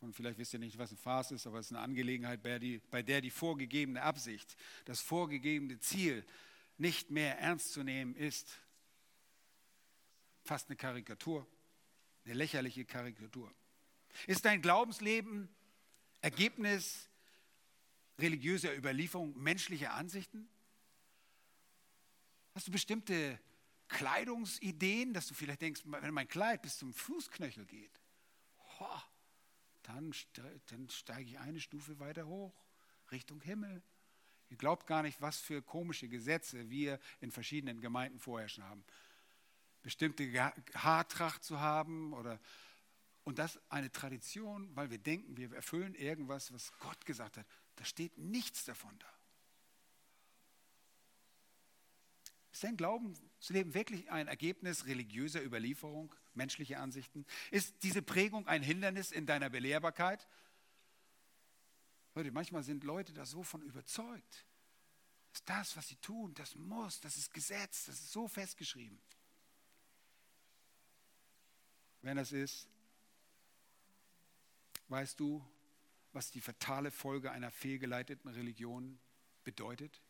Und 0.00 0.16
vielleicht 0.16 0.38
wisst 0.38 0.54
ihr 0.54 0.58
nicht, 0.58 0.78
was 0.78 0.88
eine 0.88 0.96
Farce 0.96 1.32
ist, 1.32 1.46
aber 1.46 1.58
es 1.58 1.66
ist 1.66 1.72
eine 1.72 1.82
Angelegenheit, 1.82 2.42
bei, 2.42 2.58
die, 2.58 2.78
bei 2.90 3.02
der 3.02 3.20
die 3.20 3.30
vorgegebene 3.30 4.00
Absicht, 4.00 4.56
das 4.86 5.02
vorgegebene 5.02 5.78
Ziel 5.78 6.24
nicht 6.78 7.10
mehr 7.10 7.38
ernst 7.38 7.74
zu 7.74 7.82
nehmen 7.82 8.14
ist. 8.14 8.58
Fast 10.42 10.70
eine 10.70 10.76
Karikatur, 10.76 11.46
eine 12.24 12.32
lächerliche 12.32 12.86
Karikatur. 12.86 13.52
Ist 14.26 14.46
dein 14.46 14.62
Glaubensleben 14.62 15.50
Ergebnis 16.22 17.10
religiöser 18.18 18.74
Überlieferung 18.74 19.38
menschlicher 19.38 19.92
Ansichten? 19.92 20.48
Hast 22.54 22.68
du 22.68 22.72
bestimmte 22.72 23.38
Kleidungsideen, 23.90 25.12
dass 25.12 25.26
du 25.26 25.34
vielleicht 25.34 25.62
denkst, 25.62 25.82
wenn 25.84 26.14
mein 26.14 26.28
Kleid 26.28 26.62
bis 26.62 26.78
zum 26.78 26.94
Fußknöchel 26.94 27.66
geht, 27.66 28.00
dann, 29.82 30.14
dann 30.66 30.88
steige 30.88 31.30
ich 31.30 31.38
eine 31.38 31.60
Stufe 31.60 31.98
weiter 31.98 32.26
hoch, 32.26 32.54
Richtung 33.10 33.40
Himmel. 33.40 33.82
Ihr 34.48 34.56
glaubt 34.56 34.86
gar 34.86 35.02
nicht, 35.02 35.20
was 35.20 35.38
für 35.38 35.62
komische 35.62 36.08
Gesetze 36.08 36.70
wir 36.70 36.98
in 37.20 37.30
verschiedenen 37.30 37.80
Gemeinden 37.80 38.18
vorherrschen 38.18 38.64
haben. 38.64 38.84
Bestimmte 39.82 40.32
Haartracht 40.74 41.44
zu 41.44 41.60
haben 41.60 42.12
oder 42.12 42.40
und 43.24 43.38
das 43.38 43.60
eine 43.70 43.92
Tradition, 43.92 44.74
weil 44.74 44.90
wir 44.90 44.98
denken, 44.98 45.36
wir 45.36 45.52
erfüllen 45.52 45.94
irgendwas, 45.94 46.52
was 46.52 46.72
Gott 46.78 47.04
gesagt 47.04 47.36
hat. 47.36 47.46
Da 47.76 47.84
steht 47.84 48.16
nichts 48.18 48.64
davon 48.64 48.98
da. 48.98 49.12
Ist 52.50 52.64
dein 52.64 52.76
Glaubensleben 53.40 53.72
wirklich 53.72 54.10
ein 54.10 54.28
Ergebnis 54.28 54.84
religiöser 54.84 55.42
Überlieferung, 55.42 56.14
menschlicher 56.34 56.78
Ansichten? 56.78 57.24
Ist 57.50 57.74
diese 57.82 58.02
Prägung 58.02 58.46
ein 58.46 58.62
Hindernis 58.62 59.12
in 59.12 59.24
deiner 59.24 59.48
Belehrbarkeit? 59.48 60.28
Leute, 62.14 62.32
manchmal 62.32 62.62
sind 62.62 62.84
Leute 62.84 63.14
da 63.14 63.24
so 63.24 63.42
von 63.42 63.62
überzeugt. 63.62 64.44
Dass 65.32 65.44
das, 65.44 65.76
was 65.78 65.88
sie 65.88 65.96
tun, 65.96 66.34
das 66.34 66.54
muss, 66.54 67.00
das 67.00 67.16
ist 67.16 67.32
Gesetz, 67.32 67.86
das 67.86 67.94
ist 67.94 68.12
so 68.12 68.28
festgeschrieben. 68.28 69.00
Wenn 72.02 72.18
das 72.18 72.32
ist, 72.32 72.68
weißt 74.88 75.18
du, 75.18 75.42
was 76.12 76.30
die 76.30 76.42
fatale 76.42 76.90
Folge 76.90 77.30
einer 77.30 77.50
fehlgeleiteten 77.50 78.28
Religion 78.28 78.98
bedeutet? 79.44 80.02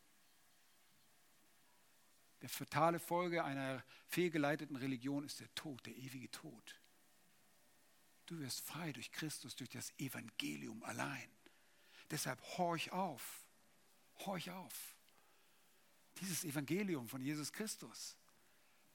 Der 2.43 2.49
fatale 2.49 2.99
Folge 2.99 3.45
einer 3.45 3.84
fehlgeleiteten 4.07 4.76
Religion 4.76 5.24
ist 5.24 5.41
der 5.41 5.55
Tod, 5.55 5.84
der 5.86 5.97
ewige 5.97 6.30
Tod. 6.30 6.80
Du 8.26 8.38
wirst 8.38 8.61
frei 8.61 8.93
durch 8.93 9.12
Christus, 9.12 9.57
durch 9.57 9.70
das 9.70 9.93
Evangelium 9.99 10.82
allein. 10.84 11.28
Deshalb 12.11 12.41
horch 12.57 12.93
auf, 12.93 13.45
horch 14.20 14.51
auf. 14.51 14.97
Dieses 16.20 16.45
Evangelium 16.45 17.09
von 17.09 17.20
Jesus 17.20 17.53
Christus, 17.53 18.16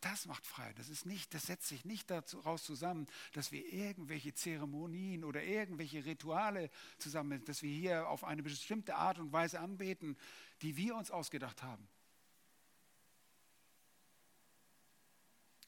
das 0.01 0.25
macht 0.27 0.45
frei. 0.45 0.71
Das 0.73 0.89
ist 0.89 1.05
nicht, 1.05 1.33
das 1.33 1.47
setzt 1.47 1.67
sich 1.67 1.83
nicht 1.83 2.11
daraus 2.11 2.63
zusammen, 2.63 3.07
dass 3.33 3.51
wir 3.51 3.65
irgendwelche 3.73 4.33
Zeremonien 4.33 5.23
oder 5.23 5.43
irgendwelche 5.43 6.05
Rituale 6.05 6.69
zusammen, 6.97 7.43
dass 7.45 7.63
wir 7.63 7.73
hier 7.73 8.07
auf 8.07 8.23
eine 8.23 8.43
bestimmte 8.43 8.95
Art 8.95 9.17
und 9.17 9.31
Weise 9.31 9.59
anbeten, 9.59 10.15
die 10.61 10.77
wir 10.77 10.95
uns 10.95 11.09
ausgedacht 11.09 11.63
haben. 11.63 11.87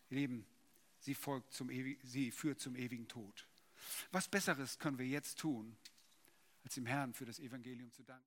Ihr 0.09 0.17
Lieben, 0.17 0.45
sie, 0.99 1.13
folgt 1.13 1.53
zum 1.53 1.69
sie 2.03 2.31
führt 2.31 2.59
zum 2.59 2.75
ewigen 2.75 3.07
Tod. 3.07 3.47
Was 4.11 4.27
Besseres 4.27 4.79
können 4.79 4.97
wir 4.97 5.07
jetzt 5.07 5.39
tun, 5.39 5.77
als 6.63 6.75
dem 6.75 6.85
Herrn 6.85 7.13
für 7.13 7.25
das 7.25 7.39
Evangelium 7.39 7.91
zu 7.91 8.03
danken? 8.03 8.25